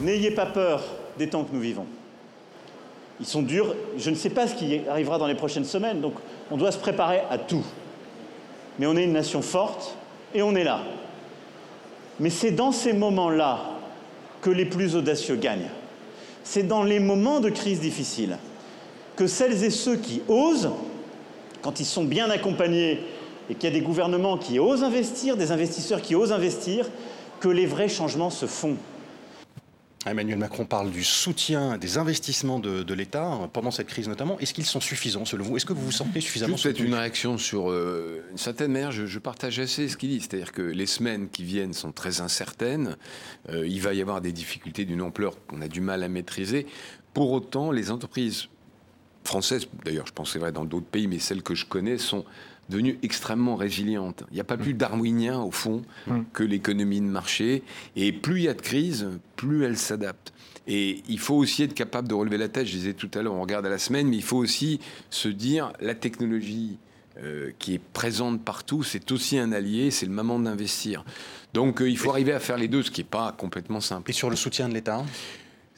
N'ayez 0.00 0.30
pas 0.30 0.46
peur 0.46 0.84
des 1.18 1.28
temps 1.28 1.44
que 1.44 1.52
nous 1.52 1.60
vivons. 1.60 1.86
Ils 3.20 3.26
sont 3.26 3.42
durs. 3.42 3.74
Je 3.96 4.10
ne 4.10 4.14
sais 4.14 4.30
pas 4.30 4.46
ce 4.46 4.54
qui 4.54 4.80
arrivera 4.88 5.18
dans 5.18 5.26
les 5.26 5.34
prochaines 5.34 5.64
semaines, 5.64 6.00
donc 6.00 6.14
on 6.50 6.56
doit 6.56 6.72
se 6.72 6.78
préparer 6.78 7.20
à 7.30 7.38
tout. 7.38 7.64
Mais 8.78 8.86
on 8.86 8.96
est 8.96 9.04
une 9.04 9.12
nation 9.12 9.42
forte 9.42 9.96
et 10.34 10.42
on 10.42 10.54
est 10.54 10.64
là. 10.64 10.80
Mais 12.20 12.30
c'est 12.30 12.52
dans 12.52 12.72
ces 12.72 12.92
moments-là 12.92 13.60
que 14.40 14.50
les 14.50 14.64
plus 14.64 14.94
audacieux 14.96 15.36
gagnent. 15.36 15.70
C'est 16.44 16.62
dans 16.62 16.82
les 16.82 17.00
moments 17.00 17.40
de 17.40 17.50
crise 17.50 17.80
difficile 17.80 18.38
que 19.16 19.26
celles 19.26 19.64
et 19.64 19.70
ceux 19.70 19.96
qui 19.96 20.22
osent, 20.28 20.70
quand 21.60 21.80
ils 21.80 21.84
sont 21.84 22.04
bien 22.04 22.30
accompagnés 22.30 23.00
et 23.50 23.54
qu'il 23.54 23.64
y 23.64 23.72
a 23.72 23.76
des 23.76 23.84
gouvernements 23.84 24.38
qui 24.38 24.60
osent 24.60 24.84
investir, 24.84 25.36
des 25.36 25.50
investisseurs 25.50 26.00
qui 26.00 26.14
osent 26.14 26.32
investir, 26.32 26.88
que 27.40 27.48
les 27.48 27.66
vrais 27.66 27.88
changements 27.88 28.30
se 28.30 28.46
font. 28.46 28.76
Emmanuel 30.06 30.38
Macron 30.38 30.64
parle 30.64 30.90
du 30.90 31.02
soutien 31.02 31.76
des 31.76 31.98
investissements 31.98 32.60
de, 32.60 32.94
l'État 32.94 33.26
hein, 33.26 33.50
pendant 33.52 33.70
cette 33.70 33.88
crise 33.88 34.08
notamment. 34.08 34.38
Est-ce 34.38 34.54
qu'ils 34.54 34.64
sont 34.64 34.80
suffisants 34.80 35.24
selon 35.24 35.44
vous? 35.44 35.56
Est-ce 35.56 35.66
que 35.66 35.72
vous 35.72 35.84
vous 35.84 35.92
sentez 35.92 36.20
suffisamment 36.20 36.56
C'est 36.56 36.78
une 36.78 36.94
réaction 36.94 37.36
sur 37.36 37.70
euh, 37.70 38.24
une 38.30 38.38
certaine 38.38 38.72
manière. 38.72 38.92
Je, 38.92 39.18
partage 39.18 39.58
assez 39.58 39.88
ce 39.88 39.96
qu'il 39.96 40.10
dit, 40.10 40.20
c'est-à-dire 40.20 40.52
que 40.52 40.62
les 40.62 40.86
semaines 40.86 41.28
qui 41.28 41.42
viennent 41.42 41.72
sont 41.72 41.92
très 41.92 42.20
incertaines. 42.20 42.96
Euh, 43.50 43.66
il 43.66 43.80
va 43.80 43.92
y 43.92 44.00
avoir 44.00 44.20
des 44.20 44.32
difficultés 44.32 44.84
d'une 44.84 45.02
ampleur 45.02 45.34
qu'on 45.46 45.60
a 45.60 45.68
du 45.68 45.80
mal 45.80 46.02
à 46.02 46.08
maîtriser. 46.08 46.66
Pour 47.12 47.32
autant, 47.32 47.72
les 47.72 47.90
entreprises 47.90 48.48
françaises, 49.24 49.66
d'ailleurs, 49.84 50.06
je 50.06 50.12
pense 50.12 50.32
c'est 50.32 50.38
vrai 50.38 50.52
dans 50.52 50.64
d'autres 50.64 50.86
pays, 50.86 51.08
mais 51.08 51.18
celles 51.18 51.42
que 51.42 51.54
je 51.54 51.66
connais 51.66 51.98
sont 51.98 52.24
devenue 52.68 52.98
extrêmement 53.02 53.56
résiliente. 53.56 54.24
Il 54.30 54.34
n'y 54.34 54.40
a 54.40 54.44
pas 54.44 54.56
plus 54.56 54.74
darwinien, 54.74 55.40
au 55.40 55.50
fond, 55.50 55.82
que 56.32 56.42
l'économie 56.42 57.00
de 57.00 57.06
marché. 57.06 57.62
Et 57.96 58.12
plus 58.12 58.40
il 58.40 58.44
y 58.44 58.48
a 58.48 58.54
de 58.54 58.60
crise, 58.60 59.08
plus 59.36 59.64
elle 59.64 59.76
s'adapte. 59.76 60.32
Et 60.66 61.02
il 61.08 61.18
faut 61.18 61.34
aussi 61.34 61.62
être 61.62 61.72
capable 61.72 62.08
de 62.08 62.14
relever 62.14 62.36
la 62.36 62.48
tête. 62.48 62.66
Je 62.66 62.72
disais 62.72 62.92
tout 62.92 63.10
à 63.14 63.22
l'heure, 63.22 63.34
on 63.34 63.40
regarde 63.40 63.64
à 63.64 63.70
la 63.70 63.78
semaine, 63.78 64.08
mais 64.08 64.16
il 64.16 64.22
faut 64.22 64.36
aussi 64.36 64.80
se 65.08 65.28
dire 65.28 65.72
la 65.80 65.94
technologie 65.94 66.78
euh, 67.20 67.50
qui 67.58 67.74
est 67.74 67.80
présente 67.80 68.44
partout, 68.44 68.84
c'est 68.84 69.10
aussi 69.10 69.38
un 69.38 69.50
allié, 69.50 69.90
c'est 69.90 70.06
le 70.06 70.12
moment 70.12 70.38
d'investir. 70.38 71.04
Donc 71.52 71.82
euh, 71.82 71.90
il 71.90 71.98
faut 71.98 72.10
arriver 72.10 72.32
à 72.32 72.38
faire 72.38 72.56
les 72.56 72.68
deux, 72.68 72.84
ce 72.84 72.92
qui 72.92 73.00
n'est 73.00 73.08
pas 73.08 73.32
complètement 73.32 73.80
simple. 73.80 74.10
Et 74.10 74.12
sur 74.12 74.30
le 74.30 74.36
soutien 74.36 74.68
de 74.68 74.74
l'État? 74.74 75.04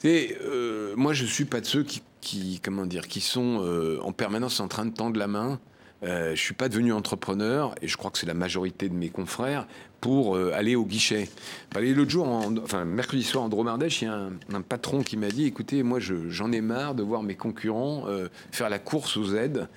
Euh, 0.04 0.94
moi, 0.96 1.14
je 1.14 1.24
suis 1.24 1.46
pas 1.46 1.62
de 1.62 1.66
ceux 1.66 1.82
qui, 1.82 2.02
qui 2.20 2.60
comment 2.62 2.84
dire, 2.84 3.08
qui 3.08 3.22
sont 3.22 3.98
en 4.02 4.12
permanence 4.12 4.60
en 4.60 4.68
train 4.68 4.84
de 4.84 4.92
tendre 4.92 5.18
la 5.18 5.28
main 5.28 5.60
euh, 6.02 6.26
je 6.26 6.30
ne 6.30 6.36
suis 6.36 6.54
pas 6.54 6.68
devenu 6.68 6.92
entrepreneur, 6.92 7.74
et 7.82 7.88
je 7.88 7.96
crois 7.96 8.10
que 8.10 8.18
c'est 8.18 8.26
la 8.26 8.34
majorité 8.34 8.88
de 8.88 8.94
mes 8.94 9.10
confrères, 9.10 9.66
pour 10.00 10.34
euh, 10.34 10.52
aller 10.54 10.76
au 10.76 10.84
guichet. 10.84 11.28
Bah, 11.74 11.80
l'autre 11.82 12.10
jour, 12.10 12.26
enfin 12.62 12.86
mercredi 12.86 13.22
soir 13.22 13.44
en 13.44 13.48
Dromardèche, 13.50 14.02
il 14.02 14.06
y 14.06 14.08
a 14.08 14.28
un, 14.52 14.62
patron 14.62 15.02
qui 15.02 15.16
m'a 15.16 15.28
dit, 15.28 15.44
écoutez, 15.46 15.82
moi 15.82 15.98
j'en 16.00 16.52
ai 16.52 16.62
marre 16.62 16.94
de 16.94 17.02
voir 17.02 17.22
mes 17.22 17.34
concurrents 17.34 18.04
euh, 18.06 18.28
faire 18.50 18.70
la 18.70 18.78
course 18.78 19.16
aux 19.16 19.34
aides 19.34 19.68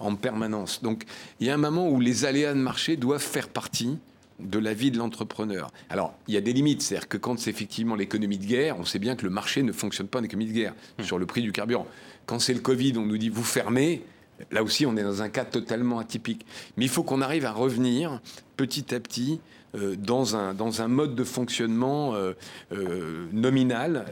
en 0.00 0.16
permanence. 0.16 0.82
Donc 0.82 1.04
il 1.40 1.46
y 1.46 1.50
a 1.50 1.54
un 1.54 1.58
moment 1.58 1.88
où 1.88 1.98
les 1.98 2.26
aléas 2.26 2.52
de 2.52 2.58
marché 2.58 2.96
doivent 2.98 3.22
faire 3.22 3.48
partie 3.48 3.96
de 4.38 4.58
la 4.58 4.74
vie 4.74 4.90
de 4.90 4.98
l'entrepreneur. 4.98 5.70
Alors, 5.88 6.14
il 6.28 6.34
y 6.34 6.36
a 6.36 6.40
des 6.40 6.52
limites, 6.52 6.82
c'est-à-dire 6.82 7.08
que 7.08 7.16
quand 7.16 7.38
c'est 7.38 7.48
effectivement 7.48 7.94
l'économie 7.94 8.38
de 8.38 8.44
guerre, 8.44 8.78
on 8.78 8.84
sait 8.84 8.98
bien 8.98 9.16
que 9.16 9.24
le 9.24 9.30
marché 9.30 9.62
ne 9.62 9.72
fonctionne 9.72 10.08
pas 10.08 10.18
en 10.18 10.24
économie 10.24 10.46
de 10.46 10.52
guerre 10.52 10.74
mmh. 10.98 11.04
sur 11.04 11.18
le 11.18 11.24
prix 11.24 11.40
du 11.40 11.52
carburant. 11.52 11.86
Quand 12.26 12.38
c'est 12.38 12.52
le 12.52 12.60
Covid, 12.60 12.94
on 12.98 13.06
nous 13.06 13.18
dit 13.18 13.28
vous 13.28 13.44
fermez, 13.44 14.02
Là 14.50 14.62
aussi, 14.62 14.86
on 14.86 14.96
est 14.96 15.02
dans 15.02 15.22
un 15.22 15.28
cas 15.28 15.44
totalement 15.44 15.98
atypique. 15.98 16.46
Mais 16.76 16.84
il 16.84 16.88
faut 16.88 17.02
qu'on 17.02 17.20
arrive 17.20 17.44
à 17.44 17.52
revenir 17.52 18.20
petit 18.56 18.94
à 18.94 19.00
petit 19.00 19.40
euh, 19.74 19.96
dans, 19.96 20.36
un, 20.36 20.88
mode 20.88 21.14
de 21.14 21.24
fonctionnement 21.24 22.14
euh, 22.14 22.34
euh, 22.72 23.26
nominal 23.32 24.04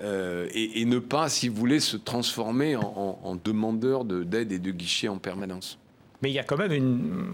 et, 0.54 0.85
ne 0.85 0.98
pas, 0.98 1.28
si 1.28 1.48
vous 1.48 1.56
voulez, 1.56 1.80
se 1.80 1.96
transformer 1.96 2.76
en, 2.76 3.18
en 3.22 3.37
demandeur 3.37 4.04
d'aide 4.04 4.52
et 4.52 4.59
de 4.59 4.70
guichet 4.70 5.09
en 5.09 5.18
permanence. 5.18 5.78
Mais 6.22 6.30
il 6.30 6.35
y 6.35 6.38
a 6.38 6.44
quand 6.44 6.56
même 6.56 6.72
une, 6.72 7.33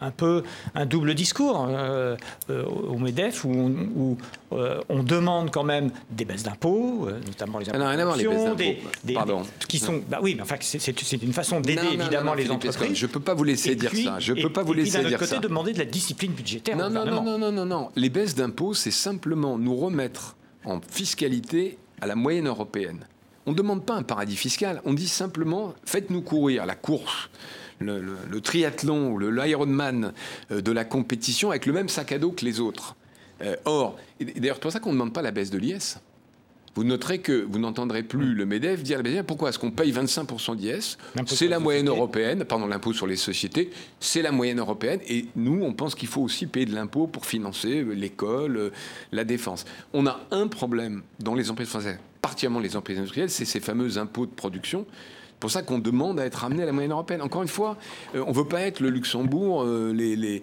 un 0.00 0.10
peu 0.10 0.42
un 0.74 0.86
double 0.86 1.14
discours 1.14 1.66
euh, 1.68 2.16
euh, 2.50 2.64
au 2.64 2.98
MEDEF 2.98 3.44
où, 3.44 4.16
euh, 4.52 4.80
on, 4.88 5.02
demande 5.02 5.50
quand 5.50 5.64
même 5.64 5.90
des 6.10 6.24
baisses 6.24 6.42
d'impôts, 6.42 7.08
notamment 7.26 7.58
les 7.58 7.70
impôts. 7.70 8.54
des, 8.54 8.82
des, 9.04 9.14
Pardon. 9.14 9.42
qui 9.68 9.78
sont, 9.78 10.02
bah 10.08 10.18
oui, 10.22 10.34
mais 10.34 10.42
enfin 10.42 10.56
c'est 10.60 11.22
une 11.22 11.32
façon 11.32 11.60
d'aider 11.60 11.86
évidemment 11.92 12.34
les 12.34 12.50
entreprises. 12.50 12.96
Je 12.96 13.06
peux 13.06 13.20
pas 13.20 13.34
vous 13.34 13.44
laisser 13.44 13.74
dire 13.74 13.92
ça. 13.94 14.18
Je 14.18 14.34
peux 14.34 14.52
pas 14.52 14.62
vous 14.62 14.74
laisser 14.74 15.04
dire 15.04 15.18
côté, 15.18 15.38
demander 15.38 15.72
de 15.72 15.78
la 15.78 15.84
discipline 15.84 16.32
budgétaire. 16.32 16.76
Non, 16.76 16.90
non, 16.90 17.04
non, 17.04 17.22
non, 17.22 17.38
non, 17.38 17.52
non, 17.52 17.66
non. 17.66 17.88
Les 17.96 18.10
baisses 18.10 18.34
d'impôts, 18.34 18.74
c'est 18.74 18.90
simplement 18.90 19.58
nous 19.58 19.76
remettre 19.76 20.36
en 20.64 20.80
fiscalité 20.80 21.78
à 22.00 22.06
la 22.06 22.14
moyenne 22.14 22.46
européenne. 22.46 23.06
On 23.46 23.52
ne 23.52 23.56
demande 23.56 23.84
pas 23.84 23.94
un 23.94 24.02
paradis 24.02 24.36
fiscal, 24.36 24.82
on 24.84 24.92
dit 24.92 25.08
simplement 25.08 25.72
faites-nous 25.86 26.20
courir 26.20 26.66
la 26.66 26.74
course 26.74 27.30
le, 27.80 28.40
triathlon 28.40 29.12
ou 29.12 29.18
l'Ironman 29.18 30.12
euh, 30.50 30.60
de 30.60 30.72
la 30.72 30.84
compétition 30.84 31.50
avec 31.50 31.66
le 31.66 31.72
même 31.72 31.88
sac 31.88 32.12
à 32.12 32.18
dos 32.18 32.32
que 32.32 32.44
les 32.44 32.60
autres. 32.60 32.96
Euh, 33.42 33.56
or, 33.64 33.96
d'ailleurs, 34.20 34.56
c'est 34.56 34.62
pour 34.62 34.72
ça 34.72 34.80
qu'on 34.80 34.90
ne 34.90 34.94
demande 34.94 35.12
pas 35.12 35.22
la 35.22 35.30
baisse 35.30 35.50
de 35.50 35.58
l'IS. 35.58 35.98
Vous 36.74 36.84
noterez 36.84 37.18
que 37.18 37.44
vous 37.48 37.58
n'entendrez 37.58 38.04
plus 38.04 38.34
le 38.34 38.46
MEDEF 38.46 38.84
dire 38.84 39.02
pourquoi 39.26 39.48
est-ce 39.48 39.58
qu'on 39.58 39.72
paye 39.72 39.90
25% 39.90 40.54
d'IS? 40.54 40.96
C'est 41.26 41.48
la 41.48 41.58
moyenne 41.58 41.88
européenne, 41.88 42.44
pardon, 42.44 42.68
l'impôt 42.68 42.92
sur 42.92 43.08
les 43.08 43.16
sociétés, 43.16 43.70
c'est 43.98 44.22
la 44.22 44.30
moyenne 44.30 44.60
européenne. 44.60 45.00
Et 45.08 45.26
nous, 45.34 45.64
on 45.64 45.72
pense 45.72 45.96
qu'il 45.96 46.06
faut 46.06 46.22
aussi 46.22 46.46
payer 46.46 46.66
de 46.66 46.74
l'impôt 46.74 47.08
pour 47.08 47.26
financer 47.26 47.82
euh, 47.82 47.94
l'école, 47.94 48.70
la 49.10 49.24
défense. 49.24 49.64
On 49.92 50.06
a 50.06 50.20
un 50.30 50.46
problème 50.46 51.02
dans 51.18 51.34
les 51.34 51.50
entreprises 51.50 51.70
françaises, 51.70 51.98
particulièrement 52.22 52.60
les 52.60 52.76
entreprises 52.76 52.98
industrielles, 52.98 53.30
c'est 53.30 53.44
ces 53.44 53.60
fameux 53.60 53.98
impôts 53.98 54.26
de 54.26 54.30
production 54.30 54.86
pour 55.40 55.50
ça 55.50 55.62
qu'on 55.62 55.78
demande 55.78 56.18
à 56.18 56.26
être 56.26 56.36
ramené 56.36 56.62
à 56.62 56.66
la 56.66 56.72
moyenne 56.72 56.92
européenne. 56.92 57.22
Encore 57.22 57.42
une 57.42 57.48
fois, 57.48 57.76
euh, 58.14 58.24
on 58.26 58.30
ne 58.30 58.34
veut 58.34 58.46
pas 58.46 58.62
être 58.62 58.80
le 58.80 58.90
Luxembourg, 58.90 59.62
euh, 59.62 59.92
les, 59.92 60.42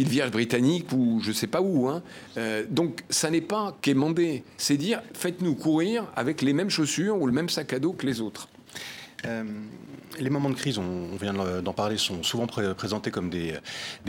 îles 0.00 0.08
Vierges 0.08 0.30
britanniques 0.30 0.92
ou 0.92 1.20
je 1.22 1.28
ne 1.28 1.34
sais 1.34 1.46
pas 1.46 1.60
où. 1.60 1.88
Hein. 1.88 2.02
Euh, 2.38 2.64
donc, 2.68 3.02
ça 3.10 3.30
n'est 3.30 3.40
pas 3.40 3.76
quémander. 3.82 4.42
C'est 4.56 4.76
dire, 4.76 5.02
faites-nous 5.12 5.54
courir 5.54 6.04
avec 6.16 6.42
les 6.42 6.52
mêmes 6.52 6.70
chaussures 6.70 7.20
ou 7.20 7.26
le 7.26 7.32
même 7.32 7.48
sac 7.48 7.72
à 7.72 7.78
dos 7.78 7.92
que 7.92 8.06
les 8.06 8.20
autres. 8.20 8.48
Euh, 10.16 10.22
les 10.22 10.30
moments 10.30 10.50
de 10.50 10.54
crise, 10.54 10.78
on, 10.78 11.16
vient 11.20 11.32
d'en 11.32 11.72
parler, 11.72 11.96
sont 11.96 12.22
souvent 12.22 12.46
présentés 12.46 13.10
comme 13.10 13.30
des, 13.30 13.54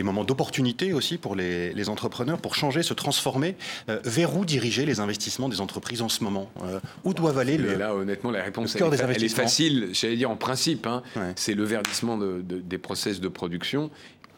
moments 0.04 0.24
d'opportunité 0.24 0.93
aussi 0.93 1.17
pour 1.17 1.36
les, 1.36 1.89
entrepreneurs, 1.89 2.39
pour 2.39 2.56
changer, 2.56 2.84
se 2.84 2.93
transformer. 2.93 3.56
Euh, 3.89 4.00
vers 4.04 4.36
où 4.36 4.46
diriger 4.46 4.86
les 4.86 5.00
investissements 5.00 5.50
des 5.50 5.62
entreprises 5.62 6.02
en 6.02 6.10
ce 6.10 6.24
moment? 6.24 6.50
Euh, 6.63 6.80
Où 7.04 7.13
doivent 7.13 7.38
aller 7.38 7.58
le 7.58 7.76
Là, 7.76 7.96
honnêtement, 7.96 8.32
la 8.32 8.43
réponse 8.43 8.76
elle, 8.76 8.93
est, 8.93 9.15
elle 9.15 9.24
est 9.24 9.30
facile, 9.30 9.89
j'allais 9.93 10.17
dire 10.17 10.32
en 10.32 10.36
principe. 10.36 10.88
Hein. 10.88 11.04
C'est 11.36 11.54
le 11.54 11.63
verdissement 11.63 12.17
des 12.17 12.78
process 12.78 13.20
de 13.20 13.28
production 13.28 13.89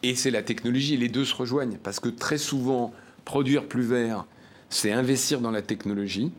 et 0.02 0.14
c'est 0.14 0.30
la 0.30 0.42
technologie. 0.42 0.96
Les 0.96 1.08
deux 1.08 1.24
se 1.24 1.34
rejoignent 1.34 1.78
parce 1.82 2.00
que 2.00 2.08
très 2.08 2.38
souvent, 2.38 2.92
produire 3.24 3.64
plus 3.64 3.82
vert, 3.82 4.26
c'est 4.68 4.92
investir 4.92 5.40
dans 5.40 5.50
la 5.50 5.62
technologie. 5.62 6.32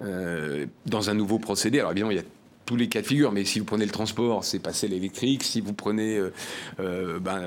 dans 0.00 1.10
un 1.10 1.14
nouveau 1.14 1.38
procédé. 1.38 1.80
Alors 1.80 1.92
évidemment, 1.92 2.12
il 2.12 2.18
y 2.18 2.20
a 2.20 2.24
tous 2.68 2.76
les 2.76 2.88
cas 2.88 3.00
de 3.00 3.06
figure, 3.06 3.32
mais 3.32 3.46
si 3.46 3.60
vous 3.60 3.64
prenez 3.64 3.86
le 3.86 3.90
transport, 3.90 4.44
c'est 4.44 4.58
passer 4.58 4.88
l'électrique. 4.88 5.42
Si 5.42 5.62
vous 5.62 5.72
prenez 5.72 6.18
euh, 6.18 6.34
euh, 6.80 7.18
ben, 7.18 7.40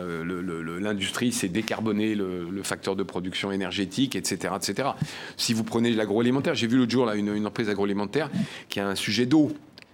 l'industrie, 0.80 1.32
c'est 1.32 1.48
décarboner 1.48 2.16
le, 2.16 2.64
facteur 2.64 2.96
de 2.96 3.04
production 3.04 3.52
énergétique, 3.52 4.16
etc., 4.16 4.56
etc. 4.56 4.90
Si 5.38 5.54
vous 5.54 5.64
prenez 5.64 5.92
l'agroalimentaire, 5.92 6.56
j'ai 6.56 6.66
vu 6.66 6.76
l'autre 6.76 6.92
jour 6.92 7.06
là, 7.06 7.14
une, 7.14 7.30
entreprise 7.30 7.70
agroalimentaire 7.70 8.32
qui 8.68 8.80
a 8.80 8.88
un 8.88 8.96
sujet 8.96 9.28
d'eau. 9.28 9.52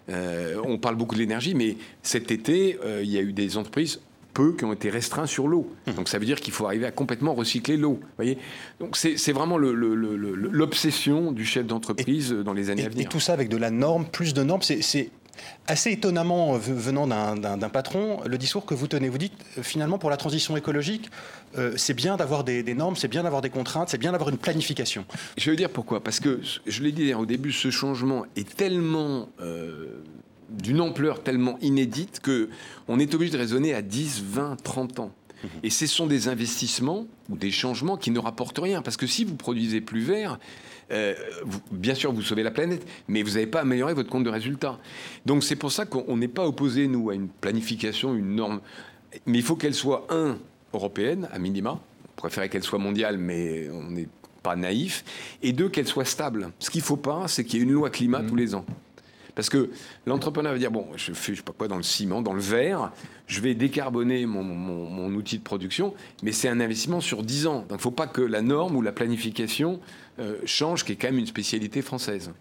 Euh, 0.07 0.61
on 0.63 0.77
parle 0.77 0.95
beaucoup 0.95 1.15
de 1.15 1.19
l'énergie, 1.19 1.55
mais 1.55 1.75
cet 2.03 2.31
été, 2.31 2.79
il 3.03 3.09
y 3.09 3.17
a 3.17 3.21
eu 3.21 3.33
des 3.33 3.57
entreprises 3.57 3.99
peu 4.37 4.53
qui 4.53 4.65
ont 4.65 4.73
été 4.73 4.91
restreints 4.91 5.25
sur 5.25 5.47
l'eau. 5.47 5.67
Mmh. 5.87 5.93
Donc 5.93 6.09
ça 6.09 6.19
veut 6.19 6.25
dire 6.25 6.39
qu'il 6.39 6.53
faut 6.53 6.67
arriver 6.67 6.85
à 6.85 6.91
complètement 6.91 7.33
recycler 7.33 7.75
l'eau. 7.75 7.99
Voyez 8.17 8.37
Donc 8.79 8.95
c'est 8.95 9.31
vraiment 9.31 9.57
l'obsession 9.57 11.31
du 11.31 11.43
chef 11.43 11.65
d'entreprise 11.65 12.31
dans 12.31 12.53
les 12.53 12.69
années 12.69 12.85
à 12.85 12.89
venir. 12.89 13.07
Et 13.07 13.09
tout 13.09 13.19
ça 13.19 13.33
avec 13.33 13.49
de 13.49 13.57
la 13.57 13.71
norme, 13.71 14.05
plus 14.05 14.35
de 14.35 14.43
normes, 14.43 14.61
c'est 14.61 15.09
assez 15.65 15.91
étonnamment 15.91 16.53
venant 16.53 17.07
d'un 17.07 17.69
patron, 17.69 18.19
le 18.25 18.37
discours 18.37 18.65
que 18.65 18.75
vous 18.75 18.87
tenez. 18.87 19.09
Vous 19.09 19.17
dites 19.17 19.33
finalement 19.63 19.97
pour 19.97 20.11
la 20.11 20.17
transition 20.17 20.55
écologique, 20.55 21.09
euh, 21.57 21.73
c'est 21.75 21.95
bien 21.95 22.15
d'avoir 22.15 22.43
des, 22.43 22.63
normes, 22.75 22.95
c'est 22.95 23.07
bien 23.07 23.23
d'avoir 23.23 23.41
des 23.41 23.49
contraintes, 23.49 23.89
c'est 23.89 23.97
bien 23.97 24.11
d'avoir 24.11 24.29
une 24.29 24.37
planification. 24.37 25.03
Je 25.35 25.49
veux 25.49 25.55
dire 25.55 25.71
pourquoi? 25.71 26.03
Parce 26.03 26.19
que 26.19 26.41
je 26.67 26.83
l'ai 26.83 26.91
dit 26.91 27.11
au 27.15 27.25
début, 27.25 27.51
ce 27.51 27.71
changement 27.71 28.25
est 28.35 28.55
tellement 28.55 29.29
euh, 29.41 30.03
d'une 30.49 30.81
ampleur 30.81 31.23
tellement 31.23 31.57
inédite 31.61 32.19
que 32.19 32.49
on 32.87 32.99
est 32.99 33.13
obligé 33.13 33.33
de 33.33 33.37
raisonner 33.37 33.73
à 33.73 33.81
10, 33.81 34.23
20, 34.23 34.63
30 34.63 34.99
ans. 34.99 35.11
Et 35.63 35.69
ce 35.69 35.85
sont 35.85 36.07
des 36.07 36.27
investissements 36.27 37.05
ou 37.29 37.37
des 37.37 37.51
changements 37.51 37.97
qui 37.97 38.11
ne 38.11 38.19
rapportent 38.19 38.59
rien. 38.59 38.81
Parce 38.81 38.97
que 38.97 39.07
si 39.07 39.23
vous 39.23 39.35
produisez 39.35 39.81
plus 39.81 40.01
vert, 40.01 40.39
euh, 40.91 41.13
bien 41.71 41.95
sûr, 41.95 42.11
vous 42.11 42.21
sauvez 42.21 42.43
la 42.43 42.51
planète, 42.51 42.87
mais 43.07 43.21
vous 43.23 43.31
n'avez 43.31 43.47
pas 43.47 43.61
amélioré 43.61 43.93
votre 43.93 44.09
compte 44.09 44.23
de 44.23 44.29
résultat. 44.29 44.79
Donc 45.25 45.43
c'est 45.43 45.55
pour 45.55 45.71
ça 45.71 45.85
qu'on 45.85 46.17
n'est 46.17 46.27
pas 46.27 46.47
opposé, 46.47 46.87
nous, 46.87 47.09
à 47.09 47.15
une 47.15 47.27
planification, 47.27 48.15
une 48.15 48.35
norme. 48.35 48.61
Mais 49.25 49.37
il 49.37 49.43
faut 49.43 49.55
qu'elle 49.55 49.73
soit, 49.73 50.07
un, 50.09 50.37
européenne, 50.73 51.27
à 51.31 51.39
minima. 51.39 51.79
On 52.05 52.15
préférait 52.15 52.49
qu'elle 52.49 52.63
soit 52.63 52.79
mondiale, 52.79 53.17
mais 53.17 53.69
on 53.69 53.91
n'est 53.91 54.07
pas 54.41 54.55
naïf. 54.55 55.03
Et 55.43 55.53
deux, 55.53 55.69
qu'elle 55.69 55.87
soit 55.87 56.05
stable. 56.05 56.51
Ce 56.59 56.69
qu'il 56.69 56.81
ne 56.81 56.85
faut 56.85 56.97
pas, 56.97 57.27
c'est 57.27 57.43
qu'il 57.43 57.59
y 57.59 57.61
ait 57.61 57.65
une 57.65 57.73
loi 57.73 57.89
climat 57.89 58.23
tous 58.23 58.35
les 58.35 58.55
ans. 58.55 58.65
Parce 59.37 59.51
que 59.51 59.69
l'entrepreneur 60.07 60.53
va 60.53 60.57
dire 60.57 60.71
bon, 60.71 60.87
je 60.95 61.13
fais 61.13 61.33
je 61.33 61.37
sais 61.37 61.43
pas 61.43 61.53
quoi 61.55 61.67
dans 61.67 61.77
le 61.77 61.83
ciment, 61.83 62.23
dans 62.23 62.33
le 62.33 62.41
verre, 62.41 62.91
je 63.27 63.41
vais 63.41 63.53
décarboner 63.53 64.25
mon, 64.25 65.13
outil 65.13 65.37
de 65.37 65.43
production, 65.43 65.93
mais 66.23 66.31
c'est 66.31 66.47
un 66.47 66.59
investissement 66.59 67.01
sur 67.01 67.23
10 67.23 67.47
ans. 67.47 67.59
Donc 67.59 67.71
il 67.71 67.73
ne 67.73 67.79
faut 67.79 67.91
pas 67.91 68.07
que 68.07 68.21
la 68.21 68.41
norme 68.41 68.75
ou 68.75 68.81
la 68.81 68.91
planification 68.91 69.79
euh, 70.19 70.37
change, 70.45 70.83
qui 70.83 70.93
est 70.93 70.95
quand 70.95 71.09
même 71.09 71.19
une 71.19 71.27
spécialité 71.27 71.81
française. 71.81 72.31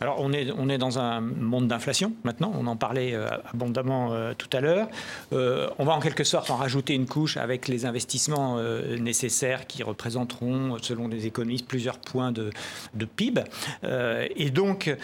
Alors 0.00 0.16
on 0.18 0.32
est, 0.32 0.78
dans 0.78 0.98
un 0.98 1.20
monde 1.20 1.68
d'inflation 1.68 2.14
maintenant, 2.24 2.52
on 2.58 2.66
en 2.66 2.76
parlait 2.76 3.14
euh, 3.14 3.28
abondamment 3.52 4.12
euh, 4.12 4.32
tout 4.36 4.48
à 4.52 4.60
l'heure. 4.60 4.88
on 5.30 5.84
va 5.84 5.92
en 5.92 6.00
quelque 6.00 6.24
sorte 6.24 6.50
en 6.50 6.56
rajouter 6.56 6.94
une 6.94 7.06
couche 7.06 7.36
avec 7.36 7.68
les 7.68 7.84
investissements 7.84 8.60
nécessaires 8.98 9.66
qui 9.66 9.82
représenteront, 9.82 10.78
selon 10.80 11.08
les 11.08 11.26
économistes, 11.26 11.66
plusieurs 11.66 11.98
points 11.98 12.32
de, 12.32 12.50
de 12.94 13.04
PIB. 13.04 13.42
et 13.84 14.50
donc, 14.50 14.94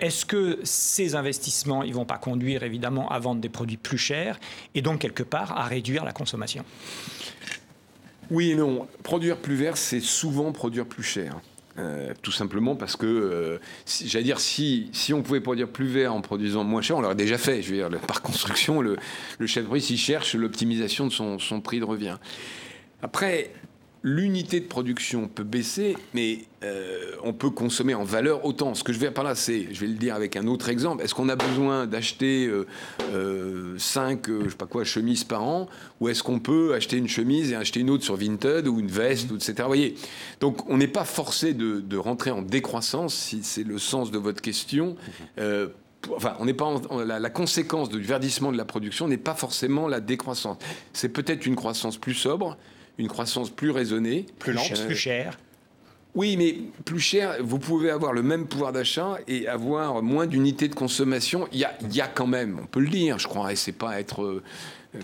est-ce 0.00 0.26
que 0.26 0.58
ces 0.62 1.14
investissements, 1.14 1.82
ils 1.82 1.94
vont 1.94 2.04
pas 2.04 2.18
conduire 2.18 2.62
évidemment 2.62 3.08
à 3.10 3.18
vendre 3.18 3.40
des 3.40 3.48
produits 3.48 3.76
plus 3.76 3.98
chers? 3.98 4.38
Et 4.74 4.82
donc 4.82 5.00
quelque 5.00 5.22
part 5.22 5.56
à 5.56 5.64
réduire 5.64 6.04
la 6.04 6.12
consommation 6.12 6.64
oui 8.30 8.50
et 8.50 8.54
non. 8.54 8.86
Produire 9.02 9.36
plus 9.36 9.54
vert, 9.54 9.76
c'est 9.76 10.00
souvent 10.00 10.52
produire 10.52 10.86
plus 10.86 11.02
cher. 11.02 11.36
Euh, 11.78 12.14
tout 12.22 12.32
simplement 12.32 12.74
parce 12.74 12.96
que, 12.96 13.06
euh, 13.06 13.58
j'allais 14.06 14.24
dire, 14.24 14.40
si, 14.40 14.88
si 14.92 15.12
on 15.12 15.22
pouvait 15.22 15.42
produire 15.42 15.68
plus 15.68 15.86
vert 15.86 16.14
en 16.14 16.22
produisant 16.22 16.64
moins 16.64 16.80
cher, 16.80 16.96
on 16.96 17.02
l'aurait 17.02 17.14
déjà 17.14 17.36
fait. 17.36 17.62
Je 17.62 17.74
veux 17.74 17.88
dire, 17.88 18.00
par 18.00 18.22
construction, 18.22 18.80
le, 18.80 18.96
chef 19.44 19.64
de 19.64 19.68
prix, 19.68 19.82
s'il 19.82 19.98
cherche 19.98 20.34
l'optimisation 20.34 21.06
de 21.06 21.12
son, 21.12 21.38
son 21.38 21.60
prix 21.60 21.78
de 21.78 21.84
revient. 21.84 22.16
Après, 23.02 23.52
l'unité 24.06 24.60
de 24.60 24.66
production 24.66 25.26
peut 25.26 25.42
baisser, 25.42 25.96
mais 26.14 26.44
euh, 26.62 27.10
on 27.24 27.32
peut 27.32 27.50
consommer 27.50 27.92
en 27.92 28.04
valeur 28.04 28.44
autant. 28.44 28.72
Ce 28.76 28.84
que 28.84 28.92
je 28.92 29.00
vais 29.00 29.10
par 29.10 29.24
là, 29.24 29.34
c'est, 29.34 29.66
je 29.72 29.80
vais 29.80 29.88
le 29.88 29.94
dire 29.94 30.14
avec 30.14 30.36
un 30.36 30.46
autre 30.46 30.68
exemple, 30.68 31.02
est-ce 31.02 31.12
qu'on 31.12 31.28
a 31.28 31.34
besoin 31.34 31.88
d'acheter 31.88 32.48
5, 32.48 33.08
euh, 33.10 33.12
euh, 33.12 33.74
je 34.44 34.50
sais 34.50 34.56
pas 34.56 34.66
quoi, 34.66 34.84
chemises 34.84 35.24
par 35.24 35.42
an, 35.42 35.68
ou 36.00 36.08
est-ce 36.08 36.22
qu'on 36.22 36.38
peut 36.38 36.72
acheter 36.74 36.98
une 36.98 37.08
chemise 37.08 37.50
et 37.50 37.56
acheter 37.56 37.80
une 37.80 37.90
autre 37.90 38.04
sur 38.04 38.14
Vinted, 38.14 38.68
ou 38.68 38.78
une 38.78 38.86
veste, 38.86 39.32
etc. 39.32 39.54
Vous 39.58 39.66
voyez 39.66 39.96
Donc 40.38 40.70
on 40.70 40.76
n'est 40.76 40.86
pas 40.86 41.04
forcé 41.04 41.52
de, 41.52 41.96
rentrer 41.96 42.30
en 42.30 42.42
décroissance, 42.42 43.12
si 43.12 43.42
c'est 43.42 43.64
le 43.64 43.78
sens 43.80 44.12
de 44.12 44.18
votre 44.18 44.40
question. 44.40 44.94
enfin, 46.14 46.36
on 46.38 46.44
n'est 46.44 46.54
pas 46.54 46.72
la, 47.04 47.18
la, 47.18 47.30
conséquence 47.30 47.88
du 47.88 48.00
verdissement 48.00 48.52
de 48.52 48.56
la 48.56 48.64
production 48.64 49.08
n'est 49.08 49.16
pas 49.16 49.34
forcément 49.34 49.88
la 49.88 49.98
décroissance. 49.98 50.58
C'est 50.92 51.08
peut-être 51.08 51.44
une 51.44 51.56
croissance 51.56 51.96
plus 51.96 52.14
sobre, 52.14 52.56
une 52.98 53.08
croissance 53.08 53.50
plus 53.50 53.70
raisonnée. 53.70 54.26
Plus 54.38 54.52
lente, 54.52 54.86
plus 54.86 54.96
chère. 54.96 55.38
Oui, 56.16 56.38
mais 56.38 56.56
plus 56.86 56.98
cher, 56.98 57.36
vous 57.40 57.58
pouvez 57.58 57.90
avoir 57.90 58.14
le 58.14 58.22
même 58.22 58.46
pouvoir 58.46 58.72
d'achat 58.72 59.18
et 59.28 59.46
avoir 59.48 60.02
moins 60.02 60.26
d'unités 60.26 60.66
de 60.66 60.74
consommation. 60.74 61.46
Il 61.52 61.58
y, 61.58 61.64
a, 61.64 61.76
il 61.82 61.94
y 61.94 62.00
a, 62.00 62.08
quand 62.08 62.26
même, 62.26 62.58
on 62.62 62.66
peut 62.66 62.80
le 62.80 62.88
dire, 62.88 63.18
je 63.18 63.28
crois, 63.28 63.52
et 63.52 63.56
c'est 63.56 63.72
pas 63.72 64.00
être, 64.00 64.22
euh, 64.22 64.42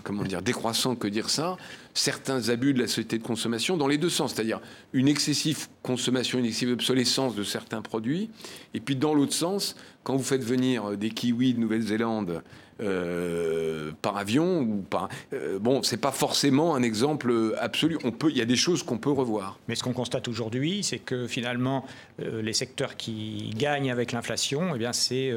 comment 0.03 0.23
dire, 0.23 0.41
décroissant 0.41 0.95
que 0.95 1.07
dire 1.07 1.29
ça, 1.29 1.55
certains 1.93 2.49
abus 2.49 2.73
de 2.73 2.79
la 2.79 2.87
société 2.87 3.19
de 3.19 3.23
consommation 3.23 3.77
dans 3.77 3.87
les 3.87 3.99
deux 3.99 4.09
sens, 4.09 4.33
c'est-à-dire 4.33 4.59
une 4.91 5.07
excessive 5.07 5.67
consommation, 5.83 6.39
une 6.39 6.45
excessive 6.45 6.71
obsolescence 6.71 7.35
de 7.35 7.43
certains 7.43 7.83
produits, 7.83 8.31
et 8.73 8.79
puis 8.79 8.95
dans 8.95 9.13
l'autre 9.13 9.33
sens, 9.33 9.75
quand 10.03 10.15
vous 10.15 10.23
faites 10.23 10.43
venir 10.43 10.97
des 10.97 11.11
kiwis 11.11 11.53
de 11.53 11.59
Nouvelle-Zélande 11.59 12.41
euh, 12.81 13.91
par 14.01 14.17
avion 14.17 14.61
ou 14.61 14.83
par. 14.89 15.09
Euh, 15.33 15.59
bon, 15.59 15.83
c'est 15.83 15.97
pas 15.97 16.11
forcément 16.11 16.75
un 16.75 16.83
exemple 16.83 17.55
absolu. 17.59 17.97
On 18.03 18.11
peut, 18.11 18.29
il 18.29 18.37
y 18.37 18.41
a 18.41 18.45
des 18.45 18.55
choses 18.55 18.83
qu'on 18.83 18.97
peut 18.97 19.11
revoir. 19.11 19.59
Mais 19.67 19.75
ce 19.75 19.83
qu'on 19.83 19.93
constate 19.93 20.27
aujourd'hui, 20.27 20.83
c'est 20.83 20.99
que 20.99 21.27
finalement, 21.27 21.85
euh, 22.21 22.41
les 22.41 22.53
secteurs 22.53 22.97
qui 22.97 23.51
gagnent 23.55 23.91
avec 23.91 24.11
l'inflation, 24.11 24.75
eh 24.75 24.77
bien, 24.77 24.93
c'est 24.93 25.31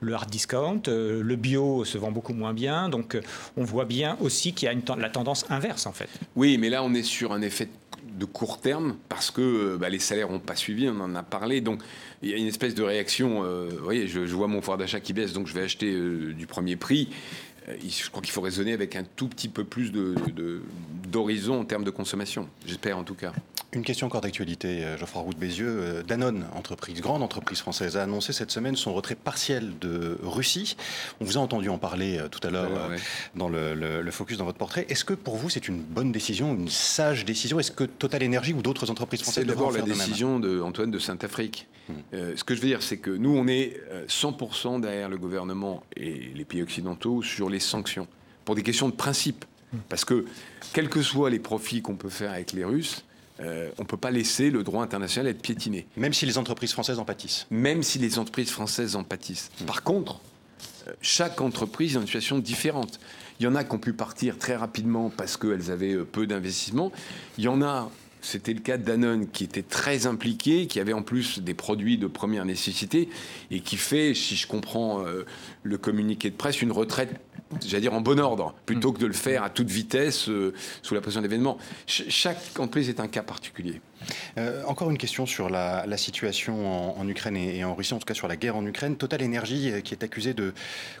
le 0.00 0.14
hard 0.14 0.30
discount, 0.30 0.82
le 0.86 1.36
bio 1.36 1.84
se 1.84 1.98
vend 1.98 2.12
beaucoup 2.12 2.34
moins 2.34 2.54
bien. 2.54 2.88
Donc, 2.88 3.18
on 3.56 3.64
voit 3.64 3.84
bien 3.84 4.16
aussi 4.20 4.52
qu'il 4.52 4.66
y 4.66 4.68
a 4.68 4.72
une 4.72 4.82
la 4.98 5.08
tendance 5.08 5.46
inverse 5.48 5.86
en 5.86 5.92
fait. 5.92 6.08
Oui, 6.36 6.58
mais 6.58 6.68
là, 6.68 6.82
on 6.82 6.92
est 6.92 7.02
sur 7.02 7.32
un 7.32 7.40
effet 7.40 7.66
de 7.66 7.70
court 8.32 8.60
terme 8.60 8.96
parce 9.08 9.30
que 9.30 9.76
bah, 9.76 9.88
les 9.88 9.98
salaires 9.98 10.30
n'ont 10.30 10.38
pas 10.38 10.56
suivi. 10.56 10.88
On 10.88 11.00
en 11.00 11.14
a 11.14 11.22
parlé. 11.22 11.60
Donc 11.60 11.82
il 12.22 12.30
y 12.30 12.34
a 12.34 12.36
une 12.36 12.46
espèce 12.46 12.74
de 12.74 12.82
réaction. 12.82 13.44
Euh, 13.44 13.68
vous 13.70 13.84
voyez, 13.84 14.06
je, 14.06 14.20
vois 14.20 14.46
mon 14.46 14.60
pouvoir 14.60 14.78
d'achat 14.78 15.00
qui 15.00 15.12
baisse, 15.12 15.32
donc 15.32 15.46
je 15.46 15.54
vais 15.54 15.62
acheter 15.62 15.92
euh, 15.92 16.32
du 16.32 16.46
premier 16.46 16.76
prix. 16.76 17.08
Euh, 17.68 17.76
je 17.88 18.10
crois 18.10 18.22
qu'il 18.22 18.32
faut 18.32 18.40
raisonner 18.40 18.72
avec 18.72 18.96
un 18.96 19.04
tout 19.04 19.28
petit 19.28 19.48
peu 19.48 19.64
plus 19.64 19.92
d'horizon 19.92 21.54
de, 21.56 21.60
en 21.60 21.64
termes 21.64 21.84
de 21.84 21.90
consommation. 21.90 22.48
J'espère 22.66 22.98
en 22.98 23.04
tout 23.04 23.14
cas. 23.14 23.32
Une 23.74 23.84
question 23.84 24.06
encore 24.06 24.20
d'actualité, 24.20 24.84
euh, 24.84 24.98
Geoffroy 24.98 25.22
Roux 25.22 25.32
de 25.34 25.38
Bézieux. 25.38 25.66
Euh, 25.66 26.02
Danone, 26.02 26.44
entreprise, 26.54 27.00
grande 27.00 27.22
entreprise 27.22 27.60
française, 27.60 27.96
a 27.96 28.02
annoncé 28.02 28.32
cette 28.32 28.50
semaine 28.50 28.76
son 28.76 28.92
retrait 28.92 29.14
partiel 29.14 29.78
de 29.80 30.18
Russie. 30.22 30.76
On 31.20 31.24
vous 31.24 31.38
a 31.38 31.40
entendu 31.40 31.68
en 31.68 31.78
parler 31.78 32.20
tout 32.30 32.46
à 32.46 32.50
l'heure 32.50 32.70
dans 33.34 33.48
le, 33.48 34.10
focus 34.10 34.36
dans 34.36 34.44
votre 34.44 34.58
portrait. 34.58 34.86
Est-ce 34.88 35.04
que 35.04 35.14
pour 35.14 35.36
vous 35.36 35.48
c'est 35.48 35.68
une 35.68 35.80
bonne 35.80 36.12
décision, 36.12 36.54
une 36.54 36.68
sage 36.68 37.24
décision? 37.24 37.58
Est-ce 37.58 37.70
que 37.70 37.84
Total 37.84 38.24
Energy 38.24 38.52
ou 38.52 38.62
d'autres 38.62 38.90
entreprises 38.90 39.22
françaises 39.22 39.44
C'est 39.44 39.48
d'abord 39.48 39.72
la 39.72 39.82
décision 39.82 40.38
d'Antoine 40.38 40.90
de, 40.90 40.96
de 40.96 41.02
Saint-Afrique. 41.02 41.66
Hmm. 41.88 42.36
ce 42.36 42.44
que 42.44 42.54
je 42.54 42.60
veux 42.60 42.68
dire, 42.68 42.80
c'est 42.80 42.98
que 42.98 43.10
nous, 43.10 43.36
on 43.36 43.48
est 43.48 43.80
100% 44.06 44.80
derrière 44.80 45.08
le 45.08 45.18
gouvernement 45.18 45.82
et 45.96 46.30
les 46.34 46.44
pays 46.44 46.62
occidentaux 46.62 47.22
sur 47.22 47.50
les 47.50 47.58
sanctions, 47.64 48.06
pour 48.44 48.54
des 48.54 48.62
questions 48.62 48.88
de 48.88 48.94
principe. 48.94 49.44
Parce 49.88 50.04
que, 50.04 50.26
quels 50.72 50.88
que 50.88 51.02
soient 51.02 51.30
les 51.30 51.38
profits 51.38 51.80
qu'on 51.80 51.96
peut 51.96 52.10
faire 52.10 52.32
avec 52.32 52.52
les 52.52 52.64
Russes, 52.64 53.04
euh, 53.40 53.70
on 53.78 53.82
ne 53.82 53.86
peut 53.86 53.96
pas 53.96 54.10
laisser 54.10 54.50
le 54.50 54.62
droit 54.62 54.82
international 54.82 55.30
être 55.30 55.40
piétiné. 55.40 55.86
Même 55.96 56.12
si 56.12 56.26
les 56.26 56.38
entreprises 56.38 56.72
françaises 56.72 56.98
en 56.98 57.04
pâtissent 57.04 57.46
Même 57.50 57.82
si 57.82 57.98
les 57.98 58.18
entreprises 58.18 58.50
françaises 58.50 58.94
en 58.94 59.04
pâtissent. 59.04 59.50
Par 59.66 59.82
contre, 59.82 60.20
euh, 60.86 60.92
chaque 61.00 61.40
entreprise 61.40 61.92
est 61.92 61.94
dans 61.94 62.00
une 62.02 62.06
situation 62.06 62.38
différente. 62.38 63.00
Il 63.40 63.44
y 63.44 63.46
en 63.46 63.54
a 63.54 63.64
qui 63.64 63.74
ont 63.74 63.78
pu 63.78 63.94
partir 63.94 64.38
très 64.38 64.54
rapidement 64.54 65.10
parce 65.10 65.36
qu'elles 65.36 65.70
avaient 65.70 65.94
euh, 65.94 66.04
peu 66.04 66.26
d'investissement. 66.26 66.92
Il 67.38 67.44
y 67.44 67.48
en 67.48 67.62
a 67.62 67.90
c'était 68.22 68.54
le 68.54 68.60
cas 68.60 68.78
de 68.78 68.84
Danone 68.84 69.28
qui 69.28 69.44
était 69.44 69.62
très 69.62 70.06
impliqué, 70.06 70.66
qui 70.66 70.80
avait 70.80 70.92
en 70.92 71.02
plus 71.02 71.40
des 71.40 71.54
produits 71.54 71.98
de 71.98 72.06
première 72.06 72.44
nécessité 72.44 73.08
et 73.50 73.60
qui 73.60 73.76
fait, 73.76 74.14
si 74.14 74.36
je 74.36 74.46
comprends 74.46 75.04
le 75.62 75.78
communiqué 75.78 76.30
de 76.30 76.36
presse, 76.36 76.62
une 76.62 76.72
retraite 76.72 77.20
j'allais 77.60 77.82
dire 77.82 77.94
en 77.94 78.00
bon 78.00 78.18
ordre, 78.20 78.54
plutôt 78.66 78.92
que 78.92 79.00
de 79.00 79.06
le 79.06 79.12
faire 79.12 79.42
à 79.42 79.50
toute 79.50 79.68
vitesse 79.68 80.28
euh, 80.28 80.52
sous 80.82 80.94
la 80.94 81.00
pression 81.00 81.20
d'événements. 81.20 81.58
chaque 81.86 82.38
entreprise 82.58 82.88
est 82.88 83.00
un 83.00 83.08
cas 83.08 83.22
particulier. 83.22 83.80
Euh, 84.38 84.62
encore 84.66 84.90
une 84.90 84.98
question 84.98 85.26
sur 85.26 85.50
la, 85.50 85.96
situation 85.96 86.98
en, 86.98 87.08
Ukraine 87.08 87.36
et, 87.36 87.64
en 87.64 87.74
Russie, 87.74 87.94
en 87.94 87.98
tout 87.98 88.06
cas 88.06 88.14
sur 88.14 88.28
la 88.28 88.36
guerre 88.36 88.56
en 88.56 88.66
Ukraine. 88.66 88.96
Total 88.96 89.22
Energy, 89.22 89.70
euh, 89.70 89.80
qui 89.80 89.94
est 89.94 90.02
accusé 90.02 90.34
de 90.34 90.52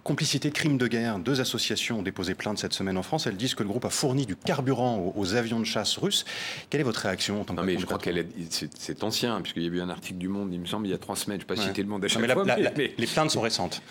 complicité 0.04 0.48
de 0.48 0.54
crimes 0.54 0.78
de 0.78 0.86
guerre. 0.86 1.18
Deux 1.18 1.40
associations 1.40 2.00
ont 2.00 2.02
déposé 2.02 2.34
plainte 2.34 2.58
cette 2.58 2.72
semaine 2.72 2.96
en 2.96 3.02
France. 3.02 3.26
Elles 3.26 3.36
disent 3.36 3.54
que 3.54 3.62
le 3.62 3.68
groupe 3.68 3.84
a 3.84 3.90
fourni 3.90 4.26
du 4.26 4.36
carburant 4.36 5.12
aux, 5.16 5.34
avions 5.34 5.60
de 5.60 5.64
chasse 5.64 5.96
russes. 5.96 6.24
Quelle 6.70 6.80
est 6.80 6.84
votre 6.84 7.00
réaction 7.00 7.40
en 7.40 7.44
tant 7.44 7.54
que 7.54 7.62
mais 7.62 7.78
Je 7.78 7.86
crois 7.86 7.98
qu'elle 7.98 8.26
c'est 8.50 9.04
ancien, 9.04 9.40
puisqu'il 9.40 9.62
y 9.62 9.66
a 9.66 9.70
eu 9.70 9.80
un 9.80 9.90
article 9.90 10.18
du 10.18 10.28
Monde, 10.28 10.52
il 10.52 10.60
me 10.60 10.66
semble, 10.66 10.86
il 10.86 10.90
y 10.90 10.94
a 10.94 10.98
trois 10.98 11.16
semaines. 11.16 11.40
Je 11.40 11.44
ne 11.44 11.48
vais 11.48 11.60
pas 11.60 11.68
citer 11.68 11.82
le 11.82 11.88
monde 11.88 12.04
à 12.04 12.08
chaque 12.08 12.30
fois. 12.32 12.44
Les 12.44 13.06
plaintes 13.06 13.30
sont 13.30 13.40
récentes. 13.40 13.82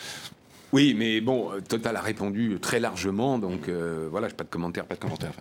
Oui, 0.73 0.95
mais 0.97 1.19
bon, 1.19 1.51
Total 1.67 1.95
a 1.95 2.01
répondu 2.01 2.57
très 2.61 2.79
largement, 2.79 3.37
donc 3.37 3.67
euh, 3.67 4.07
voilà, 4.09 4.29
je 4.29 4.35
pas 4.35 4.45
de 4.45 4.49
commentaires, 4.49 4.85
pas 4.85 4.95
de 4.95 5.01
commentaires 5.01 5.33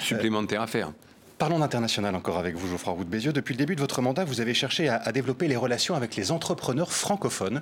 supplémentaires 0.00 0.62
à 0.62 0.66
faire. 0.66 0.92
Parlons 1.38 1.58
d'international 1.58 2.14
encore 2.14 2.38
avec 2.38 2.56
vous, 2.56 2.66
Geoffroy 2.66 2.94
Roux 2.94 3.04
de 3.04 3.10
Bézieux. 3.10 3.34
Depuis 3.34 3.52
le 3.52 3.58
début 3.58 3.76
de 3.76 3.80
votre 3.82 4.00
mandat, 4.00 4.24
vous 4.24 4.40
avez 4.40 4.54
cherché 4.54 4.88
à, 4.88 5.12
développer 5.12 5.48
les 5.48 5.56
relations 5.56 5.94
avec 5.94 6.16
les 6.16 6.32
entrepreneurs 6.32 6.90
francophones. 6.90 7.60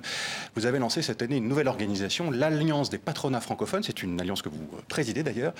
Vous 0.55 0.65
avez 0.65 0.79
lancé 0.79 1.01
cette 1.01 1.21
année 1.21 1.35
une 1.35 1.49
nouvelle 1.49 1.67
organisation, 1.67 2.31
l'Alliance 2.31 2.89
des 2.89 2.97
patronats 2.97 3.41
francophones. 3.41 3.83
C'est 3.83 4.01
une 4.01 4.21
alliance 4.21 4.41
que 4.41 4.47
vous 4.47 4.65
présidez 4.87 5.23
d'ailleurs. 5.23 5.53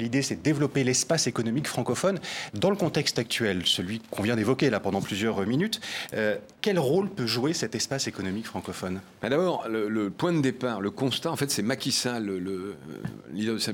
L'idée, 0.00 0.22
c'est 0.22 0.34
de 0.34 0.42
développer 0.42 0.82
l'espace 0.82 1.28
économique 1.28 1.68
francophone 1.68 2.18
dans 2.54 2.70
le 2.70 2.76
contexte 2.76 3.20
actuel, 3.20 3.62
celui 3.66 4.00
qu'on 4.10 4.24
vient 4.24 4.34
d'évoquer 4.34 4.68
là 4.68 4.80
pendant 4.80 5.00
plusieurs 5.00 5.46
minutes. 5.46 5.80
Euh, 6.14 6.38
quel 6.62 6.80
rôle 6.80 7.08
peut 7.08 7.26
jouer 7.26 7.52
cet 7.52 7.76
espace 7.76 8.08
économique 8.08 8.46
francophone? 8.46 9.00
D'abord, 9.22 9.68
le, 9.68 10.10
point 10.10 10.32
de 10.32 10.40
départ, 10.40 10.80
le 10.80 10.90
constat, 10.90 11.30
en 11.30 11.36
fait, 11.36 11.52
c'est 11.52 11.62
Macky 11.62 11.92
Sall, 11.92 12.26
le, 12.26 12.74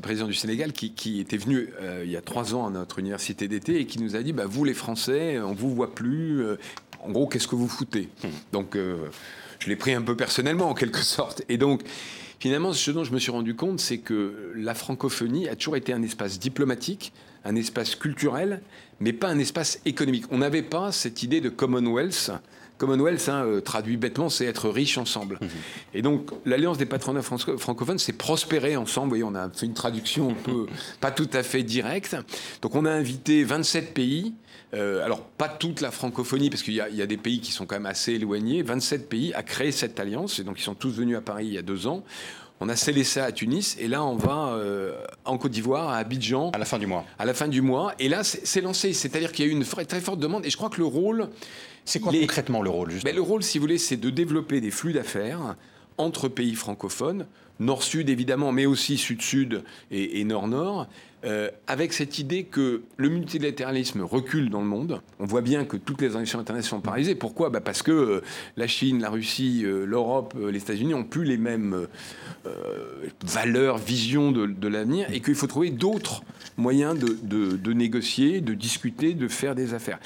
président 0.03 0.27
du 0.27 0.35
Sénégal, 0.35 0.75
qui, 0.75 1.19
était 1.19 1.39
venu 1.39 1.71
euh, 1.81 2.03
il 2.05 2.11
y 2.11 2.17
a 2.19 2.21
trois 2.21 2.55
ans 2.55 2.67
à 2.67 2.71
notre 2.71 2.99
université 2.99 3.49
d'été 3.49 3.86
qui 3.87 4.01
nous 4.01 4.16
a 4.16 4.22
dit 4.22 4.32
bah, 4.32 4.45
Vous, 4.47 4.64
les 4.64 4.74
Français, 4.74 5.39
on 5.39 5.51
ne 5.51 5.57
vous 5.57 5.74
voit 5.74 5.95
plus. 5.95 6.43
Euh, 6.43 6.57
en 7.03 7.11
gros, 7.11 7.26
qu'est-ce 7.26 7.49
que 7.49 7.57
vous 7.57 7.68
foutez? 7.68 8.09
Hmm. 8.22 8.28
Donc, 8.53 8.76
euh, 8.76 9.09
je 9.59 9.68
l'ai 9.68 9.76
pris 9.76 9.93
un 9.93 10.03
peu 10.03 10.16
personnellement, 10.16 10.68
en 10.68 10.74
quelque 10.74 11.01
sorte. 11.01 11.43
Et 11.49 11.59
donc, 11.59 11.82
finalement, 12.39 12.72
ce 12.72 12.91
dont 12.91 13.05
je 13.05 13.12
me 13.12 13.18
suis 13.18 13.30
rendu 13.30 13.55
compte, 13.55 13.80
c'est 13.80 13.99
que 13.99 14.53
la 14.55 14.74
francophonie 14.74 15.49
a 15.49 15.57
toujours 15.57 15.76
été 15.76 15.93
un 15.93 16.03
espace 16.03 16.39
diplomatique, 16.39 17.12
un 17.45 17.57
espace 17.57 17.95
culturel, 17.95 18.61
mais 19.01 19.12
pas 19.12 19.28
un 19.28 19.39
espace 19.39 19.80
économique. 19.84 20.24
On 20.30 20.39
n'avait 20.39 20.62
pas 20.62 20.93
cette 20.93 21.22
idée 21.22 21.41
de 21.41 21.49
Commonwealth. 21.49 22.32
Commonwealth, 22.79 23.29
hein, 23.29 23.45
euh, 23.45 23.61
traduit 23.61 23.97
bêtement, 23.97 24.29
c'est 24.29 24.45
être 24.45 24.68
riche 24.68 24.99
ensemble. 24.99 25.39
Mmh. 25.41 25.47
Et 25.95 26.03
donc, 26.03 26.31
l'Alliance 26.45 26.79
des 26.79 26.87
patronats 26.87 27.22
francophones, 27.22 27.99
c'est 27.99 28.12
prospérer 28.12 28.77
ensemble. 28.77 29.07
Vous 29.07 29.11
voyez, 29.11 29.24
on 29.24 29.35
a 29.35 29.49
fait 29.51 29.66
une 29.66 29.74
traduction 29.74 30.31
un 30.31 30.35
peu, 30.35 30.66
pas 31.01 31.11
tout 31.11 31.31
à 31.33 31.43
fait 31.43 31.62
directe. 31.62 32.16
Donc, 32.62 32.74
on 32.74 32.85
a 32.85 32.91
invité 32.91 33.45
27 33.45 33.95
pays. 33.95 34.35
Euh, 34.74 35.05
alors, 35.05 35.22
pas 35.22 35.49
toute 35.49 35.81
la 35.81 35.91
francophonie, 35.91 36.51
parce 36.51 36.62
qu'il 36.62 36.74
y, 36.74 36.77
y, 36.77 37.03
a 37.03 37.07
des 37.07 37.16
pays 37.16 37.41
qui 37.41 37.53
sont 37.53 37.66
quand 37.66 37.77
même 37.77 37.87
assez 37.87 38.12
éloignés. 38.12 38.62
27 38.62 39.09
pays 39.09 39.33
à 39.35 39.43
créer 39.43 39.72
cette 39.72 39.99
alliance. 39.99 40.39
Et 40.39 40.45
donc, 40.45 40.59
ils 40.61 40.64
sont 40.64 40.74
tous 40.74 40.91
venus 40.91 41.16
à 41.16 41.20
Paris 41.20 41.47
il 41.47 41.55
y 41.55 41.59
a 41.59 41.62
deux 41.62 41.87
ans. 41.87 42.05
On 42.59 42.70
a 42.70 42.77
scellé 42.77 43.05
ça 43.05 43.24
à 43.24 43.33
Tunis 43.33 43.77
et 43.79 43.87
là 43.87 44.03
on 44.03 44.16
va 44.16 44.55
euh, 44.55 44.95
en 45.27 45.37
Côte 45.37 45.53
d'Ivoire, 45.53 45.91
à 45.91 45.97
Abidjan. 45.99 46.51
À 46.53 46.59
la 46.59 46.64
fin 46.64 46.79
du 46.79 46.87
mois. 46.87 47.05
À 47.18 47.27
la 47.27 47.35
fin 47.35 47.49
du 47.49 47.61
mois. 47.61 47.93
Et 47.99 48.09
là 48.09 48.24
c'est 48.24 48.62
lancé. 48.62 48.95
C'est-à-dire 48.95 49.33
qu'il 49.33 49.45
y 49.45 49.49
a 49.49 49.53
eu 49.53 49.55
une 49.55 49.64
très 49.64 50.01
forte 50.01 50.20
demande 50.20 50.47
et 50.47 50.51
je 50.51 50.57
crois 50.57 50.70
que 50.70 50.79
le 50.79 50.87
rôle. 50.87 51.29
C'est 51.87 52.01
quoi 52.01 52.12
concrètement 52.12 52.61
le 52.61 52.68
rôle 52.68 52.93
ben, 53.03 53.14
Le 53.14 53.22
rôle, 53.22 53.43
si 53.43 53.59
vous 53.59 53.62
voulez, 53.62 53.78
c'est 53.78 53.97
de 53.97 54.11
développer 54.11 54.61
des 54.61 54.70
flux 54.70 54.93
d'affaires 54.93 55.57
entre 55.97 56.28
pays 56.28 56.55
francophones, 56.55 57.26
nord-sud 57.59 58.11
évidemment, 58.11 58.53
mais 58.53 58.66
aussi 58.66 58.99
sud-sud 58.99 59.62
et 59.91 60.22
nord-nord, 60.24 60.87
euh, 61.26 61.51
avec 61.66 61.93
cette 61.93 62.20
idée 62.20 62.45
que 62.45 62.82
le 62.97 63.09
multilatéralisme 63.09 64.03
recule 64.03 64.49
dans 64.49 64.61
le 64.61 64.66
monde. 64.66 65.01
On 65.18 65.24
voit 65.24 65.41
bien 65.41 65.64
que 65.64 65.76
toutes 65.76 66.01
les 66.01 66.09
organisations 66.09 66.39
internationales 66.39 66.78
sont 66.78 66.80
paralysées. 66.80 67.16
Pourquoi? 67.16 67.51
Bah 67.51 67.61
Parce 67.61 67.82
que 67.82 67.91
euh, 67.91 68.20
la 68.57 68.68
Chine, 68.68 69.01
la 69.01 69.11
Russie, 69.11 69.62
euh, 69.64 69.84
l'Europe, 69.87 70.34
les 70.39 70.59
États-Unis 70.59 70.93
n'ont 70.93 71.05
plus 71.05 71.24
les 71.24 71.37
mêmes 71.37 71.87
valeurs, 73.24 73.76
visions 73.76 74.30
de, 74.30 74.68
l'avenir, 74.68 75.09
et 75.12 75.20
qu'il 75.20 75.34
faut 75.34 75.49
trouver 75.49 75.70
d'autres 75.70 76.22
moyens 76.57 76.97
de 76.97 77.72
négocier, 77.72 78.41
de 78.41 78.55
discuter, 78.55 79.14
de 79.14 79.26
faire 79.26 79.57
des 79.57 79.74
affaires. 79.74 79.99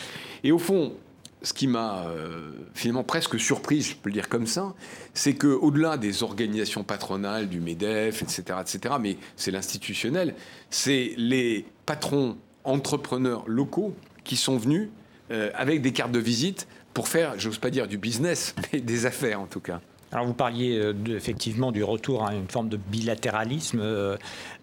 Et 0.42 0.52
au 0.52 0.58
fond, 0.58 0.94
ce 1.42 1.52
qui 1.52 1.66
m'a 1.66 2.06
euh, 2.06 2.52
finalement 2.74 3.04
presque 3.04 3.38
surpris, 3.38 3.82
je 3.82 3.96
peux 3.96 4.10
le 4.10 4.14
dire 4.14 4.28
comme 4.28 4.46
ça, 4.46 4.74
c'est 5.14 5.34
qu'au-delà 5.34 5.96
des 5.96 6.22
organisations 6.22 6.84
patronales, 6.84 7.48
du 7.48 7.60
MEDEF, 7.60 8.22
etc., 8.22 8.42
etc., 8.60 8.94
mais 9.00 9.16
c'est 9.36 9.50
l'institutionnel, 9.50 10.34
c'est 10.68 11.14
les 11.16 11.64
patrons 11.86 12.36
entrepreneurs 12.64 13.44
locaux 13.46 13.94
qui 14.24 14.36
sont 14.36 14.58
venus 14.58 14.90
euh, 15.30 15.50
avec 15.54 15.80
des 15.82 15.92
cartes 15.92 16.12
de 16.12 16.18
visite 16.18 16.66
pour 16.92 17.08
faire, 17.08 17.38
j'ose 17.38 17.58
pas 17.58 17.70
dire 17.70 17.86
du 17.88 17.98
business, 17.98 18.54
mais 18.72 18.80
des 18.80 19.06
affaires 19.06 19.40
en 19.40 19.46
tout 19.46 19.60
cas. 19.60 19.80
Alors 20.12 20.26
vous 20.26 20.34
parliez 20.34 20.76
euh, 20.76 20.92
effectivement 21.08 21.70
du 21.70 21.84
retour 21.84 22.26
à 22.26 22.34
une 22.34 22.48
forme 22.48 22.68
de 22.68 22.76
bilatéralisme. 22.76 23.80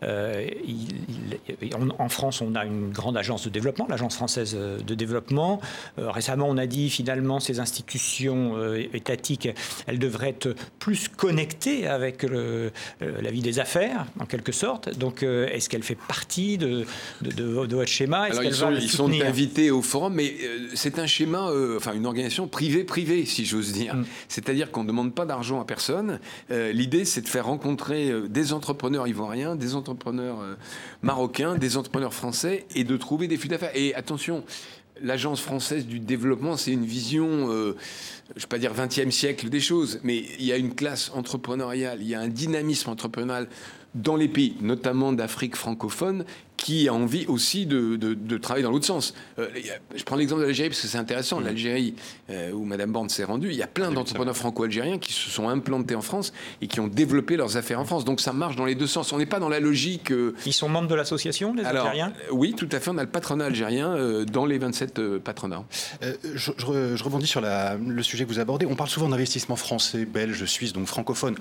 Euh, 0.04 0.48
euh, 1.64 1.80
en 1.98 2.10
France, 2.10 2.42
on 2.42 2.56
a 2.56 2.66
une 2.66 2.92
grande 2.92 3.18
agence 3.18 3.46
de 3.46 3.50
développement, 3.50 3.88
l'Agence 3.90 4.16
française 4.16 4.56
de 4.56 4.96
développement. 4.96 5.62
récemment, 5.98 6.48
on 6.50 6.58
a 6.58 6.66
dit 6.66 6.90
finalement 6.90 7.40
ces 7.40 7.60
institutions 7.60 8.74
étatiques, 8.94 9.50
elles 9.88 10.00
devraient 10.00 10.30
être 10.30 10.56
plus 10.80 11.08
connectées 11.08 11.88
avec 11.88 12.24
la 12.24 13.32
vie 13.32 13.42
des 13.42 13.60
affaires, 13.60 14.06
en 14.20 14.26
quelque 14.26 14.52
sorte. 14.52 14.98
Donc, 14.98 15.24
est-ce 15.24 15.70
qu'elle 15.70 15.84
fait 15.84 15.96
partie 15.96 16.58
de, 16.58 16.86
de, 17.22 17.44
votre 17.44 17.86
schéma? 17.86 18.24
Alors, 18.24 18.44
ils, 18.44 18.54
sont, 18.54 18.72
ils 18.72 18.90
sont, 18.90 19.12
invités 19.22 19.72
au 19.72 19.82
forum, 19.82 20.16
mais 20.16 20.36
c'est 20.74 21.00
un 21.00 21.08
schéma, 21.08 21.52
enfin 21.76 21.94
une 21.94 22.06
organisation 22.06 22.48
privée-privée, 22.48 23.26
si 23.26 23.46
j'ose 23.46 23.72
dire. 23.72 23.96
Mm. 23.96 24.06
C'est-à-dire 24.28 24.72
qu'on 24.72 24.84
ne 24.84 24.88
demande 24.88 25.14
pas 25.14 25.26
d'argent 25.26 25.38
argent 25.38 25.62
à 25.62 25.66
personne. 25.66 26.20
Euh, 26.52 26.72
l'idée, 26.72 27.06
c'est 27.06 27.22
de 27.22 27.28
faire 27.28 27.46
rencontrer 27.46 28.10
euh, 28.10 28.28
des 28.28 28.54
entrepreneurs 28.54 29.08
ivoiriens, 29.08 29.56
des 29.56 29.76
entrepreneurs 29.76 29.87
euh, 29.90 30.56
marocains, 31.02 31.56
des 31.56 31.78
entrepreneurs 31.78 32.14
français 32.14 32.66
et 32.76 32.84
de 32.84 32.98
trouver 32.98 33.28
des 33.28 33.38
flux 33.38 33.50
d'affaires. 33.50 33.76
Et 33.76 33.94
attention, 33.96 34.44
l'Agence 35.02 35.42
française 35.42 35.86
du 35.86 36.00
développement, 36.00 36.58
c'est 36.58 36.72
une 36.72 36.86
vision, 36.86 37.48
je 37.48 37.54
ne 37.54 38.40
vais 38.40 38.48
pas 38.50 38.58
dire 38.58 38.74
20e 38.74 39.12
siècle 39.12 39.50
des 39.50 39.60
choses, 39.60 40.00
mais 40.04 40.24
il 40.40 40.46
y 40.46 40.52
a 40.52 40.58
une 40.58 40.74
classe 40.74 41.12
entrepreneuriale, 41.14 42.00
il 42.02 42.08
y 42.08 42.16
a 42.16 42.20
un 42.20 42.30
dynamisme 42.30 42.90
entrepreneurial 42.90 43.48
dans 43.98 44.16
les 44.16 44.28
pays, 44.28 44.56
notamment 44.62 45.14
d'Afrique 45.14 45.56
francophone, 45.56 46.26
qui 46.58 46.88
a 46.88 46.94
envie 46.94 47.26
aussi 47.28 47.66
de, 47.66 48.38
travailler 48.38 48.64
dans 48.64 48.72
l'autre 48.72 48.86
sens. 48.86 49.14
Euh, 49.40 49.48
je 49.96 50.04
prends 50.04 50.16
l'exemple 50.16 50.42
de 50.42 50.48
l'Algérie 50.48 50.70
parce 50.70 50.82
que 50.82 50.88
c'est 50.88 50.98
intéressant. 50.98 51.40
Mmh. 51.40 51.44
L'Algérie, 51.46 51.96
euh, 52.30 52.52
où 52.52 52.66
Madame 52.66 52.92
Borne 52.92 53.10
s'est 53.10 53.24
rendue, 53.24 53.50
il 53.50 53.56
y 53.56 53.64
a 53.64 53.68
plein 53.68 53.92
d'entrepreneurs 53.92 54.36
franco-algériens 54.36 54.98
qui 54.98 55.14
se 55.14 55.30
sont 55.30 55.48
implantés 55.50 55.96
en 55.96 56.02
France 56.02 56.34
et 56.62 56.68
qui 56.68 56.80
ont 56.80 56.88
développé 56.88 57.38
leurs 57.38 57.58
affaires 57.58 57.80
en 57.80 57.86
France. 57.86 58.06
Donc 58.06 58.20
ça 58.20 58.34
marche 58.34 58.56
dans 58.56 58.66
les 58.66 58.76
deux 58.76 58.88
sens. 58.88 59.14
On 59.14 59.20
n'est 59.20 59.28
pas 59.28 59.40
dans 59.40 59.50
la 59.50 59.60
logique. 59.60 60.12
Euh, 60.12 60.36
Ils 60.46 60.54
sont 60.54 60.68
membres 60.68 60.88
de 60.88 60.96
l'association, 60.96 61.54
les 61.54 61.64
Algériens? 61.64 62.12
Oui, 62.32 62.54
tout 62.58 62.70
à 62.72 62.80
fait. 62.80 62.90
On 62.90 62.98
a 62.98 63.04
le 63.04 63.10
patronat 63.10 63.46
algérien 63.46 63.96
dans 64.26 64.46
les 64.46 64.58
27 64.58 65.20
patronats. 65.20 65.64
Je, 66.02 66.52
je, 66.58 67.04
rebondis 67.04 67.28
sur 67.28 67.42
le 67.42 68.04
sujet 68.04 68.26
que 68.26 68.30
vous 68.30 68.40
abordez. 68.40 68.66
On 68.66 68.76
parle 68.76 68.90
souvent 68.90 69.10
d'investissement 69.10 69.56
français, 69.56 70.06
belge, 70.06 70.44
suisse, 70.46 70.74
donc 70.74 70.88
francophone 70.88 71.36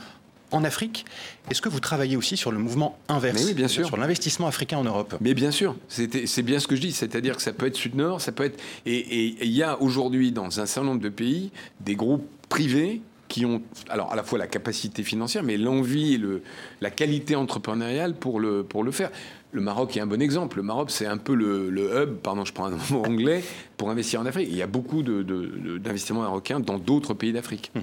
en 0.50 0.64
Afrique. 0.64 1.04
Est-ce 1.50 1.60
que 1.60 1.68
vous 1.68 1.80
travaillez 1.80 2.16
aussi 2.16 2.36
sur 2.36 2.52
le 2.52 2.58
mouvement 2.58 2.98
inverse 3.08 3.44
oui, 3.44 3.54
bien 3.54 3.68
sûr. 3.68 3.86
Sur 3.86 3.96
l'investissement 3.96 4.46
africain 4.46 4.78
en 4.78 4.84
Europe? 4.84 5.16
Mais 5.20 5.34
bien 5.34 5.50
sûr, 5.50 5.76
c'est 5.88 6.42
bien 6.42 6.60
ce 6.60 6.66
que 6.66 6.76
je 6.76 6.80
dis, 6.80 6.92
c'est-à-dire 6.92 7.36
que 7.36 7.42
ça 7.42 7.52
peut 7.52 7.66
être 7.66 7.76
Sud-Nord, 7.76 8.20
ça 8.20 8.32
peut 8.32 8.44
être... 8.44 8.60
Et 8.84 9.44
il 9.44 9.52
y 9.52 9.62
a 9.62 9.80
aujourd'hui 9.80 10.32
dans 10.32 10.60
un 10.60 10.66
certain 10.66 10.88
nombre 10.88 11.00
de 11.02 11.08
pays 11.08 11.50
des 11.80 11.94
groupes 11.94 12.28
privés 12.48 13.00
qui 13.28 13.44
ont 13.44 13.62
alors 13.88 14.12
à 14.12 14.16
la 14.16 14.22
fois 14.22 14.38
la 14.38 14.46
capacité 14.46 15.02
financière, 15.02 15.42
mais 15.42 15.56
l'envie 15.56 16.14
et 16.14 16.18
le, 16.18 16.42
la 16.80 16.90
qualité 16.90 17.34
entrepreneuriale 17.34 18.14
pour 18.14 18.40
le, 18.40 18.62
pour 18.62 18.84
le 18.84 18.92
faire. 18.92 19.10
Le 19.52 19.60
Maroc 19.60 19.96
est 19.96 20.00
un 20.00 20.06
bon 20.06 20.20
exemple. 20.20 20.58
Le 20.58 20.62
Maroc, 20.62 20.90
c'est 20.90 21.06
un 21.06 21.16
peu 21.16 21.34
le, 21.34 22.02
hub, 22.02 22.16
pardon, 22.16 22.44
je 22.44 22.52
prends 22.52 22.66
un 22.66 22.76
mot 22.90 23.02
anglais, 23.06 23.42
pour 23.76 23.90
investir 23.90 24.20
en 24.20 24.26
Afrique. 24.26 24.48
Il 24.50 24.56
y 24.56 24.62
a 24.62 24.66
beaucoup 24.66 25.02
d'investissements 25.02 26.20
de, 26.20 26.26
marocains 26.26 26.60
dans 26.60 26.78
d'autres 26.78 27.14
pays 27.14 27.32
d'Afrique. 27.32 27.70
Mmh. 27.74 27.80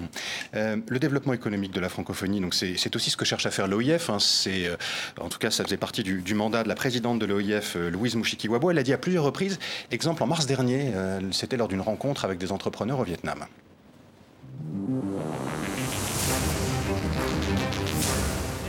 Euh, 0.55 0.78
le 0.88 0.99
développement 0.99 1.34
économique 1.34 1.72
de 1.72 1.80
la 1.80 1.89
francophonie, 1.89 2.41
donc 2.41 2.53
c'est 2.53 2.95
aussi 2.95 3.09
ce 3.09 3.18
que 3.18 3.26
cherche 3.26 3.45
à 3.45 3.51
faire 3.51 3.68
l'OIF. 3.68 4.09
Hein. 4.09 4.20
c'est, 4.20 4.68
euh, 4.68 4.76
en 5.20 5.30
tout 5.30 5.39
cas, 5.39 5.51
ça 5.51 5.64
faisait 5.64 5.78
partie 5.78 6.03
du, 6.03 6.34
mandat 6.34 6.64
de 6.64 6.68
la 6.68 6.76
présidente 6.76 7.20
de 7.20 7.26
l'OIF, 7.26 7.76
euh, 7.76 7.89
Louise 7.89 8.16
Mouchikiwabo. 8.16 8.72
Elle 8.72 8.78
a 8.78 8.84
dit 8.84 8.93
à 8.93 8.97
plusieurs 8.97 9.24
reprises, 9.24 9.57
exemple 9.91 10.22
en 10.22 10.28
mars 10.28 10.45
dernier, 10.45 10.91
c'était 11.32 11.57
lors 11.57 11.68
d'une 11.68 11.82
rencontre 11.82 12.26
avec 12.26 12.38
des 12.38 12.51
entrepreneurs 12.51 12.99
au 12.99 13.03
Vietnam. 13.03 13.45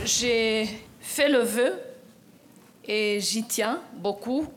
J'ai 0.05 0.67
fait 1.01 1.29
le 1.29 1.39
vœu 1.39 1.73
et 2.87 3.19
j'y 3.19 3.43
tiens 3.43 3.81
beaucoup, 3.93 4.47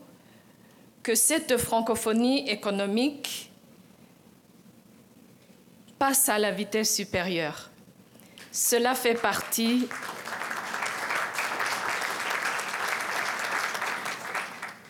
que 1.03 1.15
cette 1.15 1.57
francophonie 1.57 2.49
économique 2.49 3.51
passe 5.97 6.29
à 6.29 6.37
la 6.37 6.51
vitesse 6.51 6.95
supérieure. 6.95 7.69
Cela 8.51 8.95
fait 8.95 9.15
partie 9.15 9.87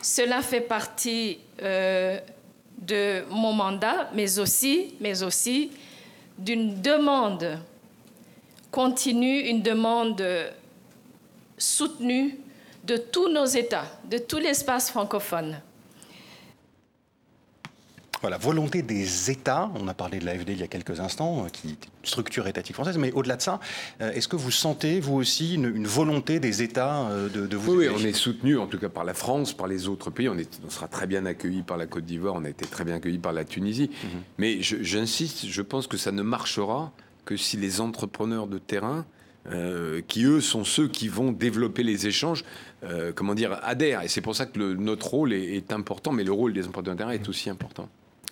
Cela 0.01 0.41
fait 0.41 0.61
partie 0.61 1.39
euh, 1.61 2.19
de 2.77 3.23
mon 3.29 3.53
mandat, 3.53 4.09
mais 4.13 4.39
aussi, 4.39 4.95
mais 4.99 5.23
aussi 5.23 5.71
d'une 6.37 6.81
demande 6.81 7.59
continue, 8.71 9.41
une 9.41 9.61
demande 9.61 10.23
soutenue 11.57 12.37
de 12.83 12.97
tous 12.97 13.29
nos 13.29 13.45
États, 13.45 13.85
de 14.09 14.17
tout 14.17 14.37
l'espace 14.37 14.89
francophone. 14.89 15.61
Voilà, 18.21 18.37
volonté 18.37 18.81
des 18.81 19.31
États, 19.31 19.71
on 19.75 19.87
a 19.87 19.93
parlé 19.93 20.19
de 20.19 20.25
l'AFD 20.25 20.49
il 20.49 20.59
y 20.59 20.63
a 20.63 20.67
quelques 20.67 20.99
instants, 20.99 21.45
euh, 21.45 21.49
qui 21.49 21.77
structure 22.03 22.47
étatique 22.47 22.75
française, 22.75 22.97
mais 22.97 23.13
au-delà 23.13 23.37
de 23.37 23.41
ça, 23.41 23.61
euh, 24.01 24.11
est-ce 24.11 24.27
que 24.27 24.35
vous 24.35 24.51
sentez, 24.51 24.99
vous 24.99 25.15
aussi, 25.15 25.55
une, 25.55 25.87
volonté 25.87 26.41
des 26.41 26.61
États 26.61 27.07
euh, 27.07 27.29
de, 27.29 27.55
vous... 27.55 27.75
Oui, 27.75 27.87
on 27.87 27.99
est 27.99 28.13
soutenu, 28.13 28.57
en 28.57 28.67
tout 28.67 28.77
cas 28.77 28.89
par 28.89 29.05
la 29.05 29.13
France, 29.13 29.53
par 29.53 29.67
les 29.67 29.87
autres 29.87 30.09
pays, 30.09 30.27
on, 30.27 30.37
est, 30.37 30.59
on 30.65 30.69
sera 30.69 30.89
très 30.89 31.07
bien 31.07 31.25
accueilli 31.25 31.61
par 31.61 31.77
la 31.77 31.85
Côte 31.85 32.05
d'Ivoire, 32.05 32.35
on 32.35 32.43
a 32.43 32.49
été 32.49 32.65
très 32.65 32.83
bien 32.83 32.95
accueilli 32.95 33.19
par 33.19 33.31
la 33.31 33.45
Tunisie, 33.45 33.89
mhm. 34.03 34.21
mais 34.37 34.57
j'insiste, 34.61 35.45
je 35.47 35.61
pense 35.61 35.87
que 35.87 35.95
ça 35.95 36.11
ne 36.11 36.21
marchera 36.21 36.91
que 37.23 37.37
si 37.37 37.55
les 37.55 37.79
entrepreneurs 37.79 38.47
de 38.47 38.57
terrain 38.57 39.05
euh, 39.47 40.01
qui 40.07 40.25
eux 40.25 40.41
sont 40.41 40.63
ceux 40.63 40.87
qui 40.87 41.07
vont 41.07 41.31
développer 41.31 41.83
les 41.83 42.07
échanges, 42.07 42.43
euh, 42.83 43.11
comment 43.13 43.33
dire, 43.33 43.59
adhèrent. 43.63 44.03
Et 44.03 44.07
c'est 44.07 44.21
pour 44.21 44.35
ça 44.35 44.45
que 44.45 44.59
notre 44.59 45.07
rôle 45.07 45.33
est, 45.33 45.71
important, 45.71 46.11
mais 46.11 46.23
le 46.23 46.31
rôle 46.31 46.53
des 46.53 46.61
importateurs 46.67 46.95
d'intérêt 46.95 47.15
est 47.15 47.29
aussi 47.29 47.49
important. 47.49 47.89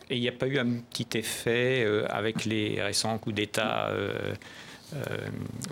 Et 0.09 0.15
il 0.15 0.21
n'y 0.21 0.29
a 0.29 0.33
pas 0.33 0.47
eu 0.47 0.57
un 0.57 0.79
petit 0.89 1.17
effet 1.17 1.83
euh, 1.85 2.05
avec 2.09 2.45
les 2.45 2.81
récents 2.81 3.17
coups 3.17 3.35
d'État 3.35 3.91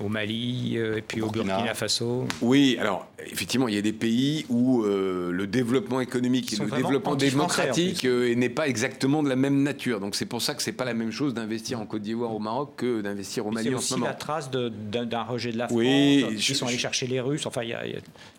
au 0.03 0.09
Mali 0.09 0.77
et 0.77 1.01
puis 1.01 1.21
au 1.21 1.29
Burkina 1.29 1.73
Faso. 1.73 2.27
Oui, 2.41 2.77
alors 2.79 3.07
effectivement, 3.25 3.67
il 3.67 3.75
y 3.75 3.77
a 3.77 3.81
des 3.81 3.93
pays 3.93 4.45
où 4.49 4.83
le 4.83 5.45
développement 5.47 6.01
économique 6.01 6.53
et 6.53 6.57
le 6.57 6.69
développement 6.69 7.15
démocratique 7.15 8.03
n'est 8.05 8.49
pas 8.49 8.67
exactement 8.67 9.23
de 9.23 9.29
la 9.29 9.35
même 9.35 9.63
nature. 9.63 9.99
Donc 9.99 10.15
c'est 10.15 10.25
pour 10.25 10.41
ça 10.41 10.53
que 10.53 10.61
c'est 10.61 10.71
pas 10.71 10.85
la 10.85 10.93
même 10.93 11.11
chose 11.11 11.33
d'investir 11.33 11.79
en 11.79 11.85
Côte 11.85 12.01
d'Ivoire, 12.01 12.33
au 12.33 12.39
Maroc, 12.39 12.73
que 12.77 13.01
d'investir 13.01 13.45
au 13.45 13.51
Mali 13.51 13.73
en 13.73 13.79
ce 13.79 13.93
moment. 13.93 14.05
C'est 14.05 14.11
aussi 14.11 14.13
la 14.13 14.19
trace 14.19 14.51
d'un 14.51 15.23
rejet 15.23 15.51
de 15.51 15.57
la 15.57 15.67
France. 15.67 15.77
Oui, 15.77 16.25
ils 16.31 16.41
sont 16.41 16.67
allés 16.67 16.77
chercher 16.77 17.07
les 17.07 17.19
Russes. 17.19 17.45
Enfin, 17.45 17.63
il 17.63 17.69
y 17.69 17.73
a, 17.73 17.83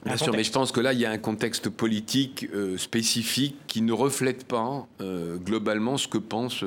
Bien 0.05 0.17
sûr, 0.17 0.33
mais 0.33 0.45
je 0.45 0.53
pense 0.53 0.73
que 0.73 0.81
là, 0.81 0.93
il 0.93 1.01
y 1.01 1.07
a 1.07 1.11
un 1.11 1.19
contexte 1.19 1.69
politique 1.69 2.47
spécifique 2.77 3.57
qui 3.67 3.83
ne 3.83 3.93
reflète 3.93 4.45
pas 4.45 4.87
globalement 5.45 5.97
ce 5.97 6.09
que 6.09 6.19
pensent 6.19 6.65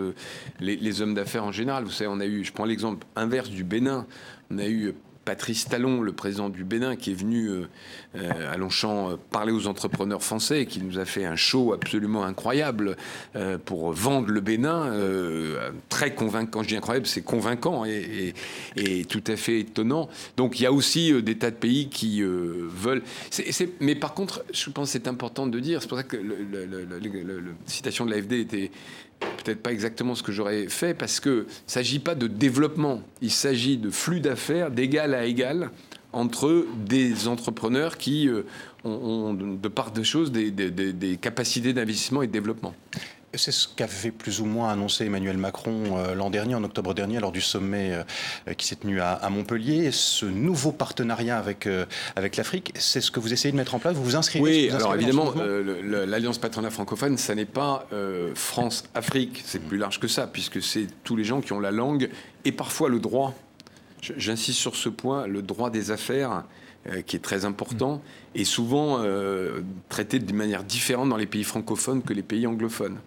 les, 0.60 0.76
les 0.76 1.02
hommes 1.02 1.14
d'affaires 1.14 1.44
en 1.44 1.52
général. 1.52 1.84
Vous 1.84 1.92
savez, 1.92 2.10
on 2.10 2.20
a 2.20 2.26
eu, 2.26 2.44
je 2.44 2.52
prends 2.52 2.66
l'exemple 2.66 3.06
inverse 3.16 3.50
du 3.50 3.64
Bénin. 3.64 3.99
On 4.52 4.58
a 4.58 4.68
eu 4.68 4.94
Patrice 5.30 5.68
Talon, 5.68 6.02
le 6.02 6.12
président 6.12 6.50
du 6.50 6.64
Bénin, 6.64 6.96
qui 6.96 7.12
est 7.12 7.14
venu 7.14 7.50
euh, 7.50 7.68
euh, 8.16 8.52
à 8.52 8.58
Longchamp 8.58 9.12
euh, 9.12 9.16
parler 9.30 9.52
aux 9.52 9.68
entrepreneurs 9.68 10.24
français, 10.24 10.66
qui 10.66 10.82
nous 10.82 10.98
a 10.98 11.06
fait 11.06 11.24
un 11.24 11.36
show 11.36 11.72
absolument 11.72 12.24
incroyable 12.24 12.98
pour 13.66 13.92
vendre 13.92 14.32
le 14.32 14.42
Bénin, 14.42 14.92
très 15.88 16.16
convaincant. 16.16 16.64
Je 16.64 16.70
dis 16.70 16.76
incroyable, 16.76 17.06
c'est 17.06 17.22
convaincant 17.22 17.86
et, 17.86 18.34
tout 19.08 19.24
à 19.28 19.36
fait 19.36 19.60
étonnant. 19.60 20.10
Donc 20.36 20.60
il 20.60 20.64
y 20.64 20.66
a 20.66 20.74
aussi 20.74 21.22
des 21.22 21.38
tas 21.38 21.52
de 21.52 21.56
pays 21.56 21.90
qui 21.90 22.22
veulent. 22.24 23.04
mais 23.80 23.96
par 23.96 24.16
contre, 24.16 24.44
je 24.52 24.70
pense 24.72 24.88
que 24.88 24.94
c'est 24.94 25.08
important 25.08 25.46
de 25.46 25.60
dire, 25.60 25.82
c'est 25.82 25.88
pour 25.88 25.98
ça 25.98 26.04
que 26.04 26.18
la 26.18 27.36
citation 27.68 28.06
de 28.06 28.12
l'AFD 28.12 28.40
était 28.40 28.72
peut-être 29.20 29.62
pas 29.62 29.72
exactement 29.72 30.16
ce 30.16 30.24
que 30.24 30.32
j'aurais 30.32 30.68
fait, 30.68 30.94
parce 30.94 31.20
qu'il 31.20 31.32
ne 31.32 31.46
s'agit 31.68 32.00
pas 32.00 32.16
de 32.16 32.28
développement, 32.28 33.02
il 33.22 33.32
s'agit 33.32 33.78
de 33.78 33.90
flux 33.90 34.20
d'affaires 34.20 34.72
d'égal 34.72 35.14
à 35.14 35.26
égal 35.26 35.72
entre 36.12 36.66
des 36.86 37.28
entrepreneurs 37.28 37.98
qui 37.98 38.28
euh, 38.28 38.44
ont, 38.84 39.34
de 39.34 39.68
part 39.68 39.92
de 39.92 40.02
choses 40.04 40.32
des, 40.32 40.52
des 40.52 41.18
capacités 41.18 41.74
d'investissement 41.74 42.24
et 42.24 42.28
de 42.28 42.32
développement. 42.32 42.74
C'est 43.36 43.52
ce 43.52 43.68
qu'avait 43.68 44.10
plus 44.10 44.42
ou 44.42 44.46
moins 44.46 44.70
annoncé 44.70 45.06
Emmanuel 45.06 45.38
Macron 45.38 45.98
euh, 45.98 46.16
l'an 46.16 46.32
dernier, 46.32 46.56
en 46.56 46.64
octobre 46.64 46.96
dernier, 46.96 47.20
lors 47.20 47.32
du 47.32 47.42
sommet 47.42 47.94
euh, 47.94 48.54
qui 48.54 48.66
s'est 48.66 48.76
tenu 48.76 49.02
à, 49.02 49.30
Montpellier. 49.30 49.92
Ce 49.92 50.26
nouveau 50.26 50.72
partenariat 50.72 51.38
avec, 51.38 51.68
euh, 51.68 51.86
avec 52.16 52.38
l'Afrique, 52.38 52.74
c'est 52.80 53.02
ce 53.02 53.12
que 53.12 53.20
vous 53.20 53.32
essayez 53.32 53.52
de 53.52 53.58
mettre 53.58 53.76
en 53.76 53.80
place 53.80 53.96
Vous 53.96 54.04
vous 54.04 54.16
inscrivez 54.16 54.44
Oui, 54.44 54.70
alors 54.72 54.96
évidemment, 54.96 55.34
l'Alliance 55.36 56.40
patronat 56.40 56.72
francophone, 56.72 57.18
ça 57.18 57.36
n'est 57.36 57.46
pas 57.46 57.88
France-Afrique, 58.34 59.44
c'est 59.46 59.60
plus 59.60 59.78
large 59.78 60.00
que 60.00 60.08
ça, 60.08 60.26
puisque 60.26 60.62
c'est 60.62 60.88
tous 61.04 61.16
les 61.16 61.24
gens 61.24 61.42
qui 61.42 61.54
ont 61.54 61.60
la 61.60 61.72
langue 61.72 62.10
et 62.46 62.52
parfois 62.52 62.90
le 62.90 63.00
droit. 63.00 63.36
J'insiste 64.02 64.60
sur 64.60 64.76
ce 64.76 64.90
point, 64.90 65.28
le 65.28 65.42
droit 65.42 65.70
des 65.70 65.92
affaires 65.92 66.46
qui 67.06 67.18
est 67.18 67.20
très 67.20 67.46
important, 67.46 68.02
et 68.34 68.46
souvent 68.46 69.04
traité 69.90 70.18
de 70.18 70.34
manière 70.34 70.64
différente 70.64 71.10
dans 71.10 71.18
les 71.18 71.28
pays 71.28 71.44
francophones 71.44 72.02
que 72.02 72.14
les 72.14 72.24
pays 72.24 72.48
anglophones. 72.48 72.98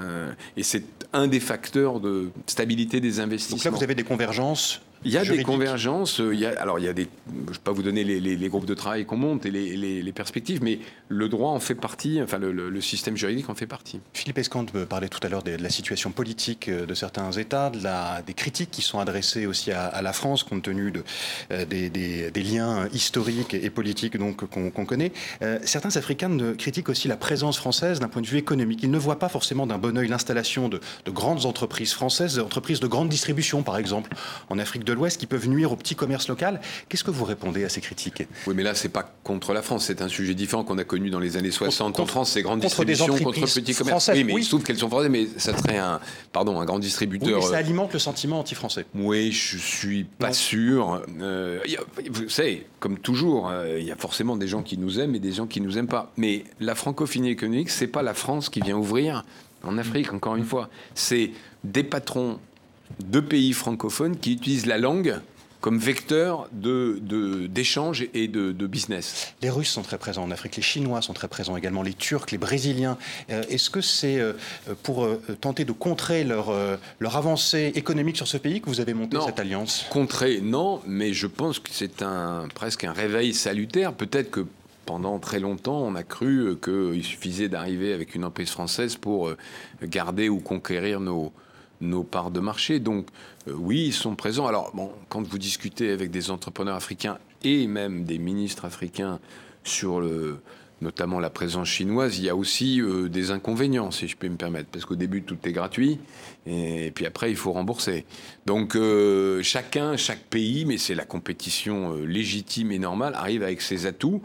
Euh, 0.00 0.32
et 0.56 0.62
c'est 0.62 0.84
un 1.12 1.26
des 1.26 1.40
facteurs 1.40 2.00
de 2.00 2.30
stabilité 2.46 3.00
des 3.00 3.20
investissements. 3.20 3.56
Donc 3.56 3.64
là, 3.64 3.70
vous 3.70 3.82
avez 3.82 3.94
des 3.94 4.04
convergences 4.04 4.80
il 5.04 5.12
y 5.12 5.16
a 5.16 5.24
des 5.24 5.42
convergences. 5.42 6.20
Euh, 6.20 6.34
il 6.34 6.40
y 6.40 6.46
a, 6.46 6.60
alors, 6.60 6.78
il 6.78 6.84
y 6.84 6.88
a 6.88 6.92
des. 6.92 7.08
Je 7.28 7.40
ne 7.40 7.52
vais 7.52 7.58
pas 7.62 7.72
vous 7.72 7.82
donner 7.82 8.04
les, 8.04 8.48
groupes 8.48 8.66
de 8.66 8.74
travail 8.74 9.04
qu'on 9.04 9.16
monte 9.16 9.46
et 9.46 9.50
les, 9.50 10.12
perspectives, 10.12 10.62
mais 10.62 10.78
le 11.08 11.28
droit 11.28 11.50
en 11.50 11.60
fait 11.60 11.74
partie, 11.74 12.20
enfin, 12.22 12.38
le, 12.38 12.80
système 12.80 13.16
juridique 13.16 13.48
en 13.48 13.54
fait 13.54 13.66
partie. 13.66 14.00
Philippe 14.12 14.38
Escante 14.38 14.74
me 14.74 14.84
parlait 14.84 15.08
tout 15.08 15.20
à 15.22 15.28
l'heure 15.28 15.42
de, 15.42 15.52
la 15.52 15.70
situation 15.70 16.10
politique 16.10 16.68
euh, 16.68 16.84
de 16.84 16.94
certains 16.94 17.30
États, 17.32 17.70
de 17.70 17.82
la, 17.82 18.22
des 18.26 18.34
critiques 18.34 18.70
qui 18.70 18.82
sont 18.82 18.98
adressées 18.98 19.46
aussi 19.46 19.72
à, 19.72 20.02
la 20.02 20.12
France, 20.12 20.42
compte 20.42 20.62
tenu 20.62 20.90
de, 20.90 21.02
euh, 21.50 21.64
des, 21.64 22.42
liens 22.42 22.88
historiques 22.92 23.54
et, 23.54 23.70
politiques 23.70 24.16
donc 24.16 24.44
qu'on 24.46 24.84
connaît. 24.84 25.12
certains 25.64 25.96
Africains 25.96 26.36
critiquent 26.58 26.88
aussi 26.88 27.08
la 27.08 27.16
présence 27.16 27.56
française 27.56 28.00
d'un 28.00 28.08
point 28.08 28.20
de 28.20 28.26
vue 28.26 28.38
économique. 28.38 28.80
Ils 28.82 28.90
ne 28.90 28.98
voient 28.98 29.18
pas 29.18 29.28
forcément 29.28 29.66
d'un 29.66 29.78
bon 29.78 29.96
oeil 29.96 30.08
l'installation 30.08 30.68
de, 30.68 30.80
de 31.04 31.10
grandes 31.10 31.46
entreprises 31.46 31.92
françaises, 31.92 32.38
entreprises 32.38 32.80
de 32.80 32.86
grande 32.86 33.08
distribution, 33.08 33.62
par 33.62 33.78
exemple, 33.78 34.12
en 34.50 34.58
Afrique 34.58 34.84
de 34.84 34.91
l'Ouest 34.94 35.18
qui 35.18 35.26
peuvent 35.26 35.48
nuire 35.48 35.72
au 35.72 35.76
petit 35.76 35.94
commerce 35.94 36.28
local. 36.28 36.60
Qu'est-ce 36.88 37.04
que 37.04 37.10
vous 37.10 37.24
répondez 37.24 37.64
à 37.64 37.68
ces 37.68 37.80
critiques 37.80 38.24
Oui, 38.46 38.54
mais 38.56 38.62
là, 38.62 38.74
c'est 38.74 38.88
pas 38.88 39.10
contre 39.24 39.52
la 39.52 39.62
France. 39.62 39.86
C'est 39.86 40.02
un 40.02 40.08
sujet 40.08 40.34
différent 40.34 40.64
qu'on 40.64 40.78
a 40.78 40.84
connu 40.84 41.10
dans 41.10 41.20
les 41.20 41.36
années 41.36 41.50
60 41.50 42.00
en 42.00 42.06
France. 42.06 42.32
C'est 42.32 42.42
grande 42.42 42.60
distribution 42.60 43.16
contre 43.18 43.40
petit 43.40 43.74
commerce. 43.74 44.10
oui, 44.12 44.24
mais 44.24 44.34
il 44.34 44.44
se 44.44 44.50
trouve 44.50 44.62
qu'elles 44.62 44.78
sont 44.78 44.88
françaises, 44.88 45.10
mais 45.10 45.26
ça 45.36 45.56
serait 45.56 45.78
un, 45.78 46.00
pardon, 46.32 46.60
un 46.60 46.64
grand 46.64 46.78
distributeur. 46.78 47.28
Oui, 47.28 47.44
mais 47.44 47.50
ça 47.50 47.58
alimente 47.58 47.92
le 47.92 47.98
sentiment 47.98 48.40
anti-français. 48.40 48.86
Oui, 48.94 49.32
je 49.32 49.58
suis 49.58 50.04
pas 50.04 50.32
sûr. 50.32 51.02
Euh, 51.20 51.60
vous 52.10 52.28
savez, 52.28 52.66
comme 52.80 52.98
toujours, 52.98 53.48
euh, 53.48 53.78
il 53.78 53.86
y 53.86 53.92
a 53.92 53.96
forcément 53.96 54.36
des 54.36 54.48
gens 54.48 54.62
qui 54.62 54.78
nous 54.78 55.00
aiment 55.00 55.14
et 55.14 55.20
des 55.20 55.32
gens 55.32 55.46
qui 55.46 55.60
nous 55.60 55.78
aiment 55.78 55.88
pas. 55.88 56.12
Mais 56.16 56.44
la 56.60 56.74
francophonie 56.74 57.30
économique, 57.30 57.70
c'est 57.70 57.86
pas 57.86 58.02
la 58.02 58.14
France 58.14 58.48
qui 58.48 58.60
vient 58.60 58.76
ouvrir 58.76 59.24
en 59.64 59.78
Afrique, 59.78 60.12
encore 60.12 60.36
une 60.36 60.44
fois. 60.44 60.68
C'est 60.94 61.30
des 61.64 61.84
patrons 61.84 62.38
deux 63.00 63.22
pays 63.22 63.52
francophones 63.52 64.16
qui 64.16 64.32
utilisent 64.32 64.66
la 64.66 64.78
langue 64.78 65.20
comme 65.62 65.78
vecteur 65.78 66.48
d'échange 66.52 68.00
de, 68.00 68.08
et 68.14 68.28
de, 68.28 68.66
business. 68.66 69.32
Les 69.42 69.48
Russes 69.48 69.70
sont 69.70 69.82
très 69.82 69.96
présents 69.96 70.24
en 70.24 70.30
Afrique, 70.32 70.56
les 70.56 70.62
Chinois 70.62 71.00
sont 71.02 71.12
très 71.12 71.28
présents 71.28 71.56
également, 71.56 71.82
les 71.82 71.94
Turcs, 71.94 72.26
les 72.32 72.38
Brésiliens. 72.38 72.98
Euh, 73.30 73.44
est-ce 73.48 73.70
que 73.70 73.80
c'est 73.80 74.18
euh, 74.18 74.32
pour 74.82 75.04
euh, 75.04 75.22
tenter 75.40 75.64
de 75.64 75.70
contrer 75.72 76.24
leur, 76.24 76.52
leur 76.98 77.16
avancée 77.16 77.72
économique 77.76 78.16
sur 78.16 78.26
ce 78.26 78.36
pays 78.36 78.60
que 78.60 78.68
vous 78.68 78.80
avez 78.80 78.92
monté 78.92 79.16
cette 79.24 79.38
alliance? 79.38 79.86
Contrer, 79.88 80.40
non, 80.42 80.82
mais 80.86 81.12
je 81.12 81.28
pense 81.28 81.60
que 81.60 81.70
c'est 81.70 82.02
un, 82.02 82.48
presque 82.54 82.82
un 82.82 82.92
réveil 82.92 83.32
salutaire. 83.32 83.92
Peut-être 83.92 84.32
que 84.32 84.46
pendant 84.84 85.20
très 85.20 85.38
longtemps, 85.38 85.80
on 85.80 85.94
a 85.94 86.02
cru 86.02 86.58
qu'il 86.60 87.04
suffisait 87.04 87.48
d'arriver 87.48 87.92
avec 87.92 88.16
une 88.16 88.24
entreprise 88.24 88.50
française 88.50 88.96
pour 88.96 89.32
garder 89.80 90.28
ou 90.28 90.40
conquérir 90.40 90.98
nos, 90.98 91.32
nos 91.82 92.02
parts 92.02 92.30
de 92.30 92.40
marché. 92.40 92.80
Donc 92.80 93.08
euh, 93.48 93.52
oui, 93.54 93.86
ils 93.86 93.92
sont 93.92 94.14
présents. 94.14 94.46
Alors 94.46 94.72
quand 95.08 95.26
vous 95.26 95.38
discutez 95.38 95.90
avec 95.90 96.10
des 96.10 96.30
entrepreneurs 96.30 96.76
africains 96.76 97.18
et 97.42 97.66
même 97.66 98.04
des 98.04 98.18
ministres 98.18 98.64
africains 98.64 99.18
sur 99.64 100.00
notamment 100.82 101.20
la 101.20 101.30
présence 101.30 101.68
chinoise, 101.68 102.18
il 102.18 102.24
y 102.24 102.28
a 102.28 102.36
aussi 102.36 102.80
euh, 102.80 103.08
des 103.08 103.30
inconvénients, 103.30 103.90
si 103.90 104.08
je 104.08 104.16
peux 104.16 104.28
me 104.28 104.36
permettre, 104.36 104.68
parce 104.70 104.84
qu'au 104.84 104.96
début 104.96 105.22
tout 105.22 105.38
est 105.44 105.52
gratuit 105.52 105.98
et, 106.46 106.90
puis 106.94 107.06
après 107.06 107.30
il 107.30 107.36
faut 107.36 107.52
rembourser. 107.52 108.04
Donc 108.46 108.74
euh, 108.74 109.42
chacun, 109.42 109.96
chaque 109.96 110.24
pays, 110.24 110.64
mais 110.64 110.78
c'est 110.78 110.94
la 110.94 111.04
compétition 111.04 111.94
légitime 112.04 112.72
et 112.72 112.78
normale, 112.78 113.14
arrive 113.14 113.42
avec 113.42 113.62
ses 113.62 113.86
atouts. 113.86 114.20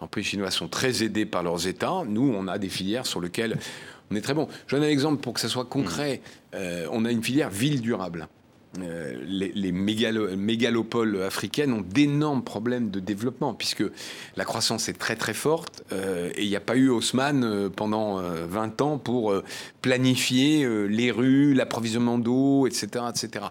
En 0.00 0.06
plus, 0.06 0.22
les 0.22 0.28
Chinois 0.28 0.50
sont 0.50 0.68
très 0.68 1.02
aidés 1.02 1.26
par 1.26 1.42
leurs 1.42 1.66
États. 1.66 2.04
Nous, 2.06 2.32
on 2.34 2.46
a 2.46 2.58
des 2.58 2.68
filières 2.68 3.06
sur 3.06 3.20
lesquelles 3.20 3.58
on 4.10 4.16
est 4.16 4.20
très 4.20 4.34
bon. 4.34 4.48
Je 4.66 4.76
donne 4.76 4.84
un 4.84 4.88
exemple 4.88 5.20
pour 5.20 5.34
que 5.34 5.40
ça 5.40 5.48
soit 5.48 5.64
concret. 5.64 6.20
Euh, 6.54 6.86
on 6.90 7.04
a 7.04 7.10
une 7.10 7.22
filière 7.22 7.50
ville 7.50 7.80
durable. 7.80 8.28
Euh, 8.80 9.14
les, 9.26 9.72
mégalopoles 9.72 11.22
africaines 11.22 11.72
ont 11.72 11.80
d'énormes 11.80 12.44
problèmes 12.44 12.90
de 12.90 13.00
développement 13.00 13.54
puisque 13.54 13.82
la 14.36 14.44
croissance 14.44 14.90
est 14.90 14.98
très 14.98 15.16
très 15.16 15.32
forte 15.32 15.82
euh, 15.90 16.30
et 16.36 16.44
il 16.44 16.48
n'y 16.50 16.56
a 16.56 16.60
pas 16.60 16.76
eu 16.76 16.90
Haussmann 16.90 17.70
pendant 17.70 18.20
20 18.20 18.82
ans 18.82 18.98
pour 18.98 19.34
planifier 19.80 20.68
les 20.86 21.10
rues, 21.10 21.54
l'approvisionnement 21.54 22.18
d'eau, 22.18 22.66
etc., 22.66 23.06
etc. 23.08 23.46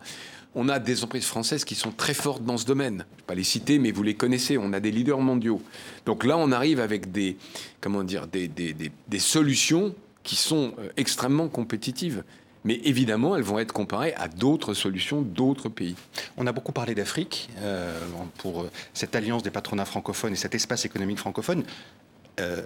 On 0.54 0.70
a 0.70 0.80
des 0.80 1.04
entreprises 1.04 1.26
françaises 1.26 1.66
qui 1.66 1.76
sont 1.76 1.92
très 1.92 2.14
fortes 2.14 2.44
dans 2.44 2.58
ce 2.58 2.66
domaine. 2.66 3.06
Je 3.10 3.14
ne 3.14 3.18
vais 3.18 3.26
pas 3.28 3.36
les 3.36 3.44
citer, 3.44 3.80
mais 3.80 3.92
vous 3.92 4.04
les 4.04 4.16
connaissez. 4.16 4.58
On 4.58 4.72
a 4.72 4.80
des 4.80 4.92
leaders 4.92 5.20
mondiaux. 5.20 5.62
Donc 6.06 6.26
là, 6.26 6.38
on 6.38 6.52
arrive 6.52 6.80
avec 6.80 7.12
des, 7.12 7.38
comment 7.82 8.04
dire, 8.04 8.28
des, 8.28 8.48
des 8.48 9.20
solutions 9.20 9.94
qui 10.28 10.36
sont 10.36 10.74
euh, 10.78 10.90
extrêmement 10.98 11.48
compétitives. 11.48 12.24
Mais 12.66 12.82
évidemment, 12.84 13.38
elles 13.38 13.44
vont 13.44 13.60
être 13.60 13.72
comparées 13.72 14.14
à 14.16 14.28
d'autres 14.28 14.74
solutions 14.74 15.22
d'autres 15.22 15.70
pays. 15.70 15.96
On 16.36 16.46
a 16.48 16.52
beaucoup 16.52 16.74
parlé 16.74 16.94
d'Afrique 16.96 17.50
euh, 17.62 17.98
pour 18.40 18.62
euh, 18.62 18.72
cette 18.94 19.16
alliance 19.16 19.42
des 19.42 19.52
patronats 19.52 19.86
francophones 19.86 20.34
et 20.34 20.36
cet 20.36 20.54
espace 20.54 20.84
économique 20.86 21.18
francophone. 21.18 21.64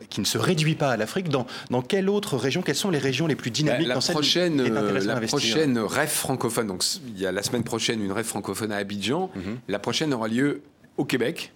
qui 0.09 0.19
ne 0.19 0.25
se 0.25 0.37
réduit 0.37 0.75
pas 0.75 0.91
à 0.91 0.97
l'Afrique. 0.97 1.29
Dans, 1.29 1.45
dans 1.69 1.81
quelle 1.81 2.09
autre 2.09 2.35
région 2.35 2.61
Quelles 2.61 2.75
sont 2.75 2.89
les 2.89 2.99
régions 2.99 3.25
les 3.25 3.37
plus 3.37 3.51
dynamiques 3.51 3.87
la 3.87 3.95
dans 3.95 4.01
prochaine, 4.01 4.61
La 4.61 5.21
prochaine 5.21 5.77
rêve 5.79 6.09
francophone, 6.09 6.67
donc 6.67 6.83
il 7.07 7.17
y 7.17 7.25
a 7.25 7.31
la 7.31 7.41
semaine 7.41 7.63
prochaine 7.63 8.03
une 8.03 8.11
rêve 8.11 8.25
francophone 8.25 8.73
à 8.73 8.77
Abidjan. 8.77 9.29
Mhm. 9.33 9.59
La 9.69 9.79
prochaine 9.79 10.13
aura 10.13 10.27
lieu 10.27 10.61
au 10.97 11.05
Québec. 11.05 11.53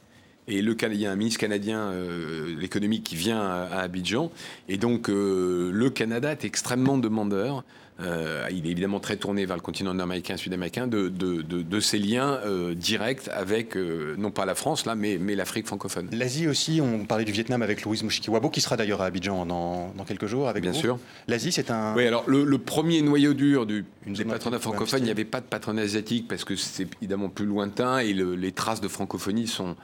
Et 0.48 0.62
le, 0.62 0.76
il 0.92 1.02
y 1.02 1.06
a 1.08 1.12
un 1.12 1.16
ministre 1.16 1.40
canadien, 1.40 1.80
euh, 1.80 2.56
l'économie, 2.60 3.02
qui 3.02 3.16
vient 3.16 3.42
à, 3.42 3.80
Abidjan. 3.80 4.32
Et 4.70 4.78
donc, 4.78 5.10
euh, 5.10 5.72
le 5.74 5.90
Canada 5.90 6.32
est 6.32 6.46
extrêmement 6.46 6.98
demandeur. 6.98 7.64
Euh, 8.02 8.46
il 8.52 8.68
est 8.68 8.72
évidemment 8.72 9.00
très 9.00 9.16
tourné 9.16 9.46
vers 9.46 9.56
le 9.56 9.62
continent 9.62 9.94
nord-américain, 9.94 10.36
sud-américain, 10.36 10.86
de, 10.86 11.08
de, 11.08 11.42
de, 11.42 11.80
ces 11.80 11.98
liens 11.98 12.42
directs 12.76 13.30
avec, 13.34 13.78
non 13.78 14.32
pas 14.32 14.46
la 14.46 14.54
France, 14.54 14.86
là, 14.86 14.96
mais, 14.96 15.18
mais 15.18 15.34
l'Afrique 15.34 15.66
francophone. 15.66 16.10
L'Asie 16.12 16.50
aussi, 16.50 16.82
on 16.84 17.06
parlait 17.06 17.24
du 17.24 17.32
Vietnam 17.32 17.62
avec 17.62 17.84
Louise 17.84 18.04
Mouchikiwabo, 18.04 18.50
qui 18.50 18.60
sera 18.60 18.76
d'ailleurs 18.76 19.02
à 19.02 19.06
Abidjan 19.06 19.46
dans, 19.46 19.94
dans, 19.96 20.04
quelques 20.04 20.26
jours 20.26 20.50
avec 20.50 20.62
Bien 20.62 20.74
sûr. 20.74 21.00
L'Asie, 21.30 21.54
c'est 21.54 21.72
un... 21.72 21.96
Oui, 21.96 22.06
alors 22.06 22.26
le, 22.28 22.58
premier 22.58 23.02
noyau 23.02 23.34
dur 23.34 23.66
du, 23.66 23.86
des 24.06 24.26
patronats 24.26 24.60
francophones, 24.60 25.00
il 25.00 25.06
n'y 25.06 25.12
avait 25.12 25.24
pas 25.24 25.40
de 25.40 25.46
patronat 25.46 25.84
asiatique 25.84 26.28
parce 26.28 26.44
que 26.44 26.58
c'est 26.58 26.88
évidemment 27.02 27.30
plus 27.30 27.46
lointain 27.46 28.00
et 28.00 28.12
les 28.12 28.52
traces 28.52 28.82
de 28.82 28.90
francophonie 28.90 29.48
sont 29.48 29.78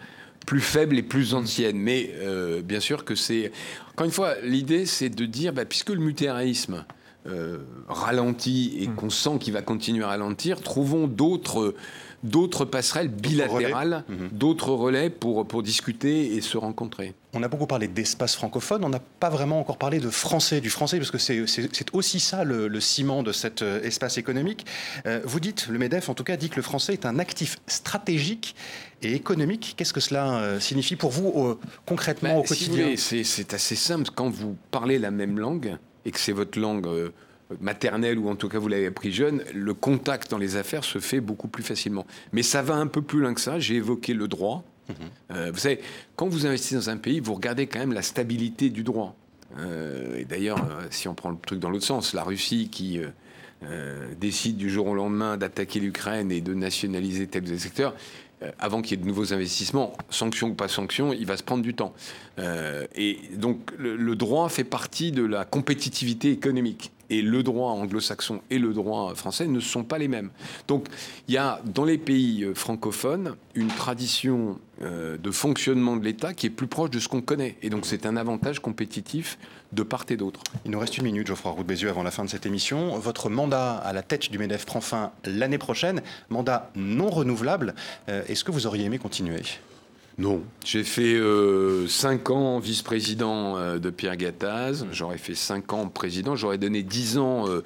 plus 0.45 0.61
faible 0.61 0.97
et 0.97 1.03
plus 1.03 1.33
ancienne. 1.33 1.77
Mais 1.77 2.11
euh, 2.21 2.61
bien 2.61 2.79
sûr 2.79 3.05
que 3.05 3.15
c'est... 3.15 3.51
Encore 3.91 4.05
une 4.05 4.11
fois, 4.11 4.35
l'idée, 4.43 4.85
c'est 4.85 5.09
de 5.09 5.25
dire, 5.25 5.53
bah, 5.53 5.65
puisque 5.65 5.89
le 5.89 5.99
mutérisme 5.99 6.85
euh, 7.27 7.59
ralentit 7.87 8.77
et 8.79 8.87
mm. 8.87 8.95
qu'on 8.95 9.09
sent 9.09 9.37
qu'il 9.39 9.53
va 9.53 9.61
continuer 9.61 10.03
à 10.03 10.07
ralentir, 10.07 10.61
trouvons 10.61 11.07
d'autres 11.07 11.75
d'autres 12.23 12.65
passerelles 12.65 13.07
bilatérales, 13.07 14.03
mhm. 14.07 14.29
d'autres 14.31 14.71
relais 14.71 15.09
pour, 15.09 15.47
pour 15.47 15.63
discuter 15.63 16.35
et 16.35 16.41
se 16.41 16.57
rencontrer. 16.57 17.13
On 17.33 17.43
a 17.43 17.47
beaucoup 17.47 17.67
parlé 17.67 17.87
d'espace 17.87 18.35
francophone, 18.35 18.83
on 18.83 18.89
n'a 18.89 18.99
pas 18.99 19.29
vraiment 19.29 19.59
encore 19.59 19.77
parlé 19.77 19.99
de 19.99 20.09
français, 20.09 20.59
du 20.61 20.69
français, 20.69 20.97
parce 20.97 21.11
que 21.11 21.17
c'est 21.17 21.45
aussi 21.93 22.19
ça 22.19 22.43
le, 22.43 22.79
ciment 22.79 23.23
de 23.23 23.31
cet 23.31 23.61
euh, 23.61 23.81
espace 23.83 24.17
économique. 24.17 24.65
Euh, 25.05 25.21
vous 25.23 25.39
dites, 25.39 25.67
le 25.67 25.79
MEDEF 25.79 26.09
en 26.09 26.13
tout 26.13 26.23
cas 26.23 26.35
dit 26.35 26.49
que 26.49 26.57
le 26.57 26.61
français 26.61 26.93
est 26.93 27.05
un 27.05 27.19
actif 27.19 27.57
stratégique 27.67 28.55
et 29.01 29.13
économique. 29.13 29.75
Qu'est-ce 29.77 29.93
que 29.93 29.99
cela 29.99 30.39
euh, 30.39 30.59
signifie 30.59 30.95
pour 30.95 31.11
vous 31.11 31.57
concrètement 31.85 32.33
bah, 32.33 32.39
au 32.39 32.43
quotidien 32.43 32.93
C'est 32.97 33.53
assez 33.53 33.75
simple. 33.75 34.09
Quand 34.13 34.29
vous 34.29 34.57
parlez 34.71 34.99
la 34.99 35.11
même 35.11 35.39
langue 35.39 35.77
et 36.05 36.11
que 36.11 36.19
c'est 36.19 36.31
votre 36.31 36.59
langue 36.59 37.11
maternelle 37.59 38.17
ou 38.17 38.29
en 38.29 38.35
tout 38.35 38.49
cas 38.49 38.59
vous 38.59 38.67
l'avez 38.67 38.87
appris 38.87 39.11
jeune, 39.11 39.43
le 39.53 39.73
contact 39.73 40.31
dans 40.31 40.37
les 40.37 40.55
affaires 40.55 40.83
se 40.83 40.99
fait 40.99 41.19
beaucoup 41.19 41.47
plus 41.47 41.63
facilement. 41.63 42.05
Mais 42.31 42.43
ça 42.43 42.61
va 42.61 42.75
un 42.75 42.87
peu 42.87 43.01
plus 43.01 43.19
loin 43.19 43.33
que 43.33 43.41
ça. 43.41 43.59
J'ai 43.59 43.75
évoqué 43.75 44.13
le 44.13 44.27
droit. 44.27 44.63
Mhm. 44.89 44.95
Euh, 45.31 45.51
vous 45.51 45.59
savez, 45.59 45.79
quand 46.15 46.27
vous 46.27 46.45
investissez 46.45 46.75
dans 46.75 46.89
un 46.89 46.97
pays, 46.97 47.19
vous 47.19 47.33
regardez 47.33 47.67
quand 47.67 47.79
même 47.79 47.93
la 47.93 48.01
stabilité 48.01 48.69
du 48.69 48.83
droit. 48.83 49.15
Euh, 49.57 50.17
et 50.17 50.25
d'ailleurs, 50.25 50.59
euh, 50.59 50.85
si 50.89 51.07
on 51.07 51.13
prend 51.13 51.29
le 51.29 51.37
truc 51.45 51.59
dans 51.59 51.69
l'autre 51.69 51.85
sens, 51.85 52.13
la 52.13 52.23
Russie 52.23 52.69
qui 52.69 52.99
décide 54.19 54.57
du 54.57 54.71
jour 54.71 54.87
au 54.87 54.95
lendemain 54.95 55.37
d'attaquer 55.37 55.79
l'Ukraine 55.79 56.31
et 56.31 56.41
de 56.41 56.55
nationaliser 56.55 57.27
tel 57.27 57.43
ou 57.43 57.47
tel 57.47 57.59
secteur, 57.59 57.93
avant 58.57 58.81
qu'il 58.81 58.97
y 58.97 58.99
ait 58.99 59.03
de 59.03 59.07
nouveaux 59.07 59.33
investissements, 59.35 59.95
sanctions 60.09 60.47
ou 60.47 60.53
pas 60.55 60.67
sanctions, 60.67 61.13
il 61.13 61.27
va 61.27 61.37
se 61.37 61.43
prendre 61.43 61.61
du 61.61 61.75
temps. 61.75 61.93
et 62.39 63.19
donc 63.35 63.71
le, 63.77 64.15
droit 64.15 64.49
fait 64.49 64.63
partie 64.63 65.11
de 65.11 65.23
la 65.23 65.45
compétitivité 65.45 66.31
économique 66.31 66.91
et 67.11 67.21
le 67.21 67.43
droit 67.43 67.71
anglo-saxon 67.71 68.41
et 68.49 68.57
le 68.57 68.73
droit 68.73 69.13
français 69.15 69.45
ne 69.45 69.59
sont 69.59 69.83
pas 69.83 69.99
les 69.99 70.07
mêmes. 70.07 70.31
Donc 70.67 70.87
il 71.27 71.35
y 71.35 71.37
a 71.37 71.61
dans 71.65 71.83
les 71.83 71.97
pays 71.97 72.43
euh, 72.43 72.55
francophones 72.55 73.35
une 73.53 73.67
tradition 73.67 74.57
euh, 74.81 75.17
de 75.17 75.29
fonctionnement 75.29 75.97
de 75.97 76.05
l'État 76.05 76.33
qui 76.33 76.47
est 76.47 76.49
plus 76.49 76.67
proche 76.67 76.89
de 76.89 76.99
ce 76.99 77.09
qu'on 77.09 77.21
connaît. 77.21 77.57
Et 77.61 77.69
donc 77.69 77.85
c'est 77.85 78.05
un 78.05 78.15
avantage 78.15 78.59
compétitif 78.59 79.37
de 79.73 79.83
part 79.83 80.05
et 80.09 80.15
d'autre. 80.15 80.41
Il 80.65 80.71
nous 80.71 80.79
reste 80.79 80.97
une 80.97 81.03
minute, 81.03 81.27
Geoffroy 81.27 81.51
Roux 81.51 81.63
Bézieux, 81.63 81.89
avant 81.89 82.03
la 82.03 82.11
fin 82.11 82.23
de 82.23 82.29
cette 82.29 82.45
émission. 82.45 82.97
Votre 82.97 83.29
mandat 83.29 83.75
à 83.75 83.91
la 83.93 84.03
tête 84.03 84.31
du 84.31 84.39
MEDEF 84.39 84.65
prend 84.65 84.81
fin 84.81 85.11
l'année 85.25 85.57
prochaine, 85.57 86.01
mandat 86.29 86.71
non 86.75 87.09
renouvelable. 87.09 87.75
Euh, 88.09 88.23
est-ce 88.27 88.43
que 88.43 88.51
vous 88.51 88.67
auriez 88.67 88.85
aimé 88.85 88.97
continuer? 88.97 89.41
Non. 90.17 90.43
J'ai 90.63 90.83
fait 90.83 91.15
euh, 91.15 91.87
5 91.87 92.29
ans 92.29 92.59
vice-président 92.59 93.57
euh, 93.57 93.79
de 93.79 93.89
Pierre 93.89 94.17
Gattaz. 94.17 94.85
J'aurais 94.91 95.17
fait 95.17 95.35
5 95.35 95.73
ans 95.73 95.87
président. 95.87 96.35
J'aurais 96.35 96.57
donné 96.57 96.83
10 96.83 97.17
ans 97.17 97.47
euh, 97.47 97.63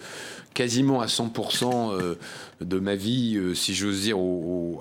quasiment 0.56 1.02
à 1.02 1.06
100% 1.06 1.92
euh, 1.92 2.16
de 2.62 2.80
ma 2.80 2.96
vie, 2.96 3.36
euh, 3.36 3.54
si 3.54 3.76
j'ose 3.76 4.02
dire, 4.02 4.18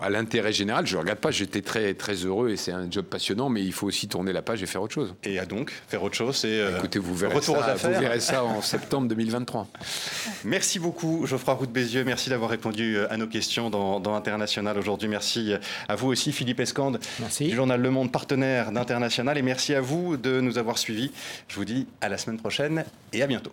à 0.00 0.08
l'intérêt 0.08 0.52
général. 0.52 0.86
Je 0.86 0.96
ne 0.96 1.02
regarde 1.02 1.18
pas, 1.18 1.32
j'étais 1.32 1.60
très, 1.60 1.92
très 1.92 2.14
heureux 2.14 2.50
et 2.50 2.56
c'est 2.56 2.72
un 2.72 2.90
job 2.90 3.04
passionnant, 3.04 3.50
mais 3.50 3.62
il 3.62 3.72
faut 3.72 3.86
aussi 3.86 4.08
tourner 4.08 4.32
la 4.32 4.40
page 4.40 4.62
et 4.62 4.66
faire 4.66 4.80
autre 4.80 4.94
chose. 4.94 5.14
Et 5.24 5.38
à 5.38 5.44
donc, 5.44 5.72
faire 5.88 6.02
autre 6.02 6.14
chose, 6.14 6.36
c'est. 6.36 6.60
Euh, 6.60 6.78
Écoutez, 6.78 6.98
vous 6.98 7.14
verrez, 7.14 7.42
ça, 7.42 7.74
vous 7.74 8.00
verrez 8.00 8.20
ça 8.20 8.44
en 8.44 8.62
septembre 8.62 9.08
2023. 9.08 9.66
Merci 10.44 10.78
beaucoup, 10.78 11.26
Geoffroy 11.26 11.54
Roux 11.54 11.66
Bézieux. 11.66 12.04
Merci 12.04 12.30
d'avoir 12.30 12.50
répondu 12.50 12.98
à 13.10 13.16
nos 13.16 13.26
questions 13.26 13.68
dans, 13.68 14.14
International 14.14 14.78
aujourd'hui. 14.78 15.08
Merci 15.08 15.54
à 15.88 15.96
vous 15.96 16.06
aussi, 16.06 16.30
Philippe 16.30 16.60
Escande, 16.60 17.00
merci. 17.18 17.48
du 17.48 17.56
journal 17.56 17.80
Le 17.80 17.90
Monde, 17.90 18.12
partenaire 18.12 18.70
d'International. 18.70 19.36
Et 19.36 19.42
merci 19.42 19.74
à 19.74 19.80
vous 19.80 20.16
de 20.16 20.40
nous 20.40 20.56
avoir 20.56 20.78
suivis. 20.78 21.10
Je 21.48 21.56
vous 21.56 21.64
dis 21.64 21.88
à 22.00 22.08
la 22.08 22.16
semaine 22.16 22.38
prochaine 22.38 22.84
et 23.12 23.22
à 23.22 23.26
bientôt. 23.26 23.52